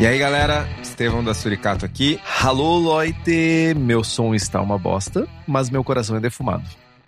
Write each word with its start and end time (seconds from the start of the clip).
E 0.00 0.06
aí, 0.06 0.18
galera, 0.18 0.68
Estevão 0.82 1.22
da 1.22 1.32
Suricato 1.32 1.86
aqui. 1.86 2.20
Alô, 2.42 2.76
Loite! 2.78 3.74
Meu 3.76 4.02
som 4.02 4.34
está 4.34 4.60
uma 4.60 4.76
bosta, 4.76 5.26
mas 5.46 5.70
meu 5.70 5.84
coração 5.84 6.16
é 6.16 6.20
defumado. 6.20 6.64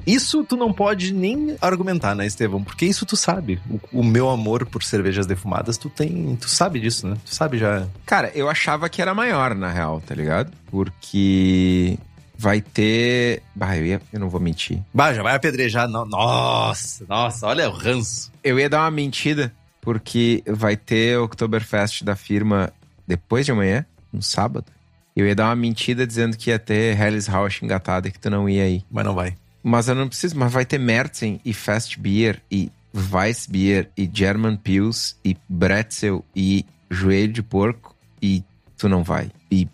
Isso 0.06 0.44
tu 0.44 0.56
não 0.56 0.72
pode 0.72 1.12
nem 1.12 1.56
argumentar, 1.60 2.14
né, 2.14 2.24
Estevão? 2.24 2.62
Porque 2.62 2.86
isso 2.86 3.04
tu 3.04 3.16
sabe. 3.16 3.60
O, 3.68 4.00
o, 4.00 4.04
meu 4.04 4.30
amor 4.30 4.64
por 4.64 4.84
cervejas 4.84 5.26
defumadas, 5.26 5.76
tu 5.76 5.90
tem. 5.90 6.36
Tu 6.40 6.48
sabe 6.48 6.78
disso, 6.78 7.08
né? 7.08 7.16
Tu 7.24 7.34
sabe 7.34 7.58
já. 7.58 7.88
Cara, 8.06 8.30
eu 8.36 8.48
achava 8.48 8.88
que 8.88 9.02
era 9.02 9.12
maior, 9.12 9.56
na 9.56 9.68
real, 9.68 10.00
tá 10.00 10.14
ligado? 10.14 10.52
Porque 10.70 11.98
vai 12.38 12.60
ter. 12.60 13.42
Bah, 13.52 13.76
eu, 13.76 13.84
ia... 13.84 14.02
eu 14.12 14.20
não 14.20 14.28
vou 14.28 14.40
mentir. 14.40 14.80
Bah, 14.94 15.12
já 15.12 15.24
vai 15.24 15.34
apedrejar. 15.34 15.88
No... 15.88 16.04
Nossa, 16.04 17.04
nossa, 17.08 17.48
olha 17.48 17.68
o 17.68 17.72
ranço. 17.72 18.30
Eu 18.44 18.60
ia 18.60 18.70
dar 18.70 18.82
uma 18.82 18.92
mentira, 18.92 19.52
porque 19.86 20.42
vai 20.48 20.76
ter 20.76 21.16
o 21.16 21.26
Oktoberfest 21.26 22.02
da 22.02 22.16
firma 22.16 22.72
depois 23.06 23.46
de 23.46 23.52
amanhã, 23.52 23.86
no 24.12 24.20
sábado. 24.20 24.66
Eu 25.14 25.24
ia 25.24 25.34
dar 25.36 25.44
uma 25.46 25.54
mentira 25.54 26.04
dizendo 26.04 26.36
que 26.36 26.50
ia 26.50 26.58
ter 26.58 27.00
Helles 27.00 27.28
Rausch 27.28 27.62
engatada 27.62 28.08
e 28.08 28.10
que 28.10 28.18
tu 28.18 28.28
não 28.28 28.48
ia 28.48 28.64
aí. 28.64 28.82
Mas 28.90 29.04
não 29.04 29.14
vai. 29.14 29.36
Mas 29.62 29.86
eu 29.86 29.94
não 29.94 30.08
preciso, 30.08 30.36
mas 30.36 30.52
vai 30.52 30.66
ter 30.66 30.78
Merzen 30.78 31.40
e 31.44 31.52
Fast 31.54 32.00
Beer 32.00 32.42
e 32.50 32.68
Weissbier 32.92 33.88
e 33.96 34.10
German 34.12 34.56
Pils 34.56 35.16
e 35.24 35.36
Bretzel 35.48 36.24
e 36.34 36.66
Joelho 36.90 37.32
de 37.32 37.42
Porco 37.44 37.94
e 38.20 38.42
tu 38.76 38.88
não 38.88 39.04
vai. 39.04 39.30
E 39.48 39.68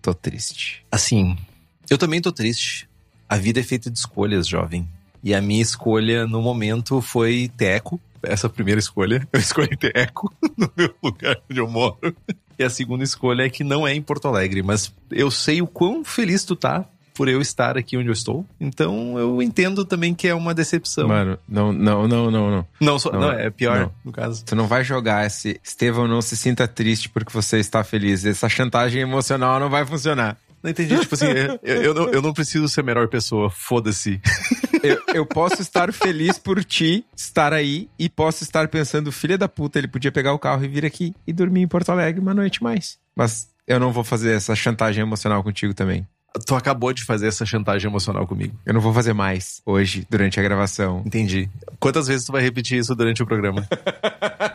tô 0.00 0.14
triste. 0.14 0.82
Assim, 0.90 1.36
eu 1.90 1.98
também 1.98 2.22
tô 2.22 2.32
triste. 2.32 2.88
A 3.28 3.36
vida 3.36 3.60
é 3.60 3.62
feita 3.62 3.90
de 3.90 3.98
escolhas, 3.98 4.48
jovem. 4.48 4.88
E 5.22 5.34
a 5.34 5.42
minha 5.42 5.60
escolha 5.60 6.26
no 6.26 6.40
momento 6.40 7.02
foi 7.02 7.50
Teco. 7.54 8.00
Essa 8.22 8.48
primeira 8.48 8.78
escolha, 8.78 9.26
eu 9.32 9.40
escolhi 9.40 9.76
Teco 9.76 10.32
no 10.56 10.70
meu 10.76 10.94
lugar 11.02 11.40
onde 11.50 11.60
eu 11.60 11.68
moro. 11.68 12.14
E 12.58 12.64
a 12.64 12.70
segunda 12.70 13.04
escolha 13.04 13.44
é 13.44 13.50
que 13.50 13.62
não 13.62 13.86
é 13.86 13.94
em 13.94 14.02
Porto 14.02 14.26
Alegre, 14.26 14.62
mas 14.62 14.92
eu 15.10 15.30
sei 15.30 15.62
o 15.62 15.66
quão 15.66 16.04
feliz 16.04 16.44
tu 16.44 16.56
tá 16.56 16.84
por 17.18 17.28
eu 17.28 17.40
estar 17.40 17.76
aqui 17.76 17.96
onde 17.96 18.08
eu 18.08 18.12
estou. 18.12 18.46
Então 18.60 19.18
eu 19.18 19.42
entendo 19.42 19.84
também 19.84 20.14
que 20.14 20.28
é 20.28 20.34
uma 20.34 20.54
decepção. 20.54 21.08
Mano, 21.08 21.36
não, 21.48 21.72
não, 21.72 22.06
não, 22.06 22.30
não, 22.30 22.50
não. 22.50 22.66
Não, 22.80 22.96
só, 22.96 23.10
não, 23.10 23.20
não, 23.20 23.32
é 23.32 23.50
pior, 23.50 23.80
não. 23.80 23.92
no 24.04 24.12
caso. 24.12 24.44
Tu 24.44 24.54
não 24.54 24.68
vai 24.68 24.84
jogar 24.84 25.26
esse. 25.26 25.60
Estevão, 25.62 26.06
não 26.06 26.22
se 26.22 26.36
sinta 26.36 26.68
triste 26.68 27.08
porque 27.08 27.32
você 27.32 27.58
está 27.58 27.82
feliz. 27.82 28.24
Essa 28.24 28.48
chantagem 28.48 29.02
emocional 29.02 29.58
não 29.58 29.68
vai 29.68 29.84
funcionar. 29.84 30.36
Não 30.62 30.70
entendi. 30.70 30.96
Tipo 30.98 31.16
assim, 31.16 31.26
eu, 31.62 31.82
eu, 31.82 31.94
não, 31.94 32.08
eu 32.08 32.22
não 32.22 32.32
preciso 32.32 32.68
ser 32.68 32.80
a 32.80 32.84
melhor 32.84 33.08
pessoa. 33.08 33.50
Foda-se. 33.50 34.20
Eu, 34.82 35.02
eu, 35.14 35.26
posso 35.26 35.60
estar 35.62 35.92
feliz 35.92 36.38
por 36.38 36.64
ti 36.64 37.04
estar 37.16 37.52
aí 37.52 37.88
e 37.98 38.08
posso 38.08 38.42
estar 38.42 38.68
pensando, 38.68 39.12
filha 39.12 39.38
da 39.38 39.48
puta, 39.48 39.78
ele 39.78 39.88
podia 39.88 40.12
pegar 40.12 40.32
o 40.32 40.38
carro 40.38 40.64
e 40.64 40.68
vir 40.68 40.84
aqui 40.84 41.14
e 41.26 41.32
dormir 41.32 41.62
em 41.62 41.68
Porto 41.68 41.90
Alegre 41.90 42.20
uma 42.20 42.34
noite 42.34 42.62
mais. 42.62 42.98
Mas 43.14 43.48
eu 43.66 43.78
não 43.78 43.92
vou 43.92 44.04
fazer 44.04 44.32
essa 44.32 44.54
chantagem 44.54 45.02
emocional 45.02 45.42
contigo 45.42 45.74
também. 45.74 46.06
Tu 46.46 46.54
acabou 46.54 46.92
de 46.92 47.04
fazer 47.04 47.26
essa 47.26 47.44
chantagem 47.44 47.88
emocional 47.88 48.26
comigo. 48.26 48.56
Eu 48.64 48.74
não 48.74 48.80
vou 48.80 48.92
fazer 48.92 49.12
mais 49.12 49.60
hoje, 49.64 50.06
durante 50.08 50.38
a 50.38 50.42
gravação. 50.42 51.02
Entendi. 51.04 51.48
Quantas 51.80 52.06
vezes 52.06 52.26
tu 52.26 52.32
vai 52.32 52.42
repetir 52.42 52.78
isso 52.78 52.94
durante 52.94 53.22
o 53.22 53.26
programa? 53.26 53.66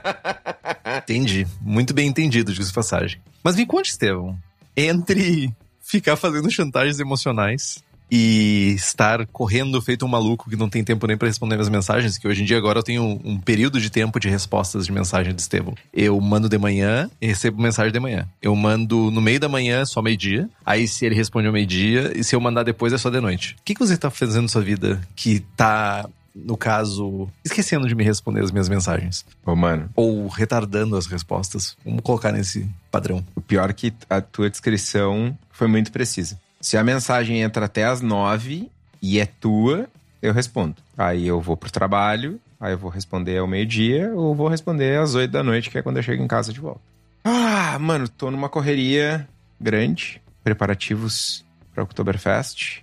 entendi. 0.97 1.45
Muito 1.61 1.93
bem 1.93 2.07
entendido, 2.07 2.53
diz 2.53 2.71
passagem. 2.71 3.19
Mas 3.43 3.55
me 3.55 3.65
conte, 3.65 3.89
Estevão. 3.89 4.37
Entre 4.77 5.53
ficar 5.81 6.15
fazendo 6.15 6.49
chantagens 6.49 6.99
emocionais 6.99 7.83
e 8.15 8.75
estar 8.75 9.25
correndo 9.25 9.81
feito 9.81 10.05
um 10.05 10.07
maluco 10.07 10.47
que 10.47 10.55
não 10.55 10.69
tem 10.69 10.83
tempo 10.83 11.07
nem 11.07 11.17
para 11.17 11.27
responder 11.27 11.55
minhas 11.55 11.67
mensagens, 11.67 12.15
que 12.15 12.27
hoje 12.27 12.43
em 12.43 12.45
dia 12.45 12.59
agora 12.59 12.77
eu 12.77 12.83
tenho 12.83 13.19
um, 13.23 13.39
período 13.39 13.81
de 13.81 13.89
tempo 13.89 14.19
de 14.19 14.29
respostas 14.29 14.85
de 14.85 14.91
mensagem 14.91 15.33
de 15.33 15.41
Estevão. 15.41 15.73
Eu 15.91 16.21
mando 16.21 16.47
de 16.47 16.55
manhã 16.59 17.09
e 17.19 17.25
recebo 17.25 17.59
mensagem 17.59 17.91
de 17.91 17.99
manhã. 17.99 18.27
Eu 18.39 18.55
mando 18.55 19.09
no 19.09 19.19
meio 19.19 19.39
da 19.39 19.49
manhã, 19.49 19.83
só 19.83 19.99
meio-dia. 19.99 20.47
Aí 20.63 20.87
se 20.87 21.07
ele 21.07 21.15
responde 21.15 21.47
ao 21.47 21.53
meio-dia, 21.53 22.13
e 22.15 22.23
se 22.23 22.35
eu 22.35 22.39
mandar 22.39 22.61
depois 22.61 22.93
é 22.93 22.99
só 22.99 23.09
de 23.09 23.19
noite. 23.19 23.55
O 23.59 23.63
que, 23.65 23.73
que 23.73 23.79
você 23.79 23.97
tá 23.97 24.11
fazendo 24.11 24.43
na 24.43 24.47
sua 24.47 24.61
vida 24.61 25.01
que 25.15 25.39
tá 25.57 26.07
no 26.35 26.55
caso, 26.55 27.27
esquecendo 27.43 27.87
de 27.87 27.95
me 27.95 28.03
responder 28.03 28.43
as 28.43 28.51
minhas 28.51 28.69
mensagens. 28.69 29.25
Ô, 29.45 29.55
mano. 29.55 29.89
Ou 29.95 30.27
retardando 30.27 30.95
as 30.95 31.05
respostas. 31.05 31.77
Vamos 31.85 32.01
colocar 32.01 32.31
nesse 32.31 32.67
padrão. 32.91 33.23
O 33.35 33.41
pior 33.41 33.69
é 33.69 33.73
que 33.73 33.93
a 34.09 34.19
tua 34.21 34.49
descrição 34.49 35.37
foi 35.51 35.67
muito 35.67 35.91
precisa. 35.91 36.39
Se 36.63 36.77
a 36.77 36.83
mensagem 36.83 37.41
entra 37.41 37.65
até 37.65 37.83
as 37.83 37.99
nove 37.99 38.71
e 39.01 39.19
é 39.19 39.25
tua, 39.25 39.85
eu 40.21 40.31
respondo. 40.31 40.77
Aí 40.97 41.27
eu 41.27 41.41
vou 41.41 41.57
pro 41.57 41.69
trabalho, 41.69 42.39
aí 42.57 42.71
eu 42.71 42.77
vou 42.77 42.89
responder 42.89 43.37
ao 43.37 43.45
meio-dia 43.45 44.13
ou 44.15 44.33
vou 44.33 44.47
responder 44.47 44.97
às 44.97 45.13
oito 45.13 45.31
da 45.31 45.43
noite, 45.43 45.69
que 45.69 45.77
é 45.77 45.81
quando 45.81 45.97
eu 45.97 46.03
chego 46.03 46.23
em 46.23 46.27
casa 46.27 46.53
de 46.53 46.61
volta. 46.61 46.79
Ah, 47.21 47.77
mano, 47.77 48.07
tô 48.07 48.31
numa 48.31 48.47
correria 48.47 49.27
grande, 49.59 50.21
preparativos 50.41 51.43
para 51.73 51.83
Oktoberfest, 51.83 52.81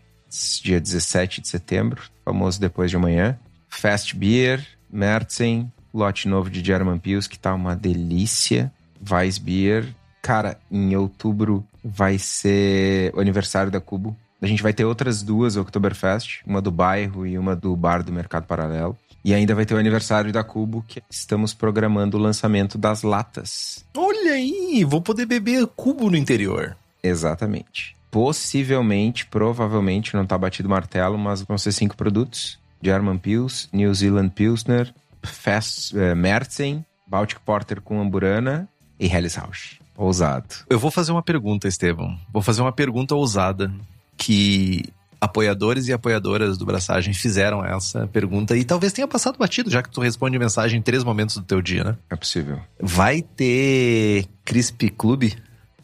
dia 0.62 0.78
17 0.78 1.40
de 1.40 1.48
setembro, 1.48 2.02
famoso 2.22 2.60
depois 2.60 2.90
de 2.90 2.98
amanhã. 2.98 3.38
Fast 3.66 4.14
Beer, 4.14 4.62
Mertzen, 4.92 5.72
lote 5.92 6.28
novo 6.28 6.50
de 6.50 6.62
German 6.62 6.98
Pils, 6.98 7.26
que 7.26 7.38
tá 7.38 7.54
uma 7.54 7.74
delícia. 7.74 8.70
Weissbier, 9.10 9.86
Cara, 10.22 10.58
em 10.70 10.94
outubro 10.96 11.64
vai 11.84 12.18
ser 12.18 13.12
o 13.14 13.20
aniversário 13.20 13.70
da 13.70 13.80
Cubo. 13.80 14.16
A 14.40 14.46
gente 14.46 14.62
vai 14.62 14.72
ter 14.72 14.84
outras 14.84 15.22
duas 15.22 15.56
Oktoberfest, 15.56 16.42
uma 16.46 16.60
do 16.60 16.70
bairro 16.70 17.26
e 17.26 17.38
uma 17.38 17.54
do 17.54 17.74
bar 17.76 18.02
do 18.02 18.12
Mercado 18.12 18.46
Paralelo. 18.46 18.96
E 19.22 19.34
ainda 19.34 19.54
vai 19.54 19.66
ter 19.66 19.74
o 19.74 19.78
aniversário 19.78 20.32
da 20.32 20.42
Cubo, 20.42 20.82
que 20.88 21.02
estamos 21.10 21.52
programando 21.52 22.16
o 22.16 22.20
lançamento 22.20 22.78
das 22.78 23.02
latas. 23.02 23.84
Olha 23.94 24.32
aí, 24.32 24.82
vou 24.84 25.02
poder 25.02 25.26
beber 25.26 25.66
Cubo 25.66 26.10
no 26.10 26.16
interior. 26.16 26.74
Exatamente. 27.02 27.94
Possivelmente, 28.10 29.26
provavelmente, 29.26 30.14
não 30.14 30.26
tá 30.26 30.38
batido 30.38 30.68
o 30.68 30.70
martelo, 30.70 31.18
mas 31.18 31.42
vão 31.42 31.58
ser 31.58 31.72
cinco 31.72 31.96
produtos. 31.96 32.58
German 32.82 33.18
Pils, 33.18 33.68
New 33.72 33.94
Zealand 33.94 34.30
Pilsner, 34.30 34.92
Fast, 35.22 35.94
uh, 35.94 36.16
Merzen, 36.16 36.84
Baltic 37.06 37.40
Porter 37.40 37.80
com 37.82 38.00
Amburana 38.00 38.66
e 38.98 39.06
Helles 39.06 39.34
Rausch. 39.34 39.80
Ousado. 40.00 40.54
Eu 40.68 40.78
vou 40.78 40.90
fazer 40.90 41.12
uma 41.12 41.22
pergunta, 41.22 41.68
Estevão. 41.68 42.18
Vou 42.32 42.40
fazer 42.40 42.62
uma 42.62 42.72
pergunta 42.72 43.14
ousada 43.14 43.70
que 44.16 44.82
apoiadores 45.20 45.88
e 45.88 45.92
apoiadoras 45.92 46.56
do 46.56 46.64
Braçagem 46.64 47.12
fizeram 47.12 47.62
essa 47.62 48.06
pergunta 48.06 48.56
e 48.56 48.64
talvez 48.64 48.94
tenha 48.94 49.06
passado 49.06 49.36
batido, 49.38 49.68
já 49.68 49.82
que 49.82 49.90
tu 49.90 50.00
responde 50.00 50.38
mensagem 50.38 50.78
em 50.78 50.82
três 50.82 51.04
momentos 51.04 51.36
do 51.36 51.42
teu 51.42 51.60
dia, 51.60 51.84
né? 51.84 51.96
É 52.08 52.16
possível. 52.16 52.58
Vai 52.80 53.20
ter 53.20 54.26
Crispy 54.42 54.88
Club? 54.88 55.34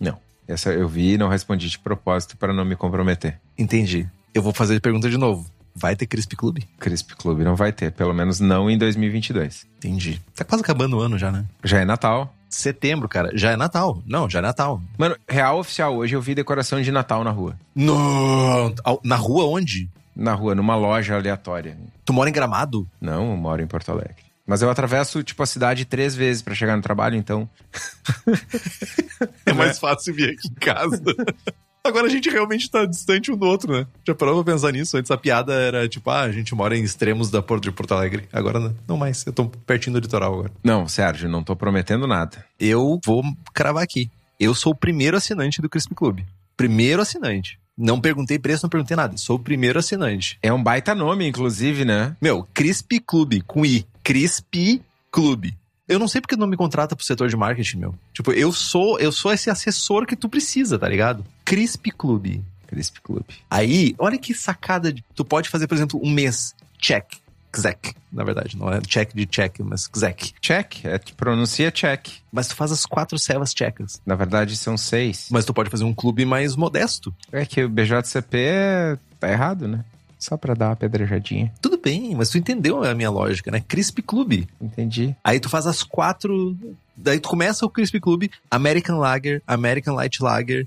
Não. 0.00 0.19
Essa 0.48 0.72
eu 0.72 0.88
vi 0.88 1.12
e 1.12 1.19
não 1.19 1.28
respondi 1.28 1.69
de 1.69 1.78
propósito 1.78 2.38
para 2.38 2.54
não 2.54 2.64
me 2.64 2.74
comprometer. 2.74 3.38
Entendi. 3.58 4.08
Eu 4.32 4.40
vou 4.40 4.54
fazer 4.54 4.76
a 4.76 4.80
pergunta 4.80 5.10
de 5.10 5.19
novo. 5.19 5.44
Vai 5.74 5.94
ter 5.94 6.06
Crispy 6.06 6.36
Club? 6.36 6.62
Crispy 6.80 7.14
Club 7.16 7.40
não 7.40 7.54
vai 7.54 7.70
ter, 7.70 7.92
pelo 7.92 8.14
menos 8.14 8.40
não 8.40 8.70
em 8.70 8.78
2022. 8.78 9.66
Entendi. 9.76 10.22
Tá 10.34 10.42
quase 10.42 10.62
acabando 10.64 10.96
o 10.96 11.00
ano 11.00 11.19
já, 11.19 11.30
né? 11.30 11.44
Já 11.62 11.80
é 11.80 11.84
Natal 11.84 12.34
setembro, 12.56 13.08
cara. 13.08 13.31
Já 13.35 13.53
é 13.53 13.56
Natal. 13.56 14.03
Não, 14.06 14.29
já 14.29 14.38
é 14.38 14.43
Natal. 14.43 14.81
Mano, 14.99 15.17
real 15.29 15.58
oficial, 15.58 15.97
hoje 15.97 16.14
eu 16.14 16.20
vi 16.20 16.35
decoração 16.35 16.81
de 16.81 16.91
Natal 16.91 17.23
na 17.23 17.31
rua. 17.31 17.56
No... 17.75 18.75
Na 19.05 19.17
rua 19.17 19.47
onde? 19.47 19.88
Na 20.14 20.32
rua, 20.35 20.55
numa 20.55 20.76
loja 20.76 21.17
aleatória. 21.17 21.76
Tu 22.05 22.12
mora 22.12 22.31
em 22.31 22.32
Gramado? 22.32 22.88
Não, 23.00 23.31
eu 23.31 23.37
moro 23.37 23.62
em 23.62 23.67
Porto 23.67 23.91
Alegre. 23.91 24.26
Mas 24.47 24.62
eu 24.62 24.70
atravesso, 24.70 25.23
tipo, 25.25 25.43
a 25.43 25.47
cidade 25.47 25.85
três 25.85 26.14
vezes 26.14 26.41
para 26.41 26.55
chegar 26.55 26.76
no 26.76 26.82
trabalho, 26.82 27.17
então. 27.17 27.49
é 29.44 29.53
mais 29.53 29.79
fácil 29.79 30.14
vir 30.14 30.31
aqui 30.31 30.49
em 30.49 30.55
casa. 30.55 31.03
Agora 31.86 32.06
a 32.06 32.10
gente 32.10 32.28
realmente 32.28 32.70
tá 32.70 32.84
distante 32.84 33.30
um 33.30 33.36
do 33.36 33.46
outro, 33.46 33.72
né? 33.72 33.86
Já 34.06 34.14
parou 34.14 34.42
pra 34.42 34.52
pensar 34.52 34.72
nisso? 34.72 34.96
Antes 34.96 35.10
a 35.10 35.16
piada 35.16 35.54
era 35.54 35.88
tipo, 35.88 36.10
ah, 36.10 36.22
a 36.22 36.32
gente 36.32 36.54
mora 36.54 36.76
em 36.76 36.82
extremos 36.82 37.30
da 37.30 37.40
Porto 37.40 37.64
de 37.64 37.72
Porto 37.72 37.94
Alegre. 37.94 38.28
Agora 38.32 38.58
não, 38.58 38.76
não 38.88 38.96
mais. 38.96 39.24
Eu 39.24 39.32
tô 39.32 39.46
pertinho 39.46 39.94
do 39.94 40.00
litoral 40.00 40.34
agora. 40.34 40.52
Não, 40.62 40.88
Sérgio, 40.88 41.28
não 41.28 41.42
tô 41.42 41.54
prometendo 41.54 42.06
nada. 42.06 42.44
Eu 42.58 43.00
vou 43.04 43.22
cravar 43.54 43.82
aqui. 43.82 44.10
Eu 44.38 44.54
sou 44.54 44.72
o 44.72 44.76
primeiro 44.76 45.16
assinante 45.16 45.62
do 45.62 45.68
Crispy 45.68 45.94
Club. 45.94 46.20
Primeiro 46.56 47.02
assinante. 47.02 47.58
Não 47.76 48.00
perguntei 48.00 48.38
preço, 48.38 48.64
não 48.64 48.70
perguntei 48.70 48.96
nada. 48.96 49.16
Sou 49.16 49.36
o 49.36 49.38
primeiro 49.38 49.78
assinante. 49.78 50.38
É 50.42 50.52
um 50.52 50.62
baita 50.62 50.94
nome, 50.94 51.26
inclusive, 51.26 51.84
né? 51.84 52.16
Meu, 52.20 52.46
Crispy 52.54 52.98
Club, 53.00 53.42
com 53.46 53.64
I. 53.64 53.86
Crispy 54.02 54.82
Club. 55.10 55.50
Eu 55.88 55.98
não 55.98 56.08
sei 56.08 56.20
porque 56.20 56.36
não 56.36 56.46
me 56.46 56.56
contrata 56.56 56.96
pro 56.96 57.04
setor 57.04 57.28
de 57.28 57.36
marketing, 57.36 57.78
meu. 57.78 57.94
Tipo, 58.12 58.32
eu 58.32 58.50
sou, 58.50 58.98
eu 58.98 59.12
sou 59.12 59.32
esse 59.32 59.50
assessor 59.50 60.04
que 60.04 60.16
tu 60.16 60.28
precisa, 60.28 60.78
tá 60.78 60.88
ligado? 60.88 61.24
Crispy 61.46 61.90
Club. 61.90 62.43
Crispy 62.66 63.00
Club. 63.00 63.22
Aí, 63.50 63.94
olha 63.98 64.19
que 64.19 64.34
sacada. 64.34 64.93
de- 64.93 65.02
Tu 65.14 65.25
pode 65.25 65.48
fazer, 65.48 65.66
por 65.66 65.75
exemplo, 65.76 65.98
um 66.02 66.10
mês. 66.10 66.54
Check. 66.78 67.06
Czek. 67.52 67.94
Na 68.12 68.22
verdade, 68.22 68.54
não 68.58 68.70
é 68.70 68.81
check 68.82 69.14
de 69.14 69.25
check, 69.25 69.60
mas 69.60 69.88
czek. 69.88 70.32
Check, 70.43 70.84
é, 70.84 70.98
pronuncia 71.16 71.70
check. 71.70 72.06
Mas 72.31 72.48
tu 72.48 72.54
faz 72.54 72.70
as 72.70 72.84
quatro 72.84 73.19
cevas 73.19 73.54
tchecas. 73.54 73.98
Na 74.04 74.14
verdade, 74.14 74.56
são 74.58 74.76
seis. 74.76 75.28
Mas 75.31 75.46
tu 75.46 75.54
pode 75.54 75.70
fazer 75.70 75.84
um 75.84 75.94
clube 75.94 76.26
mais 76.26 76.54
modesto. 76.54 77.14
É 77.32 77.46
que 77.46 77.64
o 77.64 77.69
BJCP 77.69 78.37
é- 78.38 78.98
tá 79.19 79.31
errado, 79.31 79.66
né? 79.69 79.82
Só 80.19 80.37
pra 80.37 80.52
dar 80.54 80.69
uma 80.70 80.76
pedrejadinha. 80.76 81.50
Tudo 81.62 81.78
bem, 81.78 82.14
mas 82.14 82.28
tu 82.28 82.37
entendeu 82.37 82.82
a 82.84 82.94
minha 82.94 83.10
lógica, 83.10 83.50
né? 83.50 83.60
Crispy 83.66 84.02
Club. 84.02 84.44
Entendi. 84.60 85.14
Aí 85.25 85.38
tu 85.40 85.48
faz 85.48 85.66
as 85.66 85.82
quatro. 85.82 86.56
Daí 86.96 87.20
tu 87.20 87.28
começa 87.28 87.64
o 87.64 87.70
Crispy 87.70 88.00
Club, 88.00 88.25
American 88.50 88.98
Lager, 88.98 89.43
American 89.46 89.94
Light 89.94 90.22
Lager, 90.22 90.66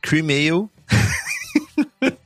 Cream 0.00 0.26
Ale. 0.28 0.68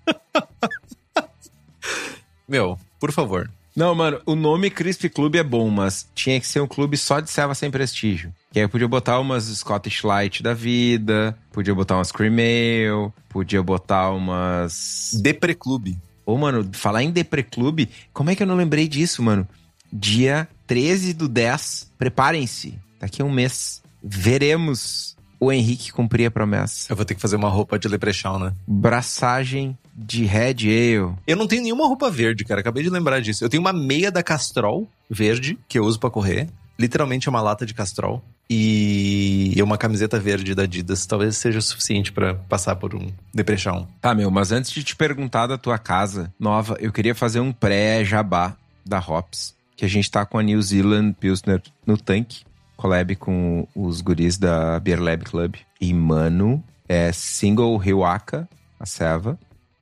Meu, 2.49 2.79
por 3.01 3.13
favor. 3.13 3.51
Não, 3.75 3.95
mano, 3.95 4.21
o 4.27 4.35
nome 4.35 4.71
Crispy 4.71 5.09
Club 5.09 5.37
é 5.37 5.43
bom, 5.43 5.71
mas 5.71 6.07
tinha 6.15 6.39
que 6.39 6.47
ser 6.47 6.61
um 6.61 6.67
clube 6.67 6.99
só 6.99 7.21
de 7.21 7.31
serva 7.31 7.55
sem 7.55 7.71
prestígio. 7.71 8.33
Que 8.53 8.59
aí 8.59 8.65
eu 8.67 8.69
podia 8.69 8.87
botar 8.87 9.19
umas 9.19 9.45
Scottish 9.45 10.03
Light 10.03 10.43
da 10.43 10.53
vida, 10.53 11.37
podia 11.51 11.75
botar 11.75 11.97
umas 11.97 12.13
Cream 12.13 12.35
Ale, 12.35 13.11
podia 13.31 13.63
botar 13.63 14.11
umas... 14.11 15.19
Depre 15.23 15.55
Club. 15.55 15.97
Ô, 16.27 16.37
mano, 16.37 16.69
falar 16.73 17.03
em 17.03 17.11
Depre 17.11 17.43
Club, 17.43 17.89
como 18.13 18.29
é 18.29 18.37
que 18.37 18.43
eu 18.43 18.47
não 18.47 18.57
lembrei 18.57 18.87
disso, 18.87 19.23
mano? 19.23 19.49
Dia 19.91 20.47
13 20.67 21.15
do 21.15 21.27
10, 21.27 21.93
preparem-se. 21.99 22.79
Daqui 23.01 23.23
a 23.23 23.25
um 23.25 23.33
mês, 23.33 23.83
veremos 24.03 25.17
o 25.43 25.51
Henrique 25.51 25.91
cumprir 25.91 26.27
a 26.27 26.31
promessa. 26.31 26.93
Eu 26.93 26.95
vou 26.95 27.05
ter 27.05 27.17
que 27.17 27.21
fazer 27.21 27.35
uma 27.35 27.49
roupa 27.49 27.77
de 27.77 27.89
Leprechaun, 27.89 28.39
né? 28.39 28.55
Braçagem 28.65 29.77
de 29.93 30.25
Red 30.25 30.59
Ale. 30.61 31.17
Eu 31.27 31.37
não 31.37 31.49
tenho 31.49 31.65
nenhuma 31.65 31.85
roupa 31.89 32.09
verde, 32.09 32.45
cara. 32.45 32.61
Acabei 32.61 32.85
de 32.85 32.89
lembrar 32.89 33.21
disso. 33.21 33.45
Eu 33.45 33.49
tenho 33.49 33.61
uma 33.61 33.73
meia 33.73 34.09
da 34.13 34.23
Castrol 34.23 34.89
verde, 35.11 35.59
que 35.69 35.77
eu 35.77 35.83
uso 35.83 35.99
pra 35.99 36.09
correr. 36.11 36.49
Literalmente 36.79 37.27
é 37.27 37.31
uma 37.31 37.43
lata 37.43 37.67
de 37.67 37.75
Castrol. 37.75 38.23
E 38.49 39.61
uma 39.61 39.77
camiseta 39.77 40.17
verde 40.21 40.55
da 40.55 40.63
Adidas. 40.63 41.07
Talvez 41.07 41.37
seja 41.37 41.59
o 41.59 41.63
suficiente 41.63 42.13
pra 42.13 42.35
passar 42.35 42.77
por 42.77 42.95
um 42.95 43.11
Deprechão. 43.35 43.89
Tá, 44.01 44.15
meu, 44.15 44.31
mas 44.31 44.53
antes 44.53 44.71
de 44.71 44.85
te 44.85 44.95
perguntar 44.95 45.49
da 45.49 45.59
tua 45.59 45.77
casa 45.77 46.33
nova, 46.39 46.77
eu 46.79 46.93
queria 46.93 47.17
fazer 47.17 47.41
um 47.41 47.53
pré-jabá 47.53 48.55
da 48.87 49.01
Hops, 49.01 49.57
que 49.75 49.85
a 49.85 49.89
gente 49.89 50.09
tá 50.09 50.25
com 50.25 50.39
a 50.39 50.43
New 50.43 50.63
Zealand 50.63 51.17
Pilsner 51.19 51.61
no 51.85 51.97
tanque, 51.97 52.45
collab 52.77 53.15
com 53.17 53.67
os 53.75 54.01
guris 54.01 54.39
da 54.39 54.79
Beer 54.81 55.01
Lab 55.01 55.25
Club. 55.25 55.57
E, 55.81 55.93
mano, 55.93 56.63
é 56.89 57.13
single 57.13 57.77
Riwaka, 57.77 58.49
a 58.79 58.87
ceva, 58.87 59.39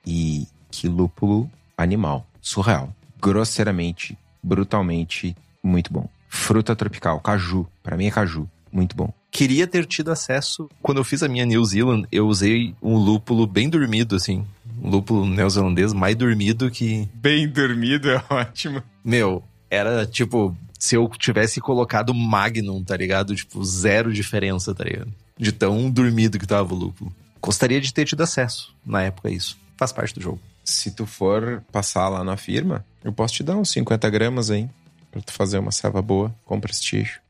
e 0.07 0.47
que 0.71 0.89
lúpulo 0.89 1.51
animal. 1.77 2.27
Surreal. 2.41 2.95
Grosseiramente, 3.21 4.17
brutalmente, 4.43 5.37
muito 5.63 5.93
bom. 5.93 6.09
Fruta 6.29 6.77
tropical, 6.77 7.21
caju. 7.21 7.67
Pra 7.83 7.97
mim 7.97 8.07
é 8.07 8.11
caju. 8.11 8.49
Muito 8.73 8.97
bom. 8.97 9.13
Queria 9.31 9.67
ter 9.67 9.85
tido 9.85 10.11
acesso. 10.11 10.69
Quando 10.83 10.99
eu 10.99 11.05
fiz 11.05 11.23
a 11.23 11.29
minha 11.29 11.45
New 11.45 11.65
Zealand, 11.65 12.07
eu 12.11 12.27
usei 12.27 12.75
um 12.83 12.97
lúpulo 12.97 13.47
bem 13.47 13.69
dormido, 13.69 14.17
assim. 14.17 14.45
Um 14.83 14.91
lúpulo 14.91 15.27
neozelandês 15.27 15.93
mais 15.93 16.17
dormido 16.17 16.71
que. 16.71 17.09
Bem 17.15 17.49
dormido 17.49 18.11
é 18.11 18.23
ótimo. 18.31 18.83
Meu, 19.05 19.43
era 19.69 20.07
tipo. 20.07 20.57
Se 20.81 20.97
eu 20.97 21.07
tivesse 21.11 21.61
colocado 21.61 22.15
Magnum, 22.15 22.83
tá 22.83 22.97
ligado? 22.97 23.37
Tipo, 23.37 23.63
zero 23.63 24.13
diferença, 24.13 24.75
tá 24.75 24.83
ligado? 24.83 25.13
De 25.39 25.53
tão 25.53 25.91
dormido 25.91 26.39
que 26.39 26.47
tava 26.47 26.75
o 26.75 26.77
lúpulo. 26.77 27.15
Gostaria 27.41 27.81
de 27.81 27.93
ter 27.93 28.07
tido 28.07 28.23
acesso 28.23 28.75
na 28.85 29.03
época 29.03 29.29
a 29.29 29.31
isso. 29.31 29.59
Faz 29.77 29.93
parte 29.93 30.15
do 30.15 30.23
jogo. 30.23 30.41
Se 30.65 30.91
tu 30.91 31.05
for 31.05 31.63
passar 31.71 32.09
lá 32.09 32.25
na 32.25 32.37
firma, 32.37 32.85
eu 33.05 33.13
posso 33.13 33.35
te 33.35 33.43
dar 33.43 33.57
uns 33.57 33.71
50 33.71 34.09
gramas 34.09 34.51
aí. 34.51 34.69
Pra 35.11 35.21
tu 35.21 35.33
fazer 35.33 35.59
uma 35.59 35.71
ceva 35.71 36.01
boa, 36.01 36.35
com 36.45 36.59
prestígio. 36.59 37.21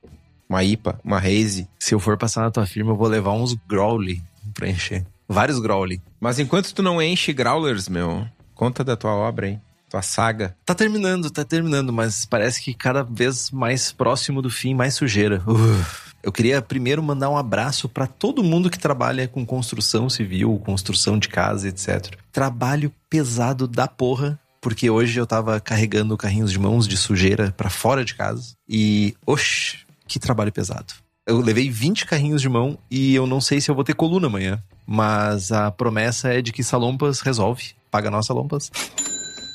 Uma 0.48 0.62
IPA, 0.62 1.00
uma 1.02 1.18
Haze. 1.18 1.68
Se 1.78 1.94
eu 1.94 2.00
for 2.00 2.16
passar 2.16 2.42
na 2.42 2.50
tua 2.50 2.66
firma, 2.66 2.92
eu 2.92 2.96
vou 2.96 3.08
levar 3.08 3.32
uns 3.32 3.54
Growly 3.68 4.22
pra 4.54 4.68
encher. 4.68 5.04
Vários 5.28 5.58
Growly. 5.58 6.00
Mas 6.20 6.38
enquanto 6.38 6.72
tu 6.72 6.82
não 6.82 7.00
enche 7.00 7.32
growlers, 7.32 7.88
meu, 7.88 8.26
conta 8.54 8.84
da 8.84 8.96
tua 8.96 9.12
obra, 9.12 9.48
hein? 9.48 9.60
Tua 9.90 10.02
saga. 10.02 10.56
Tá 10.64 10.72
terminando, 10.72 11.28
tá 11.30 11.44
terminando, 11.44 11.92
mas 11.92 12.24
parece 12.24 12.62
que 12.62 12.72
cada 12.72 13.02
vez 13.02 13.50
mais 13.50 13.90
próximo 13.90 14.40
do 14.40 14.48
fim, 14.48 14.72
mais 14.72 14.94
sujeira. 14.94 15.42
Uf. 15.44 16.10
Eu 16.22 16.30
queria 16.30 16.62
primeiro 16.62 17.02
mandar 17.02 17.28
um 17.30 17.36
abraço 17.36 17.88
pra 17.88 18.06
todo 18.06 18.44
mundo 18.44 18.70
que 18.70 18.78
trabalha 18.78 19.26
com 19.26 19.44
construção 19.44 20.08
civil, 20.08 20.60
construção 20.64 21.18
de 21.18 21.28
casa, 21.28 21.68
etc. 21.68 22.14
Trabalho 22.30 22.92
pesado 23.08 23.66
da 23.66 23.88
porra, 23.88 24.38
porque 24.60 24.90
hoje 24.90 25.18
eu 25.18 25.26
tava 25.26 25.58
carregando 25.58 26.16
carrinhos 26.16 26.52
de 26.52 26.58
mãos 26.58 26.86
de 26.86 26.96
sujeira 26.96 27.52
pra 27.56 27.70
fora 27.70 28.04
de 28.04 28.14
casa 28.14 28.54
e, 28.68 29.16
oxe, 29.26 29.78
que 30.06 30.18
trabalho 30.18 30.52
pesado. 30.52 30.92
Eu 31.26 31.40
levei 31.40 31.70
20 31.70 32.06
carrinhos 32.06 32.42
de 32.42 32.48
mão 32.48 32.78
e 32.90 33.14
eu 33.14 33.26
não 33.26 33.40
sei 33.40 33.60
se 33.60 33.70
eu 33.70 33.74
vou 33.74 33.84
ter 33.84 33.94
coluna 33.94 34.26
amanhã, 34.26 34.62
mas 34.86 35.50
a 35.50 35.70
promessa 35.70 36.28
é 36.28 36.42
de 36.42 36.52
que 36.52 36.62
Salompas 36.62 37.20
resolve, 37.20 37.72
paga 37.90 38.10
nós 38.10 38.26
Salompas. 38.26 38.70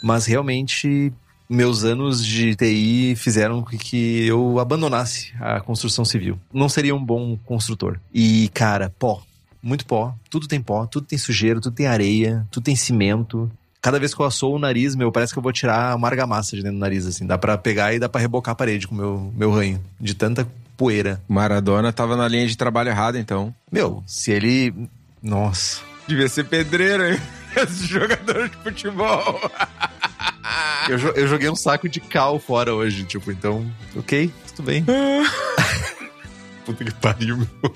Mas 0.06 0.28
realmente 0.28 1.12
meus 1.50 1.84
anos 1.84 2.24
de 2.24 2.56
TI 2.56 3.16
fizeram 3.16 3.64
com 3.64 3.76
que 3.76 4.24
eu 4.28 4.60
abandonasse 4.60 5.34
a 5.40 5.60
construção 5.60 6.06
civil. 6.06 6.40
Não 6.54 6.70
seria 6.70 6.96
um 6.96 7.04
bom 7.04 7.36
construtor. 7.44 8.00
E, 8.14 8.48
cara, 8.54 8.94
pó. 9.00 9.24
Muito 9.64 9.84
pó. 9.84 10.14
Tudo 10.30 10.48
tem 10.48 10.62
pó, 10.62 10.86
tudo 10.86 11.08
tem 11.08 11.18
sujeira, 11.18 11.60
tudo 11.60 11.74
tem 11.74 11.88
areia, 11.88 12.46
tudo 12.52 12.66
tem 12.66 12.76
cimento. 12.76 13.52
Cada 13.82 13.98
vez 13.98 14.14
que 14.14 14.22
eu 14.22 14.28
assou 14.28 14.56
o 14.56 14.60
nariz, 14.60 14.96
meu, 14.96 15.12
parece 15.12 15.34
que 15.34 15.40
eu 15.40 15.44
vou 15.44 15.52
tirar 15.52 15.96
uma 15.96 16.08
argamassa 16.08 16.56
de 16.56 16.62
dentro 16.62 16.78
do 16.78 16.82
nariz, 16.82 17.08
assim. 17.08 17.26
Dá 17.26 17.36
pra 17.36 17.58
pegar 17.58 17.96
e 17.96 17.98
dá 17.98 18.08
pra 18.08 18.22
rebocar 18.22 18.52
a 18.52 18.56
parede 18.56 18.88
com 18.88 18.94
o 18.94 18.98
meu, 19.00 19.34
meu 19.36 19.52
ranho. 19.52 19.84
De 20.00 20.14
tanta 20.14 20.48
poeira. 20.78 21.20
Maradona 21.28 21.92
tava 21.92 22.16
na 22.16 22.28
linha 22.28 22.46
de 22.46 22.56
trabalho 22.56 22.90
errada, 22.90 23.18
então. 23.18 23.52
Meu, 23.72 24.04
se 24.06 24.32
ele. 24.32 24.72
Nossa. 25.20 25.82
Devia 26.08 26.30
ser 26.30 26.46
pedreiro, 26.46 27.08
hein? 27.08 27.20
Esse 27.58 27.88
jogador 27.88 28.50
de 28.50 28.58
futebol. 28.58 29.42
Eu, 30.88 31.00
eu 31.16 31.28
joguei 31.28 31.50
um 31.50 31.56
saco 31.56 31.90
de 31.90 32.00
cal 32.00 32.40
fora 32.40 32.74
hoje, 32.74 33.06
tipo, 33.06 33.32
então, 33.32 33.66
ok, 33.96 34.32
tudo 34.56 34.66
bem. 34.66 34.86
Puta 36.64 36.86
que 36.86 36.94
pariu, 36.94 37.38
meu. 37.38 37.76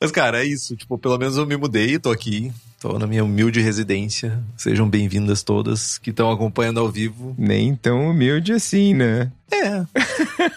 Mas, 0.00 0.10
cara, 0.10 0.42
é 0.42 0.46
isso. 0.46 0.76
Tipo, 0.76 0.98
pelo 0.98 1.18
menos 1.18 1.36
eu 1.36 1.46
me 1.46 1.56
mudei, 1.56 1.98
tô 1.98 2.10
aqui, 2.10 2.52
tô 2.80 2.98
na 2.98 3.06
minha 3.06 3.24
humilde 3.24 3.60
residência. 3.60 4.42
Sejam 4.56 4.88
bem-vindas 4.88 5.42
todas 5.42 5.98
que 5.98 6.10
estão 6.10 6.30
acompanhando 6.30 6.80
ao 6.80 6.90
vivo. 6.90 7.34
Nem 7.38 7.74
tão 7.74 8.10
humilde 8.10 8.52
assim, 8.52 8.94
né? 8.94 9.30
É. 9.50 9.84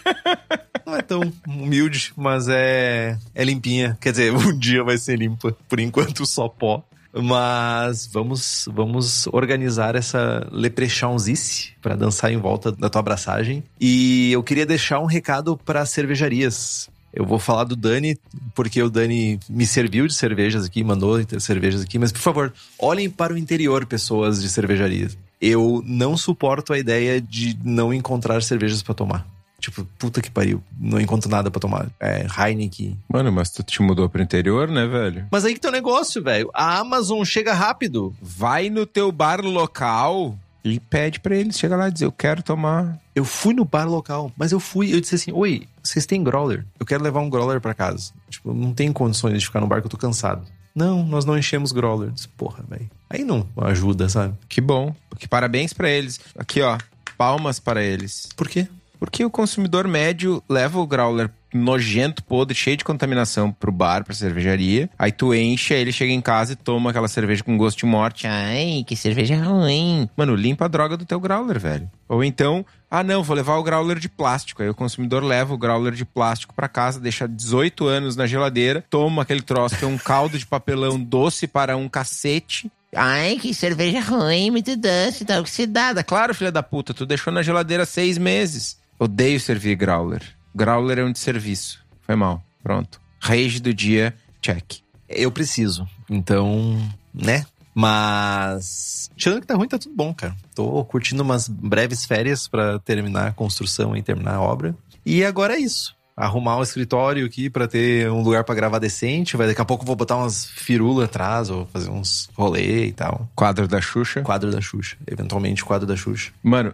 Não 0.86 0.96
é 0.96 1.02
tão 1.02 1.22
humilde, 1.48 2.14
mas 2.16 2.48
é, 2.50 3.18
é 3.36 3.44
limpinha. 3.44 3.98
Quer 4.00 4.12
dizer, 4.12 4.34
um 4.34 4.58
dia 4.58 4.84
vai 4.84 4.98
ser 4.98 5.18
limpa. 5.18 5.56
Por 5.68 5.80
enquanto, 5.80 6.26
só 6.26 6.48
pó. 6.48 6.84
Mas 7.22 8.08
vamos 8.12 8.68
vamos 8.72 9.28
organizar 9.28 9.96
essa 9.96 10.48
leprechãozice 10.52 11.74
para 11.82 11.96
dançar 11.96 12.32
em 12.32 12.38
volta 12.38 12.72
da 12.72 12.90
tua 12.90 13.00
abraçagem. 13.00 13.64
E 13.80 14.32
eu 14.32 14.44
queria 14.44 14.66
deixar 14.66 15.00
um 15.00 15.06
recado 15.06 15.58
para 15.58 15.86
cervejarias. 15.86 16.90
Eu 17.14 17.26
vou 17.26 17.40
falar 17.40 17.64
do 17.64 17.76
Dani, 17.76 18.18
porque 18.54 18.82
o 18.84 18.90
Dani 18.90 19.40
me 19.50 19.66
serviu 19.66 20.06
de 20.06 20.14
cervejas 20.14 20.66
aqui, 20.66 20.84
mandou 20.84 21.20
cervejas 21.40 21.82
aqui, 21.82 21.98
mas 21.98 22.12
por 22.12 22.22
favor, 22.22 22.54
olhem 22.78 23.10
para 23.10 23.34
o 23.34 23.38
interior, 23.38 23.86
pessoas 23.86 24.42
de 24.42 24.50
cervejarias. 24.50 25.18
Eu 25.42 25.82
não 25.86 26.18
suporto 26.18 26.74
a 26.74 26.78
ideia 26.80 27.20
de 27.22 27.58
não 27.64 27.94
encontrar 27.94 28.44
cervejas 28.44 28.84
para 28.84 28.94
tomar. 28.94 29.37
Tipo, 29.68 29.84
puta 30.00 30.22
que 30.22 30.32
pariu, 30.32 30.64
não 30.80 30.98
encontro 30.98 31.30
nada 31.30 31.52
pra 31.52 31.60
tomar. 31.60 31.88
É, 32.00 32.26
Heineken. 32.26 32.98
Mano, 33.12 33.34
mas 33.34 33.52
tu 33.52 33.62
te 33.62 33.82
mudou 33.82 34.08
pro 34.08 34.22
interior, 34.22 34.70
né, 34.70 34.88
velho? 34.88 35.28
Mas 35.30 35.44
aí 35.44 35.54
que 35.54 35.60
tem 35.60 35.68
o 35.70 35.74
negócio, 35.74 36.24
velho. 36.24 36.50
A 36.54 36.80
Amazon 36.80 37.22
chega 37.26 37.54
rápido. 37.54 38.16
Vai 38.22 38.70
no 38.70 38.86
teu 38.86 39.12
bar 39.12 39.42
local 39.42 40.40
e 40.64 40.80
pede 40.80 41.20
pra 41.20 41.36
eles. 41.36 41.60
Chega 41.60 41.76
lá 41.76 41.90
e 41.90 41.92
diz, 41.92 42.02
eu 42.02 42.14
quero 42.14 42.42
tomar. 42.42 42.98
Eu 43.14 43.26
fui 43.26 43.54
no 43.54 43.66
bar 43.66 43.90
local, 43.90 44.32
mas 44.38 44.54
eu 44.54 44.60
fui, 44.60 44.96
eu 44.96 45.02
disse 45.02 45.16
assim, 45.16 45.34
oi, 45.34 45.68
vocês 45.84 46.06
têm 46.06 46.24
growler? 46.24 46.66
Eu 46.80 46.86
quero 46.86 47.04
levar 47.04 47.20
um 47.20 47.30
growler 47.30 47.60
pra 47.60 47.74
casa. 47.74 48.14
Tipo, 48.30 48.54
não 48.54 48.74
tenho 48.74 48.94
condições 48.94 49.38
de 49.38 49.46
ficar 49.46 49.60
no 49.60 49.68
bar 49.68 49.82
que 49.82 49.88
eu 49.88 49.92
tô 49.92 49.98
cansado. 49.98 50.48
Não, 50.74 51.06
nós 51.06 51.26
não 51.26 51.38
enchemos 51.38 51.74
growler. 51.74 52.12
Disse, 52.12 52.30
Porra, 52.30 52.64
velho. 52.70 52.90
Aí 53.10 53.26
não 53.26 53.46
ajuda, 53.58 54.08
sabe? 54.08 54.34
Que 54.48 54.62
bom. 54.62 54.96
Que 55.20 55.28
parabéns 55.28 55.74
pra 55.74 55.90
eles. 55.90 56.22
Aqui, 56.38 56.62
ó. 56.62 56.78
Palmas 57.18 57.60
para 57.60 57.84
eles. 57.84 58.30
Por 58.38 58.48
quê? 58.48 58.68
Porque 59.00 59.24
o 59.24 59.30
consumidor 59.30 59.88
médio 59.88 60.44
leva 60.50 60.80
o 60.80 60.88
growler 60.88 61.30
nojento, 61.54 62.24
podre, 62.24 62.56
cheio 62.56 62.78
de 62.78 62.84
contaminação 62.84 63.52
pro 63.52 63.72
bar, 63.72 64.04
pra 64.04 64.14
cervejaria. 64.14 64.90
Aí 64.98 65.12
tu 65.12 65.34
enche, 65.34 65.74
aí 65.74 65.82
ele 65.82 65.92
chega 65.92 66.12
em 66.12 66.22
casa 66.22 66.54
e 66.54 66.56
toma 66.56 66.90
aquela 66.90 67.08
cerveja 67.08 67.44
com 67.44 67.58
gosto 67.58 67.80
de 67.80 67.86
morte. 67.86 68.28
Ai, 68.28 68.84
que 68.86 68.96
cerveja 68.96 69.36
ruim. 69.36 70.10
Mano, 70.16 70.36
limpa 70.36 70.66
a 70.66 70.68
droga 70.68 70.98
do 70.98 71.06
teu 71.06 71.20
growler, 71.20 71.60
velho. 71.60 71.90
Ou 72.08 72.24
então, 72.24 72.66
ah 72.90 73.04
não, 73.04 73.24
vou 73.24 73.36
levar 73.36 73.56
o 73.58 73.64
growler 73.64 74.00
de 74.00 74.10
plástico. 74.10 74.62
Aí 74.62 74.70
o 74.70 74.76
consumidor 74.76 75.24
leva 75.24 75.54
o 75.54 75.58
growler 75.58 75.94
de 75.94 76.06
plástico 76.06 76.54
pra 76.54 76.68
casa, 76.68 77.00
deixa 77.00 77.28
18 77.28 77.86
anos 77.86 78.16
na 78.16 78.28
geladeira, 78.28 78.84
toma 78.90 79.22
aquele 79.22 79.42
troço 79.42 79.78
que 79.78 79.86
é 79.86 79.88
um 79.88 79.98
caldo 79.98 80.38
de 80.38 80.46
papelão 80.46 81.00
doce 81.00 81.48
para 81.48 81.76
um 81.76 81.90
cacete. 81.90 82.72
Ai, 82.96 83.38
que 83.38 83.54
cerveja 83.54 84.00
ruim, 84.00 84.50
muito 84.50 84.76
doce, 84.78 85.26
tá 85.26 85.40
oxidada. 85.40 86.04
Claro, 86.04 86.34
filha 86.34 86.52
da 86.52 86.64
puta, 86.64 86.94
tu 86.94 87.06
deixou 87.06 87.34
na 87.34 87.44
geladeira 87.44 87.86
seis 87.86 88.18
meses. 88.18 88.77
Odeio 89.00 89.40
servir 89.40 89.76
growler. 89.76 90.24
Growler 90.56 91.00
é 91.00 91.04
um 91.04 91.12
desserviço. 91.12 91.86
Foi 92.02 92.16
mal. 92.16 92.44
Pronto. 92.64 93.00
Rage 93.20 93.60
do 93.60 93.74
dia, 93.74 94.16
check. 94.42 94.80
Eu 95.08 95.32
preciso. 95.32 95.88
Então, 96.10 96.78
né? 97.14 97.46
Mas. 97.76 99.12
Tirando 99.16 99.42
que 99.42 99.48
tá 99.48 99.56
ruim, 99.56 99.68
tá 99.68 99.78
tudo 99.78 99.96
bom, 99.96 100.12
cara. 100.14 100.36
Tô 100.56 100.84
curtindo 100.86 101.22
umas 101.22 101.48
breves 101.48 102.06
férias 102.06 102.48
pra 102.48 102.80
terminar 102.80 103.28
a 103.28 103.32
construção 103.32 103.96
e 103.96 104.02
terminar 104.02 104.36
a 104.36 104.42
obra. 104.42 104.76
E 105.06 105.24
agora 105.24 105.54
é 105.54 105.60
isso. 105.60 105.96
Arrumar 106.16 106.58
um 106.58 106.64
escritório 106.64 107.24
aqui 107.24 107.48
pra 107.48 107.68
ter 107.68 108.10
um 108.10 108.24
lugar 108.24 108.44
pra 108.44 108.56
gravar 108.56 108.80
decente. 108.80 109.38
Vai, 109.38 109.46
daqui 109.46 109.62
a 109.62 109.66
pouco 109.66 109.84
eu 109.84 109.88
vou 109.88 109.96
botar 109.96 110.18
umas 110.18 110.48
firulas 110.48 111.06
atrás, 111.06 111.52
ou 111.52 111.68
fazer 111.68 111.92
uns 111.92 112.28
rolê 112.34 112.88
e 112.88 112.92
tal. 112.92 113.30
Quadro 113.36 113.68
da 113.68 113.80
Xuxa. 113.80 114.22
Quadro 114.22 114.50
da 114.50 114.60
Xuxa. 114.60 114.98
Eventualmente, 115.06 115.64
quadro 115.64 115.86
da 115.86 115.96
Xuxa. 115.96 116.32
Mano, 116.42 116.74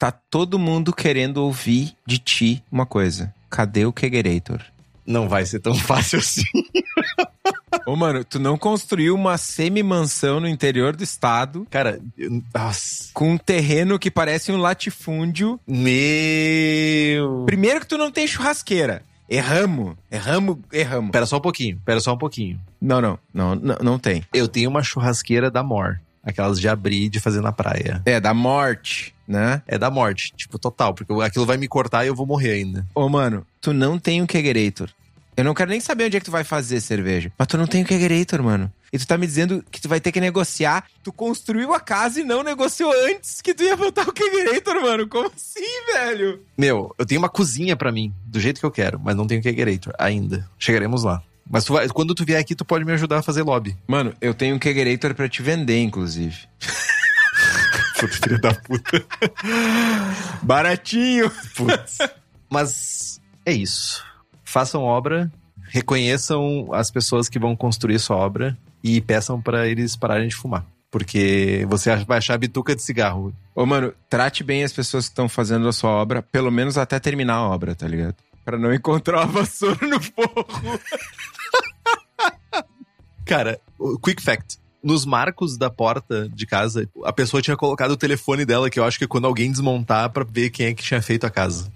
está 0.00 0.10
todo 0.10 0.58
mundo 0.58 0.94
querendo 0.94 1.36
ouvir 1.44 1.92
de 2.06 2.16
ti 2.16 2.64
uma 2.72 2.86
coisa. 2.86 3.34
Cadê 3.50 3.84
o 3.84 3.92
Kegerator? 3.92 4.62
Não 5.04 5.28
vai 5.28 5.44
ser 5.44 5.60
tão 5.60 5.74
fácil 5.74 6.18
assim. 6.20 6.42
Ô, 7.86 7.94
mano, 7.96 8.24
tu 8.24 8.38
não 8.38 8.56
construiu 8.56 9.14
uma 9.14 9.36
semi-mansão 9.36 10.40
no 10.40 10.48
interior 10.48 10.96
do 10.96 11.02
estado 11.04 11.66
Cara, 11.70 12.00
eu- 12.16 12.42
nossa. 12.54 13.10
com 13.12 13.32
um 13.32 13.36
terreno 13.38 13.98
que 13.98 14.10
parece 14.10 14.50
um 14.50 14.56
latifúndio. 14.56 15.60
Meu. 15.66 17.44
Primeiro 17.44 17.80
que 17.80 17.86
tu 17.86 17.98
não 17.98 18.10
tem 18.10 18.26
churrasqueira. 18.26 19.02
Erramos. 19.28 19.96
Erramos, 20.10 20.56
erramos. 20.72 21.10
Pera 21.10 21.26
só 21.26 21.36
um 21.36 21.40
pouquinho, 21.40 21.80
pera 21.84 22.00
só 22.00 22.14
um 22.14 22.18
pouquinho. 22.18 22.58
Não, 22.80 23.00
não, 23.02 23.18
não, 23.34 23.54
não, 23.54 23.76
não 23.82 23.98
tem. 23.98 24.24
Eu 24.32 24.48
tenho 24.48 24.70
uma 24.70 24.82
churrasqueira 24.82 25.50
da 25.50 25.62
Mor. 25.62 26.00
Aquelas 26.22 26.60
de 26.60 26.68
abrir 26.68 27.04
e 27.04 27.08
de 27.08 27.20
fazer 27.20 27.40
na 27.40 27.52
praia. 27.52 28.02
É, 28.04 28.20
da 28.20 28.34
morte, 28.34 29.14
né? 29.26 29.62
É 29.66 29.78
da 29.78 29.90
morte, 29.90 30.32
tipo, 30.36 30.58
total. 30.58 30.94
Porque 30.94 31.12
aquilo 31.22 31.46
vai 31.46 31.56
me 31.56 31.66
cortar 31.68 32.04
e 32.04 32.08
eu 32.08 32.14
vou 32.14 32.26
morrer 32.26 32.52
ainda. 32.52 32.86
Ô, 32.94 33.08
mano, 33.08 33.46
tu 33.60 33.72
não 33.72 33.98
tem 33.98 34.20
um 34.20 34.26
Kegerator. 34.26 34.90
Eu 35.36 35.44
não 35.44 35.54
quero 35.54 35.70
nem 35.70 35.80
saber 35.80 36.04
onde 36.04 36.16
é 36.18 36.20
que 36.20 36.26
tu 36.26 36.30
vai 36.30 36.44
fazer 36.44 36.80
cerveja. 36.80 37.32
Mas 37.38 37.48
tu 37.48 37.56
não 37.56 37.66
tem 37.66 37.82
um 37.82 37.86
Kegerator, 37.86 38.42
mano. 38.42 38.70
E 38.92 38.98
tu 38.98 39.06
tá 39.06 39.16
me 39.16 39.26
dizendo 39.26 39.64
que 39.70 39.80
tu 39.80 39.88
vai 39.88 40.00
ter 40.00 40.10
que 40.12 40.20
negociar. 40.20 40.84
Tu 41.02 41.12
construiu 41.12 41.72
a 41.72 41.80
casa 41.80 42.20
e 42.20 42.24
não 42.24 42.42
negociou 42.42 42.92
antes 43.08 43.40
que 43.40 43.54
tu 43.54 43.62
ia 43.62 43.76
botar 43.76 44.02
o 44.02 44.12
Kegerator, 44.12 44.82
mano. 44.82 45.08
Como 45.08 45.28
assim, 45.34 45.64
velho? 45.94 46.42
Meu, 46.58 46.94
eu 46.98 47.06
tenho 47.06 47.20
uma 47.20 47.28
cozinha 47.28 47.76
pra 47.76 47.92
mim, 47.92 48.12
do 48.26 48.40
jeito 48.40 48.60
que 48.60 48.66
eu 48.66 48.70
quero, 48.70 49.00
mas 49.00 49.16
não 49.16 49.26
tenho 49.26 49.40
Kegerator 49.40 49.94
ainda. 49.98 50.46
Chegaremos 50.58 51.04
lá. 51.04 51.22
Mas 51.52 51.64
tu 51.64 51.72
vai- 51.72 51.88
quando 51.88 52.14
tu 52.14 52.24
vier 52.24 52.38
aqui, 52.40 52.54
tu 52.54 52.64
pode 52.64 52.84
me 52.84 52.92
ajudar 52.92 53.18
a 53.18 53.22
fazer 53.22 53.42
lobby. 53.42 53.76
Mano, 53.88 54.14
eu 54.20 54.32
tenho 54.32 54.54
um 54.54 54.58
Kegerator 54.58 55.14
pra 55.14 55.28
te 55.28 55.42
vender, 55.42 55.82
inclusive. 55.82 56.36
Filha 58.22 58.38
da 58.38 58.54
puta. 58.54 59.04
Baratinho. 60.42 61.30
Putz. 61.54 61.98
Mas 62.48 63.20
é 63.44 63.52
isso. 63.52 64.02
Façam 64.44 64.82
obra, 64.82 65.30
reconheçam 65.68 66.68
as 66.72 66.90
pessoas 66.90 67.28
que 67.28 67.38
vão 67.38 67.54
construir 67.54 67.98
sua 67.98 68.16
obra 68.16 68.56
e 68.82 69.00
peçam 69.00 69.40
pra 69.40 69.66
eles 69.68 69.96
pararem 69.96 70.28
de 70.28 70.34
fumar. 70.34 70.64
Porque 70.90 71.64
você 71.68 71.94
vai 72.04 72.18
achar 72.18 72.38
bituca 72.38 72.74
de 72.74 72.82
cigarro. 72.82 73.32
Ô, 73.54 73.64
mano, 73.66 73.92
trate 74.08 74.42
bem 74.42 74.64
as 74.64 74.72
pessoas 74.72 75.04
que 75.04 75.10
estão 75.12 75.28
fazendo 75.28 75.68
a 75.68 75.72
sua 75.72 75.90
obra, 75.90 76.22
pelo 76.22 76.50
menos 76.50 76.76
até 76.78 76.98
terminar 76.98 77.34
a 77.34 77.48
obra, 77.48 77.74
tá 77.74 77.86
ligado? 77.86 78.16
Pra 78.44 78.58
não 78.58 78.72
encontrar 78.74 79.18
uma 79.18 79.26
vassoura 79.42 79.86
no 79.86 80.00
forro. 80.00 80.80
Cara, 83.30 83.60
quick 84.02 84.20
fact. 84.20 84.58
Nos 84.82 85.06
marcos 85.06 85.56
da 85.56 85.70
porta 85.70 86.28
de 86.28 86.46
casa, 86.46 86.88
a 87.04 87.12
pessoa 87.12 87.40
tinha 87.40 87.56
colocado 87.56 87.92
o 87.92 87.96
telefone 87.96 88.44
dela, 88.44 88.68
que 88.68 88.80
eu 88.80 88.82
acho 88.84 88.98
que 88.98 89.04
é 89.04 89.06
quando 89.06 89.24
alguém 89.24 89.52
desmontar 89.52 90.10
pra 90.10 90.24
ver 90.28 90.50
quem 90.50 90.66
é 90.66 90.74
que 90.74 90.82
tinha 90.82 91.00
feito 91.00 91.24
a 91.24 91.30
casa. 91.30 91.70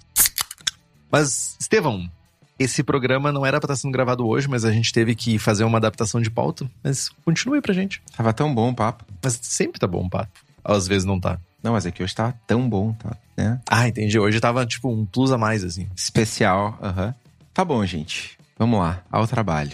Mas, 1.13 1.57
Estevão, 1.61 2.11
esse 2.59 2.83
programa 2.83 3.31
não 3.31 3.47
era 3.47 3.61
pra 3.61 3.67
estar 3.67 3.77
sendo 3.77 3.93
gravado 3.93 4.27
hoje, 4.27 4.49
mas 4.49 4.65
a 4.65 4.73
gente 4.73 4.93
teve 4.93 5.15
que 5.15 5.39
fazer 5.39 5.63
uma 5.63 5.79
adaptação 5.79 6.21
de 6.21 6.29
pauta. 6.29 6.69
Mas 6.83 7.09
continue 7.25 7.61
pra 7.61 7.73
gente. 7.73 8.03
Tava 8.17 8.33
tão 8.33 8.53
bom 8.53 8.71
o 8.71 8.75
papo. 8.75 9.05
Mas 9.23 9.39
sempre 9.41 9.79
tá 9.79 9.87
bom 9.87 10.07
o 10.07 10.11
papo. 10.11 10.33
Às 10.65 10.89
vezes 10.89 11.05
não 11.05 11.21
tá. 11.21 11.39
Não, 11.63 11.75
mas 11.75 11.87
é 11.87 11.93
que 11.93 12.03
hoje 12.03 12.17
tava 12.17 12.35
tão 12.49 12.69
bom, 12.69 12.95
tá? 12.95 13.17
Né? 13.37 13.61
Ah, 13.71 13.87
entendi. 13.87 14.19
Hoje 14.19 14.41
tava 14.41 14.67
tipo 14.67 14.91
um 14.91 15.07
plus 15.07 15.31
a 15.31 15.39
mais, 15.39 15.63
assim. 15.63 15.87
Especial, 15.95 16.77
aham. 16.83 17.15
Tá 17.53 17.65
bom, 17.65 17.87
gente. 17.87 18.37
Vamos 18.59 18.81
lá, 18.81 19.03
ao 19.11 19.27
trabalho. 19.27 19.73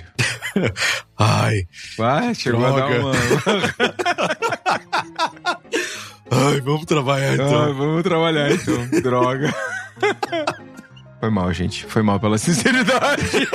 Ai, 1.19 1.67
Vai, 1.99 2.35
chegou 2.35 2.65
a 2.65 2.71
dar 2.71 2.89
Droga. 2.89 3.01
uma... 3.01 3.13
ai, 6.49 6.61
vamos 6.63 6.87
trabalhar 6.87 7.35
então. 7.35 7.63
Ah, 7.63 7.73
vamos 7.73 8.03
trabalhar 8.03 8.51
então. 8.51 8.89
Droga. 9.03 9.55
Foi 11.21 11.31
mal, 11.31 11.53
gente. 11.53 11.85
Foi 11.87 12.03
mal 12.03 12.19
pela 12.19 12.37
sinceridade. 12.39 13.47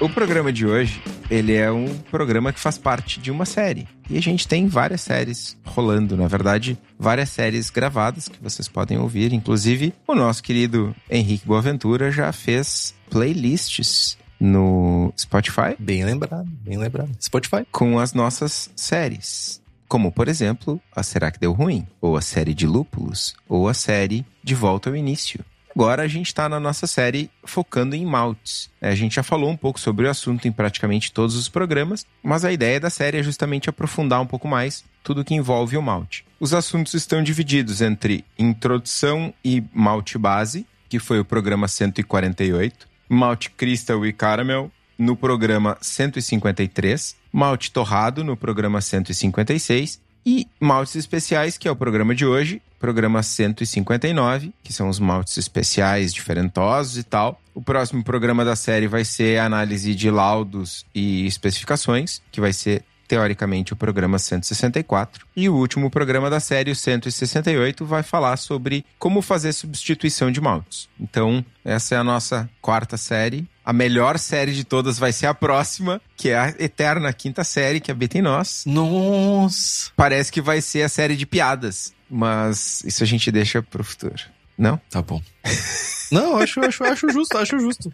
O 0.00 0.08
programa 0.08 0.52
de 0.52 0.66
hoje, 0.66 1.02
ele 1.30 1.54
é 1.54 1.70
um 1.70 1.98
programa 2.10 2.52
que 2.52 2.60
faz 2.60 2.78
parte 2.78 3.20
de 3.20 3.30
uma 3.30 3.44
série. 3.44 3.88
E 4.08 4.16
a 4.16 4.22
gente 4.22 4.46
tem 4.46 4.68
várias 4.68 5.00
séries 5.00 5.56
rolando, 5.64 6.16
na 6.16 6.28
verdade, 6.28 6.78
várias 6.98 7.30
séries 7.30 7.70
gravadas 7.70 8.28
que 8.28 8.42
vocês 8.42 8.68
podem 8.68 8.98
ouvir. 8.98 9.32
Inclusive, 9.32 9.92
o 10.06 10.14
nosso 10.14 10.42
querido 10.42 10.94
Henrique 11.10 11.46
Boaventura 11.46 12.10
já 12.10 12.32
fez 12.32 12.94
playlists 13.10 14.16
no 14.38 15.12
Spotify 15.18 15.74
Bem 15.78 16.04
lembrado, 16.04 16.46
bem 16.62 16.76
lembrado. 16.76 17.10
Spotify. 17.20 17.66
com 17.72 17.98
as 17.98 18.12
nossas 18.12 18.70
séries. 18.76 19.62
Como, 19.88 20.10
por 20.10 20.28
exemplo, 20.28 20.80
a 20.94 21.02
Será 21.02 21.30
que 21.30 21.38
Deu 21.38 21.52
Ruim? 21.52 21.86
Ou 22.00 22.16
a 22.16 22.20
série 22.20 22.52
de 22.52 22.66
Lúpulos? 22.66 23.36
Ou 23.48 23.68
a 23.68 23.74
série 23.74 24.26
De 24.42 24.54
Volta 24.54 24.90
ao 24.90 24.96
Início. 24.96 25.44
Agora 25.76 26.04
a 26.04 26.08
gente 26.08 26.28
está 26.28 26.48
na 26.48 26.58
nossa 26.58 26.86
série 26.86 27.30
focando 27.44 27.94
em 27.94 28.06
maltes. 28.06 28.70
É, 28.80 28.88
A 28.88 28.94
gente 28.94 29.16
já 29.16 29.22
falou 29.22 29.50
um 29.50 29.56
pouco 29.58 29.78
sobre 29.78 30.06
o 30.06 30.10
assunto 30.10 30.48
em 30.48 30.50
praticamente 30.50 31.12
todos 31.12 31.36
os 31.36 31.50
programas, 31.50 32.06
mas 32.22 32.46
a 32.46 32.52
ideia 32.52 32.80
da 32.80 32.88
série 32.88 33.18
é 33.18 33.22
justamente 33.22 33.68
aprofundar 33.68 34.22
um 34.22 34.26
pouco 34.26 34.48
mais 34.48 34.82
tudo 35.04 35.22
que 35.22 35.34
envolve 35.34 35.76
o 35.76 35.82
malte. 35.82 36.24
Os 36.40 36.54
assuntos 36.54 36.94
estão 36.94 37.22
divididos 37.22 37.82
entre 37.82 38.24
introdução 38.38 39.34
e 39.44 39.62
malte 39.70 40.16
base, 40.16 40.66
que 40.88 40.98
foi 40.98 41.20
o 41.20 41.26
programa 41.26 41.68
148, 41.68 42.88
malte 43.06 43.50
crystal 43.50 44.06
e 44.06 44.14
caramel, 44.14 44.72
no 44.98 45.14
programa 45.14 45.76
153, 45.82 47.16
malte 47.30 47.70
torrado 47.70 48.24
no 48.24 48.34
programa 48.34 48.80
156 48.80 50.00
e 50.26 50.48
maltes 50.58 50.96
especiais, 50.96 51.56
que 51.56 51.68
é 51.68 51.70
o 51.70 51.76
programa 51.76 52.12
de 52.12 52.26
hoje, 52.26 52.60
programa 52.80 53.22
159, 53.22 54.52
que 54.60 54.72
são 54.72 54.88
os 54.88 54.98
maltes 54.98 55.36
especiais, 55.36 56.12
diferentosos 56.12 56.98
e 56.98 57.04
tal. 57.04 57.40
O 57.54 57.62
próximo 57.62 58.02
programa 58.02 58.44
da 58.44 58.56
série 58.56 58.88
vai 58.88 59.04
ser 59.04 59.38
análise 59.38 59.94
de 59.94 60.10
laudos 60.10 60.84
e 60.92 61.24
especificações, 61.26 62.20
que 62.32 62.40
vai 62.40 62.52
ser 62.52 62.84
teoricamente 63.06 63.72
o 63.72 63.76
programa 63.76 64.18
164. 64.18 65.24
E 65.36 65.48
o 65.48 65.54
último 65.54 65.88
programa 65.90 66.28
da 66.28 66.40
série, 66.40 66.72
o 66.72 66.76
168, 66.76 67.86
vai 67.86 68.02
falar 68.02 68.36
sobre 68.36 68.84
como 68.98 69.22
fazer 69.22 69.52
substituição 69.52 70.30
de 70.30 70.40
maltes. 70.40 70.88
Então, 70.98 71.44
essa 71.64 71.94
é 71.94 71.98
a 71.98 72.04
nossa 72.04 72.50
quarta 72.60 72.96
série. 72.96 73.48
A 73.66 73.72
melhor 73.72 74.16
série 74.16 74.52
de 74.52 74.62
todas 74.62 74.96
vai 74.96 75.12
ser 75.12 75.26
a 75.26 75.34
próxima, 75.34 76.00
que 76.16 76.28
é 76.28 76.38
a 76.38 76.48
eterna 76.60 77.12
quinta 77.12 77.42
série, 77.42 77.80
que 77.80 77.90
habita 77.90 78.16
em 78.16 78.22
nós. 78.22 78.62
Nossa. 78.64 79.90
Parece 79.96 80.30
que 80.30 80.40
vai 80.40 80.60
ser 80.60 80.82
a 80.84 80.88
série 80.88 81.16
de 81.16 81.26
piadas, 81.26 81.92
mas 82.08 82.84
isso 82.84 83.02
a 83.02 83.06
gente 83.06 83.28
deixa 83.32 83.60
pro 83.60 83.82
futuro. 83.82 84.22
Não? 84.56 84.80
Tá 84.88 85.02
bom. 85.02 85.20
Não, 86.12 86.36
acho, 86.36 86.60
acho, 86.60 86.84
acho 86.84 87.10
justo, 87.10 87.36
acho 87.36 87.58
justo. 87.58 87.92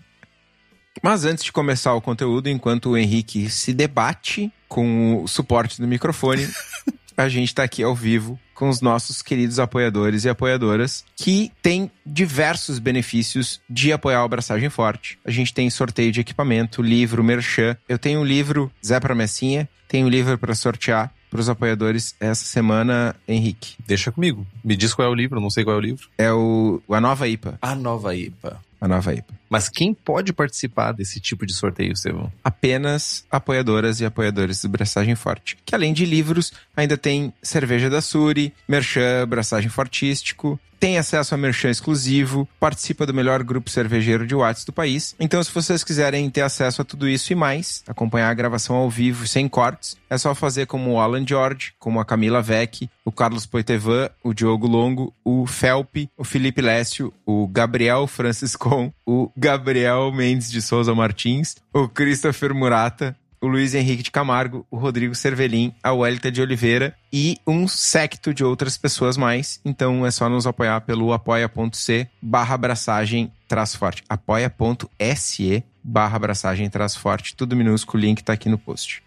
Mas 1.02 1.25
antes 1.25 1.43
de 1.43 1.50
começar 1.50 1.95
o 1.95 2.02
conteúdo, 2.02 2.50
enquanto 2.50 2.91
o 2.91 2.99
Henrique 2.99 3.49
se 3.49 3.73
debate 3.73 4.52
com 4.69 5.23
o 5.23 5.26
suporte 5.26 5.81
do 5.81 5.88
microfone, 5.88 6.47
a 7.16 7.28
gente 7.28 7.54
tá 7.54 7.62
aqui 7.62 7.83
ao 7.83 7.95
vivo 7.95 8.38
com 8.54 8.69
os 8.69 8.81
nossos 8.81 9.23
queridos 9.23 9.59
apoiadores 9.59 10.25
e 10.25 10.28
apoiadoras 10.28 11.04
que 11.16 11.50
têm 11.61 11.90
diversos 12.04 12.78
benefícios 12.78 13.61
de 13.69 13.92
apoiar 13.92 14.21
a 14.21 14.25
Abraçagem 14.25 14.71
Forte. 14.71 15.19
A 15.25 15.31
gente 15.31 15.52
tem 15.52 15.69
sorteio 15.69 16.12
de 16.12 16.21
equipamento, 16.21 16.83
livro, 16.83 17.25
merchan. 17.25 17.76
Eu 17.88 17.99
tenho 17.99 18.21
um 18.21 18.25
livro 18.25 18.71
Zé 18.85 19.00
Promessinha, 19.00 19.69
tenho 19.88 20.07
um 20.07 20.11
livro 20.11 20.38
para 20.38 20.54
sortear 20.54 21.12
para 21.33 21.40
os 21.40 21.49
apoiadores 21.49 22.14
essa 22.21 22.45
semana, 22.45 23.16
Henrique. 23.26 23.76
Deixa 23.87 24.12
comigo. 24.12 24.47
Me 24.62 24.76
diz 24.76 24.92
qual 24.92 25.09
é 25.09 25.11
o 25.11 25.14
livro, 25.14 25.40
não 25.40 25.49
sei 25.49 25.64
qual 25.64 25.76
é 25.76 25.78
o 25.78 25.83
livro. 25.83 26.09
É 26.19 26.31
o 26.31 26.83
A 26.90 27.00
Nova 27.00 27.26
IPA. 27.26 27.59
A 27.62 27.75
Nova 27.75 28.14
IPA. 28.14 28.61
A 28.81 28.87
Nova 28.87 29.14
IPA. 29.14 29.35
Mas 29.52 29.68
quem 29.68 29.92
pode 29.92 30.32
participar 30.32 30.92
desse 30.92 31.21
tipo 31.21 31.44
de 31.44 31.52
sorteio, 31.52 31.92
Estevão? 31.92 32.32
Apenas 32.42 33.26
apoiadoras 33.30 34.00
e 34.00 34.04
apoiadores 34.06 34.62
do 34.62 34.68
Braçagem 34.71 35.14
Forte. 35.14 35.59
Que 35.62 35.75
além 35.75 35.92
de 35.92 36.06
livros, 36.06 36.54
ainda 36.75 36.97
tem 36.97 37.35
cerveja 37.42 37.90
da 37.90 38.00
Suri, 38.00 38.54
merchan, 38.66 39.28
Braçagem 39.28 39.68
Fortístico, 39.68 40.59
tem 40.82 40.98
acesso 40.98 41.32
a 41.32 41.38
merchan 41.38 41.70
exclusivo, 41.70 42.48
participa 42.58 43.06
do 43.06 43.14
melhor 43.14 43.44
grupo 43.44 43.70
cervejeiro 43.70 44.26
de 44.26 44.34
Watts 44.34 44.64
do 44.64 44.72
país. 44.72 45.14
Então, 45.20 45.40
se 45.40 45.54
vocês 45.54 45.84
quiserem 45.84 46.28
ter 46.28 46.40
acesso 46.40 46.82
a 46.82 46.84
tudo 46.84 47.08
isso 47.08 47.32
e 47.32 47.36
mais, 47.36 47.84
acompanhar 47.86 48.28
a 48.28 48.34
gravação 48.34 48.74
ao 48.74 48.90
vivo 48.90 49.24
sem 49.24 49.48
cortes, 49.48 49.96
é 50.10 50.18
só 50.18 50.34
fazer 50.34 50.66
como 50.66 50.90
o 50.90 50.98
Alan 50.98 51.24
George, 51.24 51.72
como 51.78 52.00
a 52.00 52.04
Camila 52.04 52.42
Vec, 52.42 52.90
o 53.04 53.12
Carlos 53.12 53.46
Poitevin, 53.46 54.08
o 54.24 54.34
Diogo 54.34 54.66
Longo, 54.66 55.14
o 55.24 55.46
Felpe, 55.46 56.10
o 56.18 56.24
Felipe 56.24 56.60
Lécio, 56.60 57.14
o 57.24 57.46
Gabriel 57.46 58.08
Franciscon, 58.08 58.92
o 59.06 59.30
Gabriel 59.36 60.10
Mendes 60.10 60.50
de 60.50 60.60
Souza 60.60 60.92
Martins, 60.96 61.54
o 61.72 61.88
Christopher 61.88 62.52
Murata, 62.52 63.16
o 63.42 63.49
Luiz 63.49 63.75
Henrique 63.75 64.04
de 64.04 64.11
Camargo, 64.11 64.64
o 64.70 64.76
Rodrigo 64.76 65.14
Cervelin, 65.16 65.75
a 65.82 65.92
Welita 65.92 66.30
de 66.30 66.40
Oliveira 66.40 66.94
e 67.12 67.37
um 67.44 67.66
secto 67.66 68.32
de 68.32 68.44
outras 68.44 68.78
pessoas 68.78 69.16
mais. 69.16 69.61
Então 69.64 70.06
é 70.06 70.11
só 70.12 70.28
nos 70.28 70.46
apoiar 70.46 70.80
pelo 70.82 71.12
apoia.c 71.12 72.08
barra 72.22 72.54
abraçagem 72.54 73.32
forte. 73.76 74.04
apoia.se 74.08 75.64
barra 75.82 76.16
abraçagem 76.16 76.70
forte. 76.96 77.34
Tudo 77.34 77.56
minúsculo, 77.56 78.02
o 78.02 78.06
link 78.06 78.22
tá 78.22 78.32
aqui 78.32 78.49
no 78.49 78.56
post. 78.56 79.02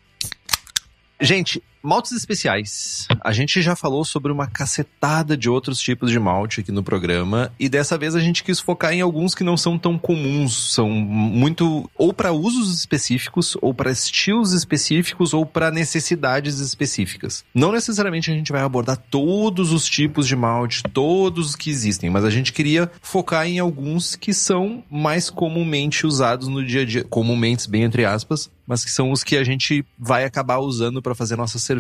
Gente, 1.20 1.64
maltes 1.86 2.12
especiais. 2.12 3.08
A 3.24 3.32
gente 3.32 3.62
já 3.62 3.76
falou 3.76 4.04
sobre 4.04 4.32
uma 4.32 4.48
cacetada 4.48 5.38
de 5.38 5.50
outros 5.50 5.80
tipos 5.80 6.12
de 6.12 6.20
malte 6.20 6.62
aqui 6.62 6.72
no 6.72 6.84
programa 6.84 7.52
e 7.60 7.70
dessa 7.70 7.98
vez 7.98 8.16
a 8.16 8.20
gente 8.20 8.44
quis 8.44 8.60
focar 8.60 8.94
em 8.94 9.02
alguns 9.02 9.36
que 9.36 9.44
não 9.44 9.56
são 9.56 9.78
tão 9.78 9.98
comuns, 9.98 10.74
são 10.74 10.90
muito 10.90 11.90
ou 11.98 12.14
para 12.14 12.32
usos 12.32 12.74
específicos, 12.78 13.58
ou 13.62 13.74
para 13.74 13.92
estilos 13.92 14.54
específicos, 14.54 15.34
ou 15.34 15.46
para 15.46 15.72
necessidades 15.72 16.60
específicas. 16.60 17.44
Não 17.54 17.72
necessariamente 17.72 18.32
a 18.32 18.34
gente 18.34 18.52
vai 18.52 18.62
abordar 18.62 18.98
todos 18.98 19.72
os 19.72 19.86
tipos 19.86 20.28
de 20.28 20.36
malte, 20.36 20.84
todos 20.92 21.50
os 21.50 21.56
que 21.56 21.70
existem, 21.70 22.10
mas 22.10 22.26
a 22.26 22.30
gente 22.30 22.52
queria 22.52 22.92
focar 23.02 23.46
em 23.46 23.60
alguns 23.60 24.16
que 24.16 24.34
são 24.34 24.84
mais 24.90 25.30
comumente 25.30 26.06
usados 26.06 26.48
no 26.48 26.66
dia 26.66 26.82
a 26.82 26.86
dia, 26.86 27.04
comumente 27.04 27.70
bem 27.70 27.84
entre 27.84 28.06
aspas, 28.06 28.50
mas 28.68 28.84
que 28.84 28.92
são 28.92 29.12
os 29.12 29.24
que 29.24 29.38
a 29.38 29.44
gente 29.44 29.86
vai 29.98 30.26
acabar 30.26 30.58
usando 30.58 31.02
para 31.02 31.16
fazer 31.16 31.36
nossa 31.36 31.60
cerveja 31.60 31.75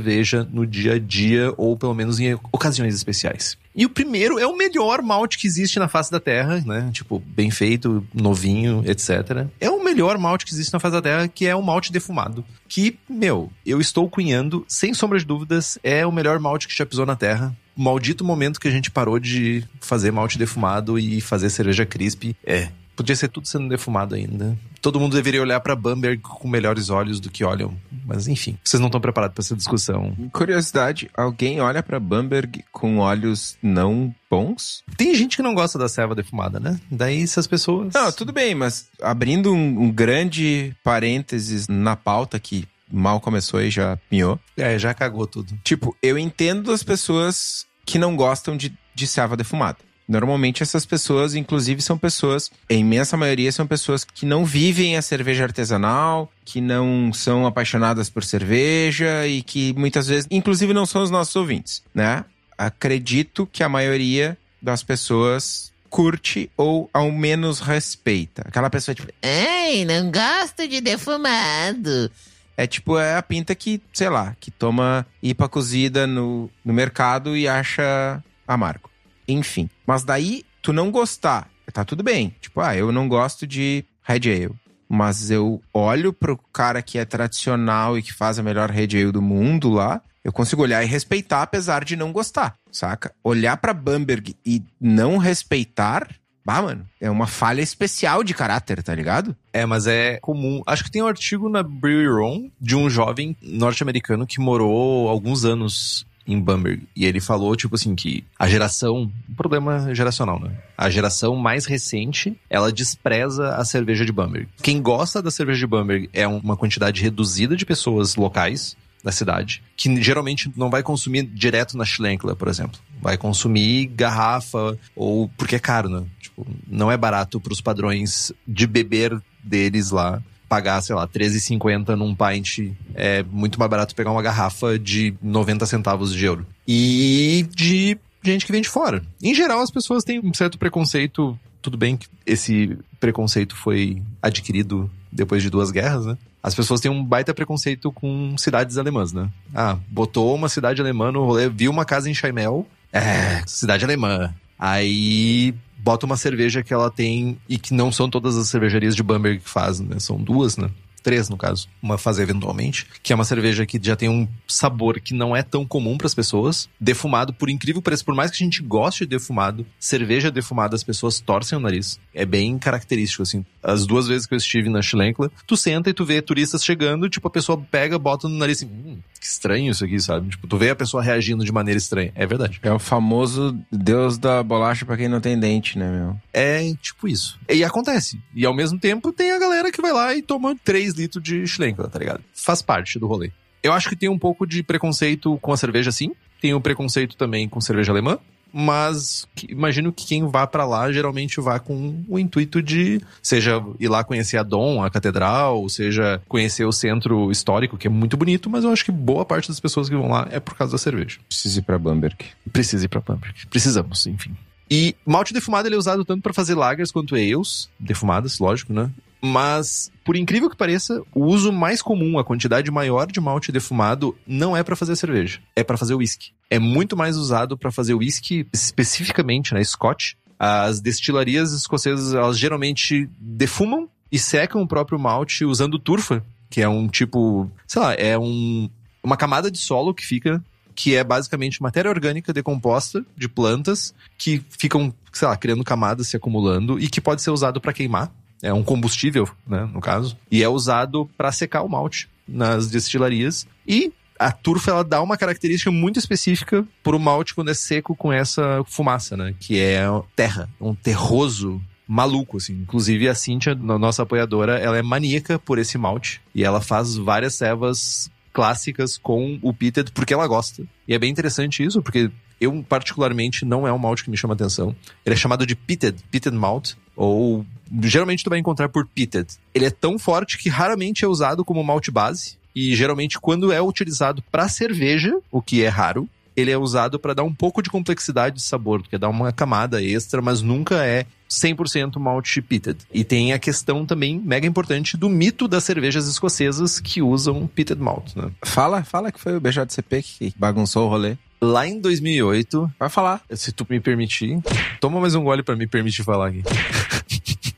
no 0.51 0.65
dia 0.65 0.93
a 0.93 0.99
dia 0.99 1.53
ou 1.57 1.77
pelo 1.77 1.93
menos 1.93 2.19
em 2.19 2.33
ocasiões 2.51 2.95
especiais. 2.95 3.57
E 3.75 3.85
o 3.85 3.89
primeiro 3.89 4.39
é 4.39 4.47
o 4.47 4.55
melhor 4.55 5.01
malte 5.01 5.37
que 5.37 5.47
existe 5.47 5.77
na 5.79 5.89
face 5.89 6.09
da 6.09 6.19
Terra, 6.19 6.63
né? 6.65 6.89
Tipo, 6.93 7.19
bem 7.19 7.51
feito, 7.51 8.07
novinho, 8.13 8.81
etc. 8.85 9.47
É 9.59 9.69
o 9.69 9.83
melhor 9.83 10.17
malte 10.17 10.45
que 10.45 10.53
existe 10.53 10.71
na 10.71 10.79
face 10.79 10.93
da 10.93 11.01
Terra, 11.01 11.27
que 11.27 11.45
é 11.45 11.53
o 11.53 11.61
malte 11.61 11.91
defumado. 11.91 12.45
Que, 12.69 12.97
meu, 13.09 13.51
eu 13.65 13.81
estou 13.81 14.09
cunhando, 14.09 14.65
sem 14.67 14.93
sombra 14.93 15.19
de 15.19 15.25
dúvidas, 15.25 15.77
é 15.83 16.05
o 16.05 16.11
melhor 16.11 16.39
malte 16.39 16.69
que 16.69 16.77
já 16.77 16.85
pisou 16.85 17.05
na 17.05 17.17
Terra. 17.17 17.55
Maldito 17.75 18.23
momento 18.23 18.61
que 18.61 18.69
a 18.69 18.71
gente 18.71 18.89
parou 18.89 19.19
de 19.19 19.65
fazer 19.81 20.09
malte 20.09 20.37
defumado 20.37 20.97
e 20.97 21.19
fazer 21.19 21.49
cerveja 21.49 21.85
crisp 21.85 22.33
é 22.45 22.69
Podia 22.95 23.15
ser 23.15 23.27
tudo 23.27 23.47
sendo 23.47 23.67
defumado 23.67 24.15
ainda. 24.15 24.57
Todo 24.81 24.99
mundo 24.99 25.15
deveria 25.15 25.41
olhar 25.41 25.59
para 25.59 25.75
Bamberg 25.75 26.21
com 26.21 26.47
melhores 26.47 26.89
olhos 26.89 27.19
do 27.19 27.29
que 27.29 27.43
olham. 27.43 27.75
Mas 28.05 28.27
enfim, 28.27 28.57
vocês 28.63 28.79
não 28.79 28.87
estão 28.87 29.01
preparados 29.01 29.33
para 29.33 29.43
essa 29.43 29.55
discussão. 29.55 30.15
Curiosidade, 30.31 31.09
alguém 31.15 31.59
olha 31.59 31.81
para 31.81 31.99
Bamberg 31.99 32.63
com 32.71 32.99
olhos 32.99 33.57
não 33.61 34.13
bons? 34.29 34.83
Tem 34.95 35.13
gente 35.15 35.37
que 35.37 35.43
não 35.43 35.53
gosta 35.53 35.79
da 35.79 35.89
serva 35.89 36.15
defumada, 36.15 36.59
né? 36.59 36.79
Daí 36.89 37.21
essas 37.21 37.47
pessoas. 37.47 37.93
Não, 37.93 38.11
tudo 38.11 38.31
bem, 38.31 38.53
mas 38.53 38.87
abrindo 39.01 39.53
um, 39.53 39.83
um 39.83 39.91
grande 39.91 40.75
parênteses 40.83 41.67
na 41.67 41.95
pauta 41.95 42.39
que 42.39 42.67
mal 42.91 43.19
começou 43.19 43.61
e 43.61 43.69
já 43.69 43.97
pinhou. 44.09 44.39
É, 44.55 44.77
já 44.77 44.93
cagou 44.93 45.25
tudo. 45.25 45.57
Tipo, 45.63 45.95
eu 46.01 46.17
entendo 46.17 46.71
as 46.71 46.83
pessoas 46.83 47.65
que 47.85 47.99
não 47.99 48.15
gostam 48.15 48.55
de, 48.57 48.73
de 48.93 49.07
serva 49.07 49.37
defumada. 49.37 49.77
Normalmente 50.07 50.61
essas 50.61 50.85
pessoas, 50.85 51.33
inclusive, 51.33 51.81
são 51.81 51.97
pessoas, 51.97 52.51
a 52.69 52.73
imensa 52.73 53.17
maioria 53.17 53.51
são 53.51 53.65
pessoas 53.65 54.03
que 54.03 54.25
não 54.25 54.45
vivem 54.45 54.95
a 54.95 55.01
cerveja 55.01 55.43
artesanal, 55.43 56.31
que 56.43 56.61
não 56.61 57.11
são 57.11 57.45
apaixonadas 57.45 58.09
por 58.09 58.23
cerveja 58.23 59.25
e 59.27 59.41
que 59.41 59.73
muitas 59.73 60.07
vezes, 60.07 60.27
inclusive, 60.29 60.73
não 60.73 60.85
são 60.85 61.01
os 61.01 61.09
nossos 61.09 61.35
ouvintes, 61.35 61.81
né? 61.93 62.23
Acredito 62.57 63.49
que 63.51 63.63
a 63.63 63.69
maioria 63.69 64.37
das 64.61 64.83
pessoas 64.83 65.73
curte 65.89 66.51
ou 66.55 66.89
ao 66.93 67.11
menos 67.11 67.59
respeita. 67.59 68.43
Aquela 68.45 68.69
pessoa 68.69 68.93
tipo, 68.93 69.11
ai, 69.23 69.85
não 69.85 70.11
gosto 70.11 70.67
de 70.67 70.81
defumado. 70.81 72.11
É 72.57 72.65
tipo, 72.65 72.97
é 72.97 73.15
a 73.15 73.21
pinta 73.21 73.53
que, 73.53 73.81
sei 73.93 74.09
lá, 74.09 74.35
que 74.39 74.49
toma 74.49 75.05
IPA 75.21 75.49
cozida 75.49 76.07
no, 76.07 76.49
no 76.63 76.73
mercado 76.73 77.35
e 77.35 77.47
acha 77.47 78.23
amargo. 78.47 78.89
Enfim. 79.27 79.69
Mas 79.85 80.03
daí, 80.03 80.43
tu 80.61 80.73
não 80.73 80.91
gostar, 80.91 81.49
tá 81.71 81.83
tudo 81.83 82.03
bem. 82.03 82.35
Tipo, 82.41 82.61
ah, 82.61 82.75
eu 82.75 82.91
não 82.91 83.07
gosto 83.07 83.45
de 83.45 83.85
Red 84.03 84.31
Ale. 84.31 84.55
Mas 84.87 85.31
eu 85.31 85.61
olho 85.73 86.13
pro 86.13 86.37
cara 86.53 86.81
que 86.81 86.97
é 86.97 87.05
tradicional 87.05 87.97
e 87.97 88.03
que 88.03 88.13
faz 88.13 88.37
a 88.37 88.43
melhor 88.43 88.69
Red 88.69 88.97
Ale 88.97 89.11
do 89.11 89.21
mundo 89.21 89.69
lá, 89.69 90.01
eu 90.23 90.31
consigo 90.31 90.61
olhar 90.61 90.83
e 90.83 90.87
respeitar, 90.87 91.43
apesar 91.43 91.83
de 91.83 91.95
não 91.95 92.11
gostar, 92.11 92.55
saca? 92.71 93.13
Olhar 93.23 93.57
pra 93.57 93.73
Bamberg 93.73 94.35
e 94.45 94.63
não 94.79 95.17
respeitar, 95.17 96.07
Bah, 96.45 96.61
mano, 96.61 96.87
é 97.01 97.09
uma 97.09 97.25
falha 97.25 97.59
especial 97.59 98.23
de 98.23 98.31
caráter, 98.31 98.83
tá 98.83 98.93
ligado? 98.93 99.35
É, 99.51 99.65
mas 99.65 99.87
é 99.87 100.19
comum. 100.21 100.61
Acho 100.67 100.83
que 100.83 100.91
tem 100.91 101.01
um 101.01 101.07
artigo 101.07 101.49
na 101.49 101.63
Brewery 101.63 102.07
Room 102.07 102.51
de 102.61 102.75
um 102.75 102.87
jovem 102.87 103.35
norte-americano 103.41 104.27
que 104.27 104.39
morou 104.39 105.09
alguns 105.09 105.43
anos 105.43 106.05
em 106.27 106.39
Bamberg. 106.39 106.83
E 106.95 107.05
ele 107.05 107.19
falou, 107.19 107.55
tipo 107.55 107.75
assim, 107.75 107.95
que 107.95 108.23
a 108.37 108.47
geração. 108.47 109.11
Um 109.29 109.33
problema 109.35 109.93
geracional, 109.93 110.39
né? 110.39 110.51
A 110.77 110.89
geração 110.89 111.35
mais 111.35 111.65
recente, 111.65 112.35
ela 112.49 112.71
despreza 112.71 113.55
a 113.55 113.65
cerveja 113.65 114.05
de 114.05 114.11
Bamberg. 114.11 114.47
Quem 114.61 114.81
gosta 114.81 115.21
da 115.21 115.31
cerveja 115.31 115.59
de 115.59 115.67
Bamberg 115.67 116.09
é 116.13 116.27
uma 116.27 116.57
quantidade 116.57 117.01
reduzida 117.01 117.55
de 117.55 117.65
pessoas 117.65 118.15
locais 118.15 118.75
da 119.03 119.11
cidade, 119.11 119.61
que 119.77 120.01
geralmente 120.01 120.51
não 120.57 120.71
vai 120.71 120.81
consumir 120.81 121.23
direto 121.23 121.77
na 121.77 121.85
Schlenkler, 121.85 122.35
por 122.35 122.47
exemplo. 122.47 122.79
Vai 122.99 123.17
consumir 123.17 123.85
garrafa, 123.85 124.75
ou 124.95 125.29
porque 125.37 125.55
é 125.55 125.59
caro, 125.59 125.89
né? 125.89 126.03
Tipo, 126.19 126.47
não 126.67 126.91
é 126.91 126.97
barato 126.97 127.39
para 127.39 127.53
os 127.53 127.61
padrões 127.61 128.31
de 128.47 128.65
beber 128.65 129.21
deles 129.43 129.91
lá 129.91 130.23
pagar, 130.47 130.81
sei 130.81 130.95
lá, 130.95 131.07
13,50 131.07 131.95
num 131.95 132.15
pint 132.15 132.71
é 132.93 133.23
muito 133.23 133.59
mais 133.59 133.69
barato 133.69 133.95
pegar 133.95 134.11
uma 134.11 134.21
garrafa 134.21 134.77
de 134.77 135.13
90 135.21 135.65
centavos 135.65 136.13
de 136.13 136.25
euro. 136.25 136.45
E 136.67 137.47
de 137.55 137.97
gente 138.23 138.45
que 138.45 138.51
vem 138.51 138.61
de 138.61 138.69
fora. 138.69 139.03
Em 139.21 139.33
geral, 139.33 139.61
as 139.61 139.71
pessoas 139.71 140.03
têm 140.03 140.19
um 140.19 140.33
certo 140.33 140.57
preconceito. 140.57 141.37
Tudo 141.61 141.77
bem 141.77 141.97
que 141.97 142.07
esse 142.25 142.77
preconceito 142.99 143.55
foi 143.55 144.01
adquirido 144.21 144.89
depois 145.11 145.41
de 145.41 145.49
duas 145.49 145.71
guerras, 145.71 146.05
né? 146.05 146.17
As 146.41 146.53
pessoas 146.53 146.79
têm 146.79 146.91
um 146.91 147.03
baita 147.03 147.33
preconceito 147.33 147.91
com 147.91 148.37
cidades 148.37 148.77
alemãs, 148.77 149.11
né? 149.11 149.29
Ah, 149.53 149.77
botou 149.89 150.35
uma 150.35 150.49
cidade 150.49 150.79
alemã 150.79 151.11
no 151.11 151.25
rolê, 151.25 151.49
viu 151.49 151.71
uma 151.71 151.85
casa 151.85 152.09
em 152.09 152.13
Chaimel, 152.13 152.67
é, 152.93 153.41
cidade 153.47 153.83
alemã. 153.83 154.33
Aí 154.57 155.55
bota 155.85 156.07
uma 156.07 156.17
cerveja 156.17 156.63
que 156.63 156.73
ela 156.73 156.89
tem 156.89 157.37
e 157.47 157.59
que 157.59 157.71
não 157.71 157.91
são 157.91 158.09
todas 158.09 158.35
as 158.35 158.47
cervejarias 158.47 158.95
de 158.95 159.03
Bamberg 159.03 159.39
que 159.39 159.49
fazem, 159.49 159.85
né? 159.85 159.99
São 159.99 160.17
duas, 160.17 160.57
né? 160.57 160.71
Três, 161.03 161.29
no 161.29 161.37
caso. 161.37 161.67
Uma 161.79 161.99
fazer 161.99 162.23
eventualmente. 162.23 162.87
Que 163.03 163.13
é 163.13 163.15
uma 163.15 163.23
cerveja 163.23 163.63
que 163.67 163.79
já 163.79 163.95
tem 163.95 164.09
um 164.09 164.27
sabor 164.47 164.99
que 164.99 165.13
não 165.13 165.35
é 165.35 165.43
tão 165.43 165.63
comum 165.63 165.95
para 165.95 166.07
as 166.07 166.15
pessoas. 166.15 166.67
Defumado, 166.81 167.31
por 167.31 167.47
incrível 167.47 167.79
preço, 167.83 168.03
por 168.03 168.15
mais 168.15 168.31
que 168.31 168.37
a 168.37 168.43
gente 168.43 168.63
goste 168.63 169.05
de 169.05 169.11
defumado, 169.11 169.63
cerveja 169.79 170.31
defumada, 170.31 170.75
as 170.75 170.83
pessoas 170.83 171.19
torcem 171.19 171.55
o 171.55 171.61
nariz. 171.61 171.99
É 172.11 172.25
bem 172.25 172.57
característico, 172.57 173.21
assim. 173.21 173.45
As 173.65 173.87
duas 173.87 174.07
vezes 174.07 174.27
que 174.27 174.33
eu 174.35 174.37
estive 174.37 174.69
na 174.69 174.81
Schlenkla, 174.81 175.31
tu 175.47 175.57
senta 175.57 175.89
e 175.89 175.93
tu 175.93 176.05
vê 176.05 176.21
turistas 176.21 176.63
chegando, 176.63 177.09
tipo, 177.09 177.27
a 177.27 177.31
pessoa 177.31 177.57
pega, 177.57 177.97
bota 177.97 178.29
no 178.29 178.37
nariz 178.37 178.57
assim, 178.57 178.67
hum, 178.67 178.99
que 179.19 179.25
estranho 179.25 179.71
isso 179.71 179.83
aqui, 179.83 179.99
sabe? 179.99 180.29
Tipo, 180.29 180.45
tu 180.45 180.55
vê 180.55 180.69
a 180.69 180.75
pessoa 180.75 181.01
reagindo 181.01 181.43
de 181.43 181.51
maneira 181.51 181.77
estranha. 181.77 182.11
É 182.13 182.27
verdade. 182.27 182.59
É 182.61 182.71
o 182.71 182.77
famoso 182.77 183.57
deus 183.71 184.19
da 184.19 184.43
bolacha 184.43 184.85
para 184.85 184.97
quem 184.97 185.07
não 185.07 185.19
tem 185.19 185.39
dente, 185.39 185.79
né, 185.79 185.89
meu? 185.89 186.15
É 186.31 186.73
tipo 186.79 187.07
isso. 187.07 187.39
E 187.49 187.63
acontece. 187.63 188.19
E 188.35 188.45
ao 188.45 188.53
mesmo 188.53 188.79
tempo 188.79 189.11
tem 189.11 189.31
a 189.31 189.39
galera 189.39 189.71
que 189.71 189.81
vai 189.81 189.91
lá 189.91 190.13
e 190.13 190.21
toma 190.21 190.55
3 190.63 190.93
litros 190.93 191.23
de 191.23 191.47
Schlenkla, 191.47 191.87
tá 191.87 191.97
ligado? 191.97 192.23
Faz 192.33 192.61
parte 192.61 192.99
do 192.99 193.07
rolê. 193.07 193.31
Eu 193.63 193.73
acho 193.73 193.89
que 193.89 193.95
tem 193.95 194.07
um 194.07 194.19
pouco 194.19 194.45
de 194.45 194.61
preconceito 194.61 195.39
com 195.41 195.51
a 195.51 195.57
cerveja, 195.57 195.91
sim. 195.91 196.11
tem 196.39 196.53
o 196.53 196.61
preconceito 196.61 197.17
também 197.17 197.49
com 197.49 197.59
cerveja 197.59 197.91
alemã, 197.91 198.19
mas 198.57 199.27
que- 199.35 199.51
imagino 199.51 199.91
que 199.91 200.05
quem 200.07 200.25
vá 200.29 200.47
pra 200.47 200.65
lá 200.65 200.89
geralmente 200.91 201.41
vá 201.41 201.59
com 201.59 202.01
o 202.07 202.17
intuito 202.17 202.61
de, 202.61 203.01
seja 203.21 203.61
ir 203.79 203.89
lá 203.89 204.01
conhecer 204.03 204.37
a 204.37 204.43
Dom, 204.43 204.81
a 204.81 204.89
catedral, 204.89 205.67
seja 205.67 206.21
conhecer 206.27 206.63
o 206.63 206.71
centro 206.71 207.29
histórico, 207.29 207.77
que 207.77 207.87
é 207.87 207.89
muito 207.89 208.15
bonito, 208.15 208.49
mas 208.49 208.63
eu 208.63 208.71
acho 208.71 208.85
que 208.85 208.91
boa 208.93 209.25
parte 209.25 209.49
das 209.49 209.59
pessoas 209.59 209.89
que 209.89 209.95
vão 209.95 210.07
lá 210.09 210.27
é 210.31 210.39
por 210.39 210.55
causa 210.55 210.71
da 210.71 210.77
cerveja. 210.77 211.19
Preciso 211.27 211.59
ir 211.59 211.63
pra 211.63 211.77
Bamberg. 211.77 212.15
Precisa 212.53 212.85
ir 212.85 212.87
pra 212.87 213.01
Pamberg. 213.01 213.35
Precisamos, 213.49 214.07
enfim. 214.07 214.33
E 214.71 214.95
malte 215.05 215.33
defumado 215.33 215.67
ele 215.67 215.75
é 215.75 215.77
usado 215.77 216.05
tanto 216.05 216.23
para 216.23 216.33
fazer 216.33 216.55
lagers 216.55 216.91
quanto 216.91 217.13
ales, 217.15 217.69
defumadas, 217.79 218.39
lógico, 218.39 218.71
né? 218.71 218.89
Mas, 219.21 219.91
por 220.03 220.15
incrível 220.15 220.49
que 220.49 220.55
pareça, 220.55 221.01
o 221.13 221.25
uso 221.25 221.51
mais 221.51 221.81
comum, 221.81 222.19
a 222.19 222.23
quantidade 222.23 222.69
maior 222.69 223.11
de 223.11 223.19
malte 223.19 223.51
defumado, 223.51 224.15
não 224.25 224.55
é 224.55 224.63
para 224.63 224.75
fazer 224.75 224.95
cerveja, 224.95 225.39
é 225.55 225.63
para 225.63 225.77
fazer 225.77 225.95
whisky. 225.95 226.31
É 226.49 226.59
muito 226.59 226.95
mais 226.95 227.17
usado 227.17 227.57
para 227.57 227.71
fazer 227.71 227.93
whisky, 227.93 228.47
especificamente, 228.53 229.53
né, 229.53 229.63
Scotch. 229.63 230.13
As 230.37 230.79
destilarias 230.81 231.51
escocesas, 231.53 232.13
elas 232.13 232.37
geralmente 232.37 233.09
defumam 233.19 233.89
e 234.11 234.19
secam 234.19 234.61
o 234.61 234.67
próprio 234.67 234.99
malte 234.99 235.45
usando 235.45 235.79
turfa, 235.79 236.23
que 236.49 236.61
é 236.61 236.69
um 236.69 236.87
tipo, 236.87 237.49
sei 237.65 237.81
lá, 237.81 237.93
é 237.93 238.17
um, 238.17 238.69
uma 239.03 239.17
camada 239.17 239.49
de 239.49 239.57
solo 239.57 239.93
que 239.93 240.05
fica 240.05 240.43
que 240.75 240.93
é 240.93 241.03
basicamente 241.03 241.61
matéria 241.61 241.89
orgânica 241.89 242.33
decomposta 242.33 243.03
de 243.15 243.29
plantas 243.29 243.95
que 244.17 244.43
ficam, 244.49 244.93
sei 245.13 245.27
lá, 245.27 245.37
criando 245.37 245.63
camadas, 245.63 246.09
se 246.09 246.17
acumulando 246.17 246.77
e 246.77 246.89
que 246.89 246.99
pode 246.99 247.21
ser 247.21 247.31
usado 247.31 247.61
para 247.61 247.73
queimar. 247.73 248.11
É 248.43 248.53
um 248.53 248.61
combustível, 248.61 249.27
né, 249.47 249.67
no 249.73 249.79
caso, 249.79 250.17
e 250.29 250.43
é 250.43 250.49
usado 250.49 251.09
para 251.17 251.31
secar 251.31 251.63
o 251.63 251.69
malte 251.69 252.09
nas 252.27 252.67
destilarias 252.67 253.47
e 253.65 253.93
a 254.17 254.31
turfa 254.31 254.71
ela 254.71 254.83
dá 254.83 255.01
uma 255.01 255.17
característica 255.17 255.71
muito 255.71 255.99
específica 255.99 256.65
pro 256.83 256.99
malte 256.99 257.33
quando 257.35 257.51
é 257.51 257.53
seco 257.53 257.95
com 257.95 258.11
essa 258.11 258.63
fumaça, 258.65 259.15
né, 259.17 259.35
que 259.39 259.59
é 259.59 259.85
terra, 260.15 260.49
um 260.59 260.73
terroso 260.73 261.61
maluco, 261.87 262.37
assim. 262.37 262.53
Inclusive, 262.53 263.07
a 263.07 263.15
Cíntia, 263.15 263.53
a 263.53 263.79
nossa 263.79 264.03
apoiadora, 264.03 264.57
ela 264.57 264.77
é 264.77 264.81
maníaca 264.81 265.37
por 265.37 265.59
esse 265.59 265.77
malte. 265.77 266.21
E 266.33 266.43
ela 266.43 266.59
faz 266.61 266.95
várias 266.95 267.35
cevas 267.35 268.09
clássicas 268.33 268.97
com 268.97 269.39
o 269.41 269.53
Pitted 269.53 269.91
porque 269.93 270.13
ela 270.13 270.27
gosta. 270.27 270.63
E 270.87 270.93
é 270.93 270.99
bem 270.99 271.09
interessante 271.11 271.63
isso, 271.63 271.81
porque 271.81 272.11
eu, 272.39 272.63
particularmente, 272.67 273.45
não 273.45 273.67
é 273.67 273.71
um 273.71 273.77
malte 273.77 274.03
que 274.03 274.09
me 274.09 274.17
chama 274.17 274.33
atenção. 274.33 274.75
Ele 275.05 275.15
é 275.15 275.17
chamado 275.17 275.45
de 275.45 275.55
Pitted, 275.55 276.03
Pitted 276.11 276.35
Malt, 276.35 276.73
ou 276.95 277.45
geralmente 277.83 278.23
tu 278.23 278.29
vai 278.29 278.39
encontrar 278.39 278.69
por 278.69 278.85
Pitted. 278.87 279.27
Ele 279.53 279.65
é 279.65 279.69
tão 279.69 279.97
forte 279.97 280.37
que 280.37 280.49
raramente 280.49 281.05
é 281.05 281.07
usado 281.07 281.45
como 281.45 281.63
malte 281.63 281.91
base. 281.91 282.37
E 282.55 282.73
geralmente, 282.75 283.19
quando 283.19 283.51
é 283.51 283.61
utilizado 283.61 284.23
para 284.31 284.47
cerveja, 284.47 285.17
o 285.29 285.41
que 285.41 285.63
é 285.63 285.67
raro, 285.67 286.07
ele 286.35 286.51
é 286.51 286.57
usado 286.57 286.99
para 286.99 287.13
dar 287.13 287.23
um 287.23 287.33
pouco 287.33 287.61
de 287.61 287.69
complexidade 287.69 288.35
de 288.35 288.41
sabor, 288.41 288.83
que 288.83 288.95
é 288.95 288.99
dar 288.99 289.09
uma 289.09 289.31
camada 289.31 289.81
extra, 289.81 290.21
mas 290.21 290.41
nunca 290.41 290.85
é 290.85 291.05
100% 291.29 291.97
malt 291.97 292.37
pitted. 292.41 292.77
E 292.93 293.03
tem 293.03 293.33
a 293.33 293.39
questão 293.39 293.85
também 293.85 294.19
mega 294.19 294.45
importante 294.45 294.97
do 294.97 295.09
mito 295.09 295.47
das 295.47 295.63
cervejas 295.63 296.07
escocesas 296.07 296.79
que 296.79 297.01
usam 297.01 297.47
pitted 297.47 297.81
malt, 297.81 298.15
né? 298.15 298.31
Fala, 298.43 298.83
fala 298.83 299.11
que 299.11 299.19
foi 299.19 299.35
o 299.35 299.39
BJCP 299.39 300.01
que 300.01 300.33
bagunçou 300.37 300.85
o 300.85 300.89
rolê. 300.89 301.17
Lá 301.41 301.67
em 301.67 301.79
2008, 301.79 302.71
Vai 302.79 302.89
falar. 302.89 303.21
se 303.31 303.51
tu 303.51 303.65
me 303.69 303.79
permitir, 303.79 304.39
toma 304.79 304.99
mais 304.99 305.15
um 305.15 305.23
gole 305.23 305.43
para 305.43 305.55
me 305.55 305.67
permitir 305.67 306.03
falar 306.03 306.29
aqui. 306.29 306.43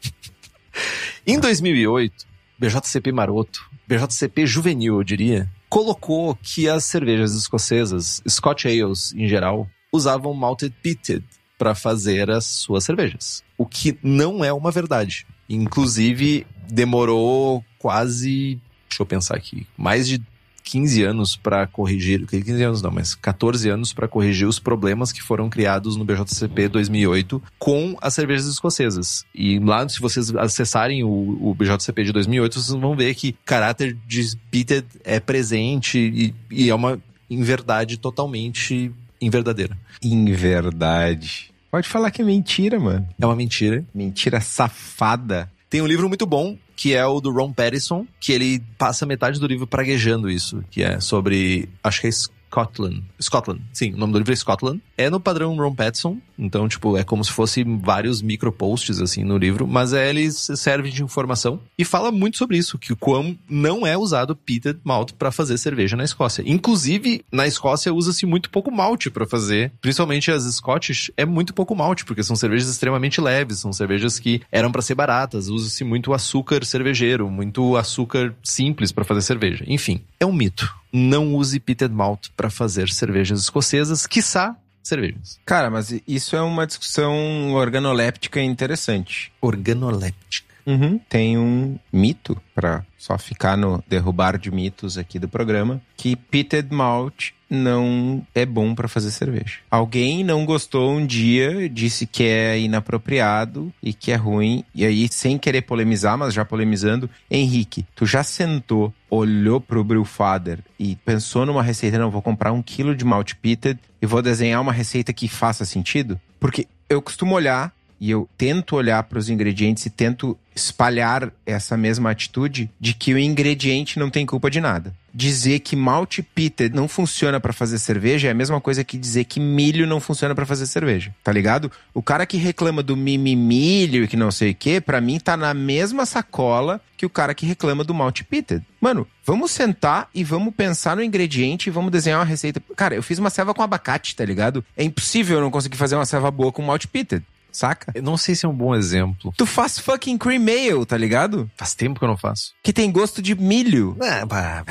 em 1.26 1.40
2008, 1.40 2.26
BJCP 2.60 3.12
maroto, 3.12 3.70
BJCP 3.88 4.46
juvenil, 4.46 4.96
eu 4.96 5.04
diria, 5.04 5.50
colocou 5.70 6.36
que 6.36 6.68
as 6.68 6.86
cervejas 6.86 7.34
escocesas, 7.34 8.22
Scotch 8.28 8.66
Ales 8.66 9.14
em 9.14 9.28
geral, 9.28 9.70
usavam 9.92 10.34
malted 10.34 10.74
pitted 10.82 11.24
para 11.58 11.76
fazer 11.76 12.30
as 12.30 12.46
suas 12.46 12.84
cervejas. 12.84 13.44
O 13.58 13.66
que 13.66 13.98
não 14.04 14.44
é 14.44 14.52
uma 14.54 14.72
verdade. 14.72 15.26
Inclusive, 15.50 16.46
demorou 16.70 17.64
quase, 17.80 18.60
deixa 18.90 19.02
eu 19.02 19.06
pensar 19.06 19.36
aqui, 19.36 19.66
mais 19.78 20.08
de 20.08 20.22
15 20.68 21.04
anos 21.04 21.36
para 21.38 21.66
corrigir, 21.66 22.26
15 22.26 22.64
anos 22.64 22.82
não, 22.82 22.92
mas 22.92 23.16
14 23.16 23.70
anos 23.70 23.94
para 23.94 24.08
corrigir 24.08 24.48
os 24.48 24.60
problemas 24.60 25.14
que 25.14 25.24
foram 25.24 25.50
criados 25.50 25.96
no 25.96 26.04
BJCP 26.04 26.68
2008 26.68 27.42
com 27.58 27.98
as 28.02 28.14
cervejas 28.14 28.48
escocesas. 28.48 29.26
E 29.34 29.60
lá, 29.60 29.88
se 29.88 30.02
vocês 30.02 30.36
acessarem 30.36 31.04
o, 31.04 31.38
o 31.42 31.56
BJCP 31.56 32.04
de 32.04 32.12
2008, 32.12 32.60
vocês 32.60 32.80
vão 32.80 32.96
ver 32.96 33.16
que 33.16 33.36
caráter 33.46 33.98
de 34.06 34.36
pitted 34.52 34.86
é 35.06 35.20
presente 35.22 35.98
e, 35.98 36.36
e 36.52 36.70
é 36.70 36.76
uma 36.76 37.00
inverdade 37.30 37.98
totalmente 37.98 38.92
inverdadeira. 39.22 39.78
Em 40.04 40.26
verdade. 40.34 41.52
Pode 41.72 41.88
falar 41.88 42.12
que 42.12 42.22
é 42.22 42.26
mentira, 42.26 42.80
mano. 42.80 43.08
É 43.20 43.26
uma 43.26 43.36
mentira. 43.36 43.86
Mentira 43.94 44.42
safada. 44.42 45.50
Tem 45.70 45.82
um 45.82 45.88
livro 45.88 46.08
muito 46.08 46.26
bom, 46.26 46.58
que 46.78 46.94
é 46.94 47.04
o 47.06 47.20
do 47.20 47.32
Ron 47.32 47.52
Pattison, 47.52 48.08
que 48.20 48.32
ele 48.32 48.64
passa 48.78 49.06
metade 49.06 49.40
do 49.40 49.48
livro 49.48 49.66
praguejando 49.66 50.30
isso, 50.30 50.64
que 50.70 50.84
é 50.84 51.00
sobre, 51.00 51.68
acho 51.84 52.02
que 52.02 52.08
é 52.08 52.10
Scotland. 52.50 53.04
Scotland, 53.22 53.62
sim, 53.74 53.94
o 53.94 53.98
nome 53.98 54.14
do 54.14 54.20
livro 54.20 54.34
é 54.34 54.36
Scotland. 54.36 54.82
É 54.98 55.10
no 55.10 55.20
padrão 55.20 55.56
Ron 55.56 55.76
Pattison, 55.76 56.18
então, 56.38 56.68
tipo, 56.68 56.98
é 56.98 57.04
como 57.04 57.24
se 57.24 57.32
fosse 57.32 57.64
vários 57.64 58.22
microposts, 58.22 59.00
assim, 59.00 59.24
no 59.24 59.38
livro, 59.38 59.68
mas 59.68 59.94
é, 59.94 60.10
ele 60.10 60.32
serve 60.32 60.90
de 60.92 61.04
informação 61.04 61.60
e 61.78 61.84
fala 61.84 62.12
muito 62.12 62.38
sobre 62.38 62.58
isso, 62.58 62.78
que 62.78 62.94
o 62.94 62.98
quão 62.98 63.38
não 63.50 63.86
é 63.86 63.98
usado 63.98 64.36
peated 64.36 64.80
malt 64.84 65.14
para 65.14 65.32
fazer 65.32 65.58
cerveja 65.58 65.98
na 65.98 66.04
Escócia. 66.04 66.44
Inclusive, 66.46 67.24
na 67.32 67.48
Escócia 67.48 67.94
usa-se 67.94 68.26
muito 68.26 68.50
pouco 68.50 68.72
malte 68.72 69.10
para 69.10 69.28
fazer, 69.28 69.72
principalmente 69.82 70.32
as 70.32 70.44
Scottish, 70.44 71.12
é 71.18 71.26
muito 71.26 71.54
pouco 71.54 71.76
malte, 71.76 72.06
porque 72.06 72.24
são 72.24 72.36
cervejas 72.36 72.70
extremamente 72.70 73.20
leves, 73.20 73.60
são 73.60 73.74
cervejas 73.74 74.20
que 74.20 74.42
eram 74.52 74.72
para 74.72 74.82
ser 74.82 74.96
baratas, 74.96 75.50
usa-se 75.50 75.84
muito 75.84 76.14
açúcar 76.14 76.64
cervejeiro, 76.64 77.30
muito 77.30 77.76
açúcar 77.76 78.34
simples 78.44 78.92
para 78.92 79.04
fazer 79.04 79.22
cerveja. 79.22 79.64
Enfim, 79.68 80.02
é 80.20 80.26
um 80.26 80.34
mito. 80.34 80.74
Não 80.98 81.36
use 81.36 81.60
peated 81.60 81.94
malt 81.94 82.30
para 82.36 82.50
fazer 82.50 82.90
cervejas 82.90 83.40
escocesas, 83.42 84.08
quiçá 84.08 84.56
cervejas. 84.82 85.40
Cara, 85.46 85.70
mas 85.70 85.94
isso 86.08 86.36
é 86.36 86.42
uma 86.42 86.66
discussão 86.66 87.54
organoléptica 87.54 88.42
interessante. 88.42 89.32
Organoléptica. 89.40 90.47
Uhum. 90.68 91.00
Tem 91.08 91.38
um 91.38 91.80
mito, 91.92 92.40
pra 92.54 92.84
só 92.98 93.18
ficar 93.18 93.56
no 93.56 93.82
derrubar 93.88 94.38
de 94.38 94.52
mitos 94.52 94.98
aqui 94.98 95.18
do 95.18 95.30
programa, 95.30 95.82
que 95.96 96.18
pitted 96.18 96.74
malt 96.74 97.32
não 97.50 98.22
é 98.36 98.46
bom 98.46 98.76
pra 98.76 98.90
fazer 98.90 99.12
cerveja. 99.12 99.60
Alguém 99.72 100.26
não 100.26 100.46
gostou 100.46 100.92
um 100.92 101.06
dia, 101.06 101.70
disse 101.70 102.06
que 102.06 102.24
é 102.24 102.60
inapropriado 102.60 103.72
e 103.82 103.94
que 103.94 104.12
é 104.12 104.16
ruim, 104.16 104.66
e 104.76 104.86
aí, 104.86 105.08
sem 105.10 105.38
querer 105.38 105.62
polemizar, 105.62 106.18
mas 106.18 106.34
já 106.34 106.44
polemizando, 106.44 107.10
Henrique, 107.32 107.86
tu 107.96 108.06
já 108.06 108.22
sentou, 108.22 108.94
olhou 109.10 109.62
pro 109.62 109.86
Brewfather 109.86 110.60
e 110.78 110.98
pensou 110.98 111.46
numa 111.46 111.64
receita, 111.64 111.98
não, 111.98 112.12
vou 112.12 112.22
comprar 112.22 112.52
um 112.52 112.62
quilo 112.62 112.94
de 112.94 113.06
malt 113.06 113.34
pitted 113.42 113.80
e 114.02 114.06
vou 114.06 114.22
desenhar 114.22 114.62
uma 114.62 114.74
receita 114.74 115.14
que 115.14 115.30
faça 115.30 115.64
sentido? 115.64 116.20
Porque 116.40 116.68
eu 116.90 117.02
costumo 117.02 117.36
olhar 117.36 117.74
e 118.00 118.12
eu 118.12 118.30
tento 118.38 118.76
olhar 118.76 119.02
para 119.04 119.20
os 119.20 119.30
ingredientes 119.30 119.86
e 119.86 119.90
tento 119.90 120.38
espalhar 120.56 121.32
essa 121.46 121.78
mesma 121.78 122.10
atitude 122.10 122.70
de 122.80 122.94
que 122.94 123.14
o 123.14 123.20
ingrediente 123.20 124.00
não 124.00 124.10
tem 124.10 124.26
culpa 124.26 124.50
de 124.50 124.60
nada. 124.60 124.94
Dizer 125.14 125.60
que 125.60 125.76
malte 125.76 126.22
pitted 126.22 126.76
não 126.76 126.88
funciona 126.88 127.40
para 127.40 127.54
fazer 127.54 127.80
cerveja 127.80 128.28
é 128.28 128.32
a 128.32 128.36
mesma 128.36 128.60
coisa 128.60 128.84
que 128.84 128.98
dizer 128.98 129.26
que 129.26 129.40
milho 129.40 129.88
não 129.88 130.00
funciona 130.00 130.36
para 130.36 130.46
fazer 130.46 130.66
cerveja, 130.66 131.14
tá 131.24 131.32
ligado? 131.32 131.72
O 131.94 132.04
cara 132.04 132.26
que 132.26 132.38
reclama 132.38 132.84
do 132.84 132.96
mimimilho 132.96 134.04
e 134.04 134.08
que 134.08 134.18
não 134.18 134.32
sei 134.32 134.52
o 134.52 134.56
que, 134.56 134.82
para 134.82 135.02
mim 135.02 135.20
tá 135.20 135.38
na 135.38 135.54
mesma 135.54 136.06
sacola 136.06 136.82
que 136.96 137.06
o 137.06 137.10
cara 137.10 137.34
que 137.34 137.46
reclama 137.46 137.84
do 137.84 137.94
malte 137.94 138.24
pitted. 138.24 138.64
Mano, 138.82 139.08
vamos 139.26 139.52
sentar 139.52 140.10
e 140.14 140.24
vamos 140.24 140.54
pensar 140.56 140.96
no 140.96 141.04
ingrediente 141.04 141.68
e 141.68 141.72
vamos 141.72 141.92
desenhar 141.92 142.20
uma 142.20 142.26
receita. 142.26 142.62
Cara, 142.76 142.96
eu 142.96 143.04
fiz 143.04 143.20
uma 143.20 143.30
ceva 143.30 143.54
com 143.54 143.62
abacate, 143.62 144.16
tá 144.16 144.26
ligado? 144.26 144.64
É 144.76 144.84
impossível 144.84 145.38
eu 145.38 145.44
não 145.44 145.52
conseguir 145.52 145.78
fazer 145.78 145.96
uma 145.96 146.06
ceva 146.06 146.30
boa 146.32 146.52
com 146.52 146.62
malte 146.62 146.88
pitted. 146.88 147.24
Saca? 147.58 147.92
Eu 147.96 148.04
não 148.04 148.18
sei 148.18 148.36
se 148.36 148.46
é 148.46 148.50
um 148.50 148.54
bom 148.54 148.76
exemplo. 148.76 149.34
Tu 149.36 149.44
faz 149.48 149.80
fucking 149.80 150.16
cream 150.16 150.44
ale, 150.44 150.86
tá 150.86 150.96
ligado? 150.96 151.50
Faz 151.58 151.74
tempo 151.74 151.98
que 151.98 152.06
eu 152.06 152.08
não 152.08 152.16
faço. 152.16 152.54
Que 152.62 152.72
tem 152.72 152.92
gosto 152.92 153.20
de 153.20 153.34
milho. 153.34 153.98
É, 154.00 154.24
bah. 154.24 154.64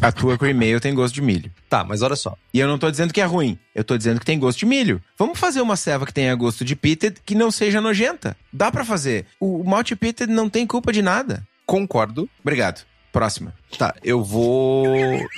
A 0.00 0.10
tua 0.10 0.38
cream 0.38 0.56
ale 0.56 0.80
tem 0.80 0.94
gosto 0.94 1.14
de 1.14 1.20
milho. 1.20 1.52
Tá, 1.68 1.84
mas 1.84 2.00
olha 2.00 2.16
só. 2.16 2.34
E 2.54 2.58
eu 2.58 2.66
não 2.66 2.78
tô 2.78 2.90
dizendo 2.90 3.12
que 3.12 3.20
é 3.20 3.26
ruim. 3.26 3.58
Eu 3.74 3.84
tô 3.84 3.98
dizendo 3.98 4.20
que 4.20 4.24
tem 4.24 4.38
gosto 4.38 4.60
de 4.60 4.64
milho. 4.64 5.02
Vamos 5.18 5.38
fazer 5.38 5.60
uma 5.60 5.76
ceva 5.76 6.06
que 6.06 6.14
tenha 6.14 6.34
gosto 6.34 6.64
de 6.64 6.74
pitted 6.74 7.18
que 7.26 7.34
não 7.34 7.50
seja 7.50 7.78
nojenta. 7.78 8.34
Dá 8.50 8.72
pra 8.72 8.86
fazer. 8.86 9.26
O 9.38 9.62
malte 9.62 9.94
pitted 9.94 10.32
não 10.32 10.48
tem 10.48 10.66
culpa 10.66 10.90
de 10.90 11.02
nada. 11.02 11.46
Concordo, 11.66 12.26
Obrigado. 12.40 12.87
Próxima. 13.12 13.54
Tá, 13.76 13.94
eu 14.02 14.22
vou 14.22 14.86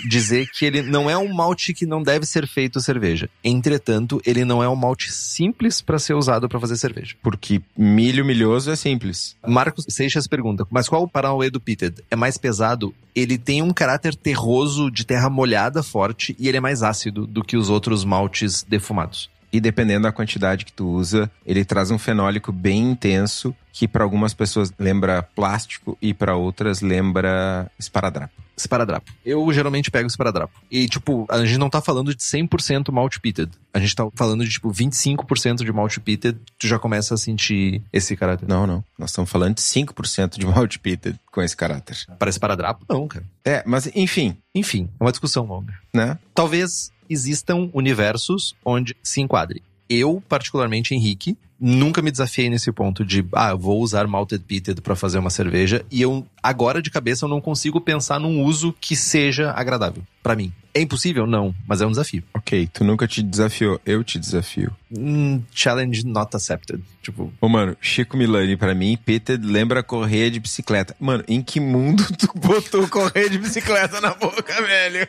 dizer 0.09 0.49
que 0.51 0.65
ele 0.65 0.83
não 0.83 1.11
é 1.11 1.17
um 1.17 1.33
malte 1.33 1.75
que 1.75 1.87
não 1.87 2.03
deve 2.03 2.27
ser 2.27 2.47
feito 2.47 2.81
cerveja. 2.81 3.29
Entretanto, 3.43 4.21
ele 4.25 4.45
não 4.45 4.63
é 4.63 4.69
um 4.69 4.77
malte 4.77 5.13
simples 5.13 5.81
para 5.81 5.99
ser 5.99 6.15
usado 6.15 6.49
para 6.49 6.61
fazer 6.61 6.77
cerveja. 6.77 7.15
Porque 7.23 7.61
milho 7.77 8.25
milhoso 8.25 8.71
é 8.71 8.77
simples. 8.77 9.37
Marcos 9.47 9.87
Seixas 9.89 10.27
pergunta: 10.27 10.67
Mas 10.71 10.89
qual 10.89 11.03
o 11.03 11.09
Paranauê 11.09 11.51
do 11.51 11.61
Pitted? 11.61 12.03
É 12.11 12.17
mais 12.17 12.37
pesado? 12.37 12.95
Ele 13.15 13.37
tem 13.37 13.63
um 13.63 13.73
caráter 13.73 14.15
terroso 14.15 14.91
de 14.91 15.05
terra 15.05 15.29
molhada 15.29 15.83
forte 15.83 16.37
e 16.39 16.49
ele 16.49 16.59
é 16.59 16.61
mais 16.61 16.83
ácido 16.83 17.27
do 17.27 17.43
que 17.43 17.57
os 17.57 17.69
outros 17.69 18.05
maltes 18.05 18.63
defumados. 18.63 19.29
E 19.53 19.61
dependendo 19.61 20.03
da 20.05 20.13
quantidade 20.13 20.65
que 20.65 20.73
tu 20.73 20.89
usa, 20.89 21.31
ele 21.45 21.65
traz 21.65 21.91
um 21.91 21.99
fenólico 21.99 22.53
bem 22.53 22.91
intenso 22.91 23.55
que 23.73 23.87
para 23.89 24.03
algumas 24.05 24.35
pessoas 24.35 24.73
lembra 24.79 25.23
plástico 25.23 25.97
e 26.03 26.13
para 26.13 26.35
outras 26.37 26.81
lembra 26.81 27.71
esparadrapo. 27.79 28.35
Esparadrapo. 28.57 29.11
Eu 29.25 29.51
geralmente 29.53 29.91
pego 29.91 30.07
esparadrapo. 30.07 30.53
E, 30.71 30.87
tipo, 30.87 31.25
a 31.31 31.43
gente 31.45 31.57
não 31.57 31.71
tá 31.71 31.81
falando 31.81 32.15
de 32.15 32.23
100% 32.23 32.93
malt 32.93 33.19
pitted. 33.19 33.51
A 33.73 33.79
gente 33.79 33.95
tá 33.95 34.07
falando 34.15 34.45
de, 34.45 34.51
tipo, 34.51 34.71
25% 34.71 35.65
de 35.65 35.73
malt 35.73 35.99
pitted. 35.99 36.39
Tu 36.59 36.67
já 36.69 36.79
começa 36.79 37.15
a 37.15 37.17
sentir 37.17 37.81
esse 37.93 38.15
caráter. 38.17 38.47
Não, 38.47 38.67
não. 38.67 38.85
Nós 38.99 39.11
estamos 39.11 39.31
falando 39.31 39.55
de 39.55 39.63
5% 39.63 40.39
de 40.39 40.45
malt 40.47 40.77
pitted 40.79 41.19
com 41.33 41.41
esse 41.41 41.57
caráter. 41.57 41.97
Para 42.19 42.29
esparadrapo, 42.29 42.85
não, 42.89 43.09
cara. 43.09 43.25
É, 43.45 43.63
mas 43.67 43.91
enfim, 43.95 44.37
Enfim, 44.55 44.91
é 45.01 45.05
uma 45.05 45.11
discussão 45.13 45.47
longa. 45.47 45.73
né? 45.95 46.19
Talvez 46.35 46.93
existam 47.11 47.69
universos 47.75 48.55
onde 48.65 48.97
se 49.03 49.21
enquadre. 49.21 49.63
Eu, 49.89 50.23
particularmente, 50.29 50.95
Henrique, 50.95 51.37
nunca 51.61 52.01
me 52.01 52.11
desafiei 52.11 52.49
nesse 52.49 52.73
ponto 52.73 53.05
de, 53.05 53.27
ah, 53.33 53.55
vou 53.55 53.81
usar 53.81 54.07
malted 54.07 54.43
pitted 54.45 54.81
para 54.81 54.97
fazer 54.97 55.19
uma 55.19 55.29
cerveja 55.29 55.85
e 55.91 56.01
eu, 56.01 56.27
agora 56.43 56.81
de 56.81 56.91
cabeça, 56.91 57.27
eu 57.27 57.29
não 57.29 57.41
consigo 57.41 57.81
pensar 57.81 58.19
num 58.19 58.43
uso 58.43 58.75
que 58.81 58.97
seja 58.97 59.51
agradável 59.51 60.03
para 60.23 60.35
mim. 60.35 60.53
É 60.73 60.81
impossível? 60.81 61.27
Não, 61.27 61.53
mas 61.67 61.81
é 61.81 61.87
um 61.87 61.91
desafio. 61.91 62.23
Ok, 62.33 62.69
tu 62.73 62.85
nunca 62.85 63.07
te 63.09 63.23
desafiou, 63.23 63.81
eu 63.85 64.05
te 64.05 64.19
desafio. 64.19 64.71
Hum, 64.97 65.43
challenge 65.53 66.07
not 66.07 66.35
accepted. 66.35 66.81
Tipo, 67.03 67.33
Ô, 67.41 67.49
mano, 67.49 67.77
Chico 67.81 68.17
Milani, 68.17 68.57
pra 68.57 68.73
mim, 68.73 68.97
pitted 68.97 69.45
lembra 69.45 69.83
correia 69.83 70.31
de 70.31 70.39
bicicleta. 70.39 70.95
Mano, 71.01 71.25
em 71.27 71.43
que 71.43 71.59
mundo 71.59 72.05
tu 72.17 72.31
botou 72.37 72.87
correia 72.89 73.29
de 73.29 73.39
bicicleta 73.39 74.01
na 74.01 74.15
boca, 74.15 74.63
velho? 74.63 75.09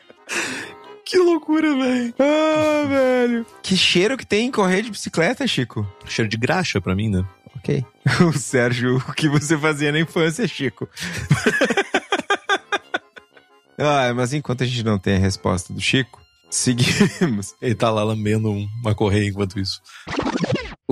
Que 1.12 1.18
loucura, 1.18 1.76
velho. 1.76 2.14
Ah, 2.18 2.88
velho. 2.88 3.46
Que 3.62 3.76
cheiro 3.76 4.18
que 4.18 4.26
tem 4.26 4.48
em 4.48 4.52
correia 4.52 4.82
de 4.82 4.92
bicicleta, 4.92 5.46
Chico? 5.46 5.86
Cheiro 6.06 6.30
de 6.30 6.38
graxa 6.38 6.80
pra 6.80 6.96
mim, 6.96 7.10
né? 7.10 7.26
Ok. 7.58 7.84
O 8.26 8.32
Sérgio, 8.32 8.96
o 8.98 9.14
que 9.14 9.28
você 9.28 9.58
fazia 9.58 9.92
na 9.92 10.00
infância, 10.00 10.48
Chico? 10.48 10.88
ah, 13.78 14.14
mas 14.16 14.34
enquanto 14.34 14.64
a 14.64 14.66
gente 14.66 14.84
não 14.84 14.98
tem 14.98 15.18
a 15.18 15.20
resposta 15.20 15.74
do 15.74 15.82
Chico, 15.82 16.22
seguimos. 16.50 17.56
Ele 17.62 17.76
tá 17.76 17.92
lá 17.92 18.04
lambendo 18.04 18.50
uma 18.50 18.96
correia 18.96 19.28
enquanto 19.28 19.60
isso. 19.60 19.82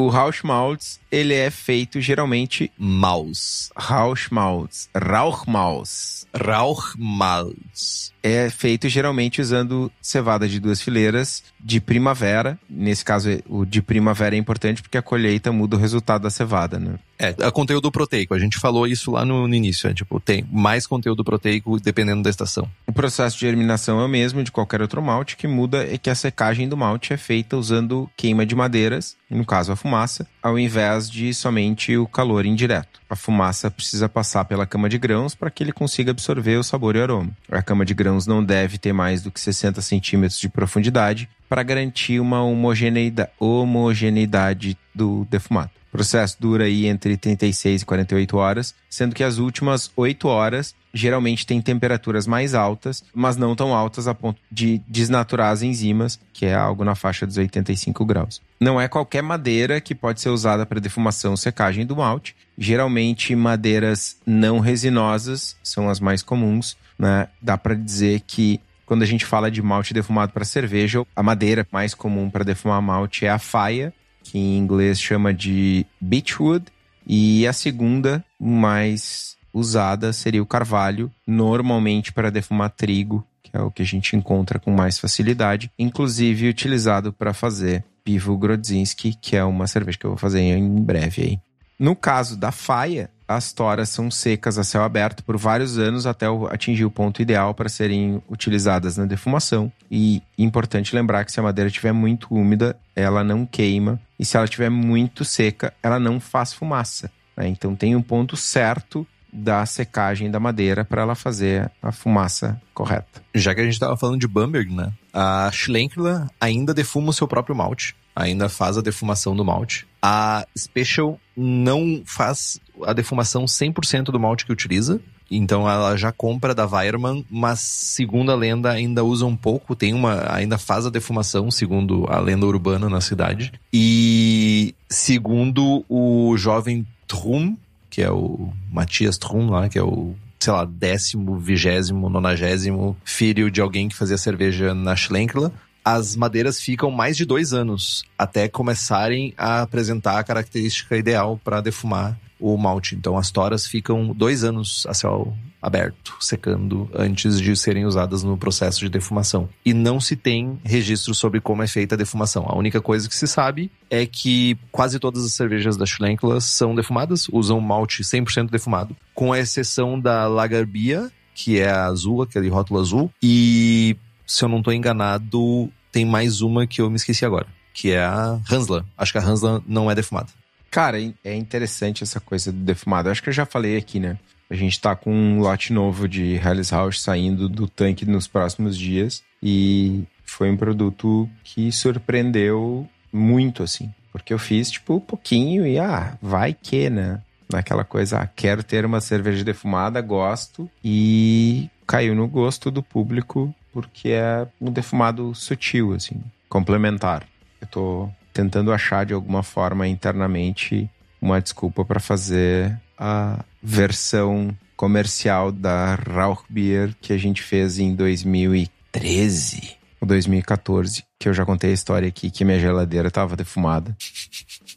O 0.01 0.07
Rauschmalz, 0.07 0.97
ele 1.11 1.33
é 1.33 1.51
feito 1.51 1.99
geralmente 1.99 2.71
Maus. 2.77 3.69
Rauschmalz, 3.75 4.89
Rauchmalz. 4.95 6.25
Rauchmalz. 6.33 8.13
É 8.23 8.49
feito 8.49 8.87
geralmente 8.87 9.41
usando 9.41 9.91
cevada 10.01 10.47
de 10.47 10.57
duas 10.57 10.81
fileiras 10.81 11.43
de 11.59 11.79
primavera. 11.79 12.57
Nesse 12.69 13.03
caso, 13.03 13.29
o 13.47 13.65
de 13.65 13.81
primavera 13.81 14.35
é 14.35 14.37
importante 14.37 14.81
porque 14.81 14.97
a 14.97 15.01
colheita 15.01 15.51
muda 15.51 15.75
o 15.75 15.79
resultado 15.79 16.21
da 16.21 16.29
cevada, 16.29 16.79
né? 16.79 16.95
É, 17.17 17.35
é 17.37 17.51
conteúdo 17.51 17.91
proteico. 17.91 18.33
A 18.33 18.39
gente 18.39 18.57
falou 18.57 18.87
isso 18.87 19.11
lá 19.11 19.25
no, 19.25 19.47
no 19.47 19.53
início. 19.53 19.89
É, 19.89 19.93
tipo, 19.93 20.19
tem 20.19 20.45
mais 20.49 20.87
conteúdo 20.87 21.23
proteico 21.23 21.79
dependendo 21.79 22.23
da 22.23 22.29
estação. 22.29 22.69
O 22.87 22.93
processo 22.93 23.37
de 23.37 23.41
germinação 23.41 23.99
é 23.99 24.05
o 24.05 24.09
mesmo 24.09 24.41
de 24.43 24.51
qualquer 24.51 24.81
outro 24.81 25.01
malte, 25.01 25.35
que 25.35 25.47
muda 25.47 25.83
é 25.83 25.97
que 25.97 26.09
a 26.09 26.15
secagem 26.15 26.69
do 26.69 26.77
malte 26.77 27.11
é 27.11 27.17
feita 27.17 27.57
usando 27.57 28.09
queima 28.15 28.45
de 28.45 28.55
madeiras, 28.55 29.17
no 29.29 29.45
caso 29.45 29.71
a 29.71 29.75
fumaça, 29.75 30.25
ao 30.41 30.57
invés 30.57 31.09
de 31.09 31.33
somente 31.33 31.97
o 31.97 32.07
calor 32.07 32.45
indireto. 32.45 32.99
A 33.09 33.15
fumaça 33.15 33.71
precisa 33.71 34.07
passar 34.07 34.45
pela 34.45 34.65
cama 34.65 34.87
de 34.87 34.97
grãos 34.97 35.35
para 35.35 35.49
que 35.49 35.63
ele 35.63 35.71
consiga 35.71 36.11
absorver 36.11 36.57
o 36.57 36.63
sabor 36.63 36.95
e 36.95 36.99
o 36.99 37.03
aroma. 37.03 37.31
A 37.51 37.61
cama 37.61 37.85
de 37.85 37.93
grãos 37.93 38.27
não 38.27 38.43
deve 38.43 38.77
ter 38.77 38.93
mais 38.93 39.21
do 39.21 39.31
que 39.31 39.39
60 39.39 39.81
centímetros 39.81 40.39
de 40.39 40.49
profundidade 40.49 41.29
para 41.47 41.63
garantir 41.63 42.19
uma 42.19 42.43
homogeneidade, 42.43 43.29
homogeneidade 43.39 44.77
do 44.93 45.25
defumado. 45.29 45.71
O 45.89 45.91
processo 45.91 46.37
dura 46.39 46.65
aí 46.65 46.85
entre 46.85 47.17
36 47.17 47.81
e 47.81 47.85
48 47.85 48.37
horas, 48.37 48.75
sendo 48.89 49.15
que 49.15 49.23
as 49.23 49.37
últimas 49.37 49.91
8 49.95 50.27
horas 50.27 50.75
geralmente 50.93 51.45
têm 51.45 51.61
temperaturas 51.61 52.25
mais 52.25 52.53
altas, 52.53 53.03
mas 53.13 53.37
não 53.37 53.55
tão 53.55 53.73
altas 53.73 54.07
a 54.07 54.13
ponto 54.13 54.39
de 54.51 54.81
desnaturar 54.87 55.51
as 55.51 55.61
enzimas, 55.61 56.19
que 56.33 56.45
é 56.45 56.53
algo 56.53 56.83
na 56.83 56.95
faixa 56.95 57.25
dos 57.25 57.37
85 57.37 58.05
graus. 58.05 58.41
Não 58.59 58.79
é 58.79 58.87
qualquer 58.87 59.21
madeira 59.21 59.81
que 59.81 59.95
pode 59.95 60.21
ser 60.21 60.29
usada 60.29 60.65
para 60.65 60.79
defumação 60.79 61.31
ou 61.31 61.37
secagem 61.37 61.85
do 61.85 61.95
malte. 61.95 62.35
Geralmente 62.57 63.35
madeiras 63.35 64.17
não 64.25 64.59
resinosas 64.59 65.55
são 65.63 65.89
as 65.89 65.99
mais 65.99 66.21
comuns, 66.21 66.77
né? 66.97 67.27
Dá 67.41 67.57
para 67.57 67.73
dizer 67.75 68.21
que 68.27 68.59
quando 68.85 69.03
a 69.03 69.05
gente 69.05 69.23
fala 69.23 69.51
de 69.51 69.61
malte 69.61 69.93
defumado 69.93 70.33
para 70.33 70.43
cerveja, 70.43 71.05
a 71.15 71.21
madeira 71.21 71.65
mais 71.71 71.93
comum 71.93 72.27
para 72.27 72.43
defumar 72.43 72.81
malte 72.81 73.23
é 73.23 73.29
a 73.29 73.37
faia, 73.37 73.93
que 74.23 74.37
em 74.37 74.57
inglês 74.57 74.99
chama 74.99 75.33
de 75.33 75.85
beechwood, 75.99 76.65
e 77.05 77.47
a 77.47 77.53
segunda 77.53 78.23
mais 78.39 79.35
usada 79.53 80.13
seria 80.13 80.43
o 80.43 80.45
carvalho, 80.45 81.11
normalmente 81.25 82.13
para 82.13 82.29
defumar 82.29 82.69
trigo, 82.69 83.25
que 83.41 83.55
é 83.57 83.61
o 83.61 83.71
que 83.71 83.81
a 83.81 83.85
gente 83.85 84.15
encontra 84.15 84.59
com 84.59 84.71
mais 84.71 84.99
facilidade, 84.99 85.71
inclusive 85.77 86.47
utilizado 86.47 87.11
para 87.11 87.33
fazer 87.33 87.83
Pivo 88.03 88.37
Grodzinski, 88.37 89.15
que 89.19 89.35
é 89.35 89.43
uma 89.43 89.67
cerveja 89.67 89.97
que 89.97 90.05
eu 90.05 90.11
vou 90.11 90.17
fazer 90.17 90.39
em 90.39 90.81
breve 90.81 91.21
aí. 91.21 91.39
No 91.79 91.95
caso 91.95 92.35
da 92.35 92.51
faia, 92.51 93.09
as 93.27 93.53
toras 93.53 93.89
são 93.89 94.09
secas 94.09 94.57
a 94.57 94.63
céu 94.63 94.83
aberto 94.83 95.23
por 95.23 95.37
vários 95.37 95.77
anos 95.77 96.07
até 96.07 96.25
atingir 96.49 96.83
o 96.83 96.91
ponto 96.91 97.21
ideal 97.21 97.53
para 97.53 97.69
serem 97.69 98.21
utilizadas 98.27 98.97
na 98.97 99.05
defumação. 99.05 99.71
E 99.89 100.21
importante 100.37 100.95
lembrar 100.95 101.23
que 101.23 101.31
se 101.31 101.39
a 101.39 101.43
madeira 101.43 101.69
estiver 101.69 101.93
muito 101.93 102.33
úmida, 102.33 102.75
ela 102.95 103.23
não 103.23 103.45
queima. 103.45 104.01
E 104.19 104.25
se 104.25 104.35
ela 104.35 104.45
estiver 104.45 104.69
muito 104.69 105.23
seca, 105.23 105.73
ela 105.81 105.99
não 105.99 106.19
faz 106.19 106.53
fumaça. 106.53 107.09
Né? 107.35 107.47
Então 107.47 107.75
tem 107.75 107.95
um 107.95 108.01
ponto 108.01 108.35
certo 108.35 109.07
da 109.31 109.65
secagem 109.65 110.29
da 110.29 110.39
madeira 110.39 110.83
para 110.83 111.03
ela 111.03 111.15
fazer 111.15 111.71
a 111.81 111.91
fumaça 111.91 112.59
correta. 112.73 113.21
Já 113.33 113.53
que 113.53 113.61
a 113.61 113.63
gente 113.63 113.73
estava 113.73 113.95
falando 113.95 114.19
de 114.19 114.27
Bamberg, 114.27 114.73
né? 114.73 114.91
A 115.13 115.49
Schlenkler 115.51 116.27
ainda 116.41 116.73
defuma 116.73 117.11
o 117.11 117.13
seu 117.13 117.27
próprio 117.27 117.55
malte. 117.55 117.95
Ainda 118.15 118.49
faz 118.49 118.77
a 118.77 118.81
defumação 118.81 119.35
do 119.35 119.45
malte. 119.45 119.87
A 120.01 120.45
Special 120.57 121.19
não 121.37 122.01
faz 122.05 122.59
a 122.83 122.91
defumação 122.91 123.45
100% 123.45 124.05
do 124.05 124.19
malte 124.19 124.45
que 124.45 124.51
utiliza. 124.51 124.99
Então 125.29 125.69
ela 125.69 125.95
já 125.95 126.11
compra 126.11 126.55
da 126.55 126.65
Weirmann, 126.65 127.25
mas 127.29 127.59
segundo 127.59 128.31
a 128.31 128.35
lenda 128.35 128.71
ainda 128.71 129.03
usa 129.03 129.25
um 129.25 129.35
pouco, 129.35 129.75
tem 129.75 129.93
uma, 129.93 130.33
ainda 130.33 130.57
faz 130.57 130.85
a 130.85 130.89
defumação, 130.89 131.51
segundo 131.51 132.05
a 132.09 132.19
lenda 132.19 132.45
urbana 132.45 132.89
na 132.89 133.01
cidade. 133.01 133.51
E 133.71 134.73
segundo 134.89 135.83
o 135.87 136.35
jovem 136.37 136.85
Trum, 137.07 137.55
que 137.89 138.01
é 138.01 138.11
o 138.11 138.51
Matias 138.71 139.17
Trum 139.17 139.49
lá, 139.49 139.69
que 139.69 139.77
é 139.77 139.83
o 139.83 140.15
sei 140.39 140.53
lá, 140.53 140.63
décimo, 140.63 141.37
vigésimo, 141.37 142.09
nonagésimo 142.09 142.95
filho 143.03 143.51
de 143.51 143.59
alguém 143.59 143.89
que 143.89 143.95
fazia 143.95 144.17
cerveja 144.17 144.73
na 144.73 144.95
Schlenkler, 144.95 145.51
as 145.83 146.15
madeiras 146.15 146.61
ficam 146.61 146.91
mais 146.91 147.17
de 147.17 147.25
dois 147.25 147.53
anos 147.53 148.03
até 148.17 148.47
começarem 148.47 149.33
a 149.37 149.61
apresentar 149.61 150.19
a 150.19 150.23
característica 150.23 150.95
ideal 150.95 151.39
para 151.43 151.61
defumar 151.61 152.17
o 152.39 152.57
malte. 152.57 152.95
Então 152.95 153.17
as 153.17 153.31
toras 153.31 153.65
ficam 153.65 154.13
dois 154.13 154.43
anos 154.43 154.85
a 154.87 154.93
céu 154.93 155.35
aberto, 155.61 156.15
secando, 156.21 156.89
antes 156.93 157.39
de 157.39 157.55
serem 157.55 157.85
usadas 157.85 158.23
no 158.23 158.37
processo 158.37 158.79
de 158.79 158.89
defumação. 158.89 159.49
E 159.65 159.73
não 159.73 159.99
se 159.99 160.15
tem 160.15 160.57
registro 160.63 161.13
sobre 161.13 161.41
como 161.41 161.61
é 161.61 161.67
feita 161.67 161.95
a 161.95 161.97
defumação. 161.97 162.45
A 162.47 162.57
única 162.57 162.79
coisa 162.81 163.09
que 163.09 163.15
se 163.15 163.27
sabe 163.27 163.69
é 163.89 164.05
que 164.05 164.57
quase 164.71 164.99
todas 164.99 165.25
as 165.25 165.33
cervejas 165.33 165.75
da 165.75 165.85
Schlenkler 165.85 166.39
são 166.39 166.73
defumadas, 166.73 167.27
usam 167.29 167.59
malte 167.59 168.03
100% 168.03 168.49
defumado, 168.49 168.95
com 169.13 169.35
exceção 169.35 169.99
da 169.99 170.27
Lagerbia, 170.27 171.11
que 171.35 171.59
é 171.59 171.69
a 171.69 171.85
azul, 171.85 172.21
aquele 172.21 172.49
rótulo 172.49 172.79
azul, 172.79 173.11
e 173.21 173.97
se 174.25 174.43
eu 174.43 174.49
não 174.49 174.59
estou 174.59 174.73
enganado, 174.73 175.69
tem 175.91 176.05
mais 176.05 176.41
uma 176.41 176.67
que 176.67 176.81
eu 176.81 176.89
me 176.89 176.95
esqueci 176.95 177.25
agora, 177.25 177.47
que 177.73 177.91
é 177.91 178.03
a 178.03 178.39
Hansla. 178.49 178.85
Acho 178.97 179.11
que 179.11 179.17
a 179.17 179.21
Hansla 179.21 179.63
não 179.67 179.89
é 179.89 179.95
defumada. 179.95 180.29
Cara, 180.71 180.97
é 181.23 181.35
interessante 181.35 182.03
essa 182.03 182.19
coisa 182.19 182.51
do 182.51 182.59
defumado. 182.59 183.09
Acho 183.09 183.23
que 183.23 183.29
eu 183.29 183.33
já 183.33 183.45
falei 183.45 183.77
aqui, 183.77 183.99
né? 183.99 184.17
A 184.49 184.55
gente 184.55 184.79
tá 184.79 184.95
com 184.95 185.13
um 185.13 185.39
lote 185.39 185.71
novo 185.71 186.07
de 186.07 186.35
Helles 186.35 186.71
House 186.71 187.01
saindo 187.01 187.47
do 187.47 187.67
tanque 187.67 188.05
nos 188.05 188.27
próximos 188.27 188.77
dias 188.77 189.23
e 189.41 190.03
foi 190.23 190.49
um 190.49 190.57
produto 190.57 191.29
que 191.43 191.71
surpreendeu 191.71 192.87
muito, 193.11 193.63
assim. 193.63 193.93
Porque 194.11 194.33
eu 194.33 194.39
fiz, 194.39 194.71
tipo, 194.71 194.95
um 194.95 194.99
pouquinho 194.99 195.67
e, 195.67 195.77
ah, 195.77 196.17
vai 196.21 196.53
que, 196.53 196.89
né? 196.89 197.21
Naquela 197.51 197.83
coisa, 197.83 198.19
ah, 198.19 198.27
quero 198.27 198.63
ter 198.63 198.85
uma 198.85 199.01
cerveja 199.01 199.43
defumada, 199.43 200.01
gosto. 200.01 200.69
E 200.83 201.69
caiu 201.85 202.15
no 202.15 202.27
gosto 202.27 202.71
do 202.71 202.81
público 202.81 203.53
porque 203.71 204.09
é 204.09 204.47
um 204.59 204.71
defumado 204.71 205.33
sutil, 205.35 205.93
assim, 205.93 206.21
complementar. 206.47 207.23
Eu 207.61 207.67
tô 207.67 208.09
tentando 208.39 208.71
achar 208.71 209.05
de 209.05 209.13
alguma 209.13 209.43
forma 209.43 209.85
internamente 209.85 210.89
uma 211.21 211.41
desculpa 211.41 211.83
para 211.83 211.99
fazer 211.99 212.79
a 212.97 213.43
versão 213.61 214.55
comercial 214.77 215.51
da 215.51 215.95
Rauchbier 215.95 216.95
que 217.01 217.11
a 217.11 217.17
gente 217.17 217.41
fez 217.41 217.79
em 217.79 217.93
2013 217.93 219.75
ou 219.99 220.07
2014, 220.07 221.03
que 221.19 221.27
eu 221.27 221.33
já 221.33 221.45
contei 221.45 221.71
a 221.71 221.73
história 221.73 222.07
aqui 222.07 222.31
que 222.31 222.45
minha 222.45 222.57
geladeira 222.57 223.09
estava 223.09 223.35
defumada, 223.35 223.93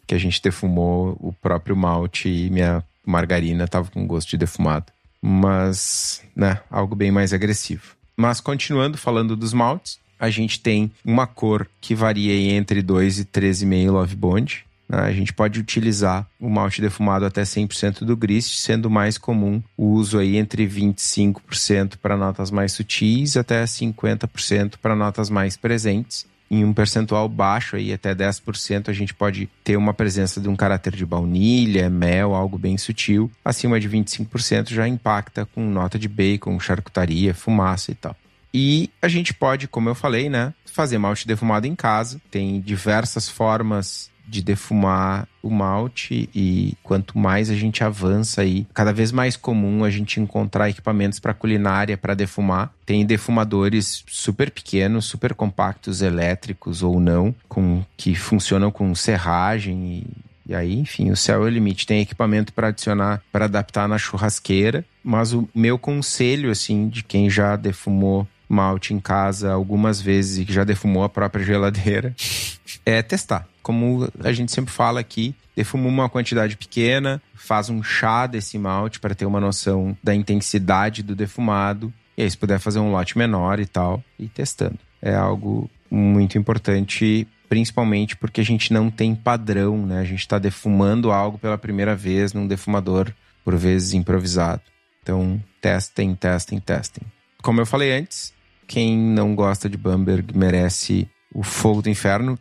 que 0.04 0.14
a 0.14 0.18
gente 0.18 0.42
defumou 0.42 1.16
o 1.20 1.32
próprio 1.32 1.76
malte 1.76 2.28
e 2.28 2.50
minha 2.50 2.82
margarina 3.06 3.64
estava 3.64 3.88
com 3.92 4.04
gosto 4.04 4.30
de 4.30 4.38
defumado. 4.38 4.86
Mas, 5.24 6.20
né, 6.34 6.58
algo 6.68 6.96
bem 6.96 7.12
mais 7.12 7.32
agressivo. 7.32 7.94
Mas 8.16 8.40
continuando 8.40 8.98
falando 8.98 9.36
dos 9.36 9.52
maltes, 9.52 10.00
a 10.22 10.30
gente 10.30 10.60
tem 10.60 10.88
uma 11.04 11.26
cor 11.26 11.66
que 11.80 11.96
varia 11.96 12.32
entre 12.52 12.80
2 12.80 13.18
e 13.18 13.24
13,5 13.24 13.90
Love 13.90 14.14
Bond. 14.14 14.64
Né? 14.88 15.00
A 15.00 15.10
gente 15.10 15.32
pode 15.32 15.58
utilizar 15.58 16.24
o 16.38 16.48
malte 16.48 16.80
defumado 16.80 17.26
até 17.26 17.42
100% 17.42 18.04
do 18.04 18.16
grist, 18.16 18.54
sendo 18.58 18.88
mais 18.88 19.18
comum 19.18 19.60
o 19.76 19.86
uso 19.86 20.20
aí 20.20 20.36
entre 20.36 20.64
25% 20.64 21.94
para 22.00 22.16
notas 22.16 22.52
mais 22.52 22.70
sutis 22.70 23.36
até 23.36 23.64
50% 23.64 24.74
para 24.80 24.94
notas 24.94 25.28
mais 25.28 25.56
presentes. 25.56 26.24
Em 26.48 26.64
um 26.64 26.72
percentual 26.72 27.28
baixo, 27.28 27.74
aí 27.74 27.92
até 27.92 28.14
10%, 28.14 28.90
a 28.90 28.92
gente 28.92 29.12
pode 29.14 29.48
ter 29.64 29.76
uma 29.76 29.92
presença 29.92 30.40
de 30.40 30.48
um 30.48 30.54
caráter 30.54 30.94
de 30.94 31.04
baunilha, 31.04 31.90
mel, 31.90 32.32
algo 32.32 32.58
bem 32.58 32.78
sutil. 32.78 33.28
Acima 33.44 33.80
de 33.80 33.88
25% 33.88 34.68
já 34.68 34.86
impacta 34.86 35.46
com 35.46 35.68
nota 35.68 35.98
de 35.98 36.08
bacon, 36.08 36.60
charcutaria, 36.60 37.34
fumaça 37.34 37.90
e 37.90 37.94
tal. 37.96 38.14
E 38.52 38.90
a 39.00 39.08
gente 39.08 39.32
pode, 39.32 39.66
como 39.66 39.88
eu 39.88 39.94
falei, 39.94 40.28
né, 40.28 40.52
fazer 40.66 40.98
malte 40.98 41.26
defumado 41.26 41.66
em 41.66 41.74
casa. 41.74 42.20
Tem 42.30 42.60
diversas 42.60 43.28
formas 43.28 44.10
de 44.26 44.42
defumar 44.42 45.28
o 45.42 45.50
malte 45.50 46.30
e 46.34 46.74
quanto 46.82 47.18
mais 47.18 47.50
a 47.50 47.54
gente 47.54 47.82
avança 47.82 48.40
aí, 48.40 48.66
cada 48.72 48.92
vez 48.92 49.12
mais 49.12 49.36
comum 49.36 49.84
a 49.84 49.90
gente 49.90 50.20
encontrar 50.20 50.70
equipamentos 50.70 51.18
para 51.18 51.34
culinária 51.34 51.98
para 51.98 52.14
defumar. 52.14 52.72
Tem 52.86 53.04
defumadores 53.04 54.04
super 54.08 54.50
pequenos, 54.50 55.04
super 55.04 55.34
compactos, 55.34 56.00
elétricos 56.00 56.82
ou 56.82 57.00
não, 57.00 57.34
com 57.48 57.84
que 57.96 58.14
funcionam 58.14 58.70
com 58.70 58.94
serragem 58.94 60.06
e 60.06 60.32
e 60.44 60.54
aí, 60.54 60.74
enfim, 60.74 61.10
o 61.10 61.16
céu 61.16 61.44
é 61.44 61.46
o 61.46 61.48
limite. 61.48 61.86
Tem 61.86 62.00
equipamento 62.00 62.52
para 62.52 62.68
adicionar, 62.68 63.22
para 63.30 63.44
adaptar 63.44 63.88
na 63.88 63.96
churrasqueira. 63.96 64.84
Mas 65.02 65.32
o 65.32 65.48
meu 65.54 65.78
conselho, 65.78 66.50
assim, 66.50 66.88
de 66.88 67.02
quem 67.02 67.30
já 67.30 67.54
defumou 67.56 68.26
malte 68.52 68.94
em 68.94 69.00
casa 69.00 69.52
algumas 69.52 70.00
vezes 70.00 70.38
e 70.38 70.44
que 70.44 70.52
já 70.52 70.64
defumou 70.64 71.02
a 71.04 71.08
própria 71.08 71.44
geladeira, 71.44 72.14
é 72.84 73.02
testar. 73.02 73.48
Como 73.62 74.08
a 74.20 74.32
gente 74.32 74.52
sempre 74.52 74.72
fala 74.72 75.00
aqui, 75.00 75.34
defuma 75.56 75.88
uma 75.88 76.08
quantidade 76.08 76.56
pequena, 76.56 77.22
faz 77.34 77.68
um 77.68 77.82
chá 77.82 78.26
desse 78.26 78.58
malte 78.58 78.98
para 78.98 79.14
ter 79.14 79.26
uma 79.26 79.40
noção 79.40 79.96
da 80.02 80.14
intensidade 80.14 81.02
do 81.02 81.14
defumado. 81.14 81.92
E 82.16 82.22
aí, 82.22 82.30
se 82.30 82.36
puder 82.36 82.58
fazer 82.58 82.78
um 82.78 82.90
lote 82.90 83.16
menor 83.16 83.60
e 83.60 83.66
tal, 83.66 84.02
e 84.18 84.28
testando. 84.28 84.78
É 85.00 85.14
algo 85.14 85.70
muito 85.90 86.38
importante, 86.38 87.26
principalmente 87.48 88.16
porque 88.16 88.40
a 88.40 88.44
gente 88.44 88.72
não 88.72 88.90
tem 88.90 89.14
padrão, 89.14 89.86
né? 89.86 90.00
A 90.00 90.04
gente 90.04 90.20
está 90.20 90.38
defumando 90.38 91.10
algo 91.10 91.38
pela 91.38 91.58
primeira 91.58 91.94
vez 91.94 92.32
num 92.32 92.46
defumador, 92.46 93.12
por 93.44 93.56
vezes 93.56 93.92
improvisado. 93.92 94.62
Então, 95.02 95.42
testem, 95.60 96.14
testem, 96.14 96.60
testem. 96.60 97.02
Como 97.42 97.60
eu 97.60 97.66
falei 97.66 97.92
antes, 97.92 98.32
quem 98.72 98.96
não 98.96 99.34
gosta 99.34 99.68
de 99.68 99.76
Bamberg 99.76 100.34
merece 100.34 101.06
o 101.34 101.42
fogo 101.42 101.82
do 101.82 101.90
inferno. 101.90 102.38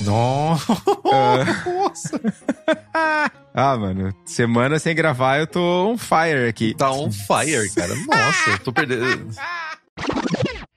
Nossa! 0.00 0.72
ah, 3.52 3.76
mano, 3.76 4.14
semana 4.24 4.78
sem 4.78 4.94
gravar 4.94 5.38
eu 5.38 5.46
tô 5.46 5.86
on 5.86 5.98
fire 5.98 6.48
aqui. 6.48 6.74
Tá 6.74 6.90
on 6.90 7.12
fire, 7.12 7.70
cara. 7.74 7.94
Nossa, 7.94 8.50
eu 8.52 8.58
tô 8.60 8.72
perdendo. 8.72 9.28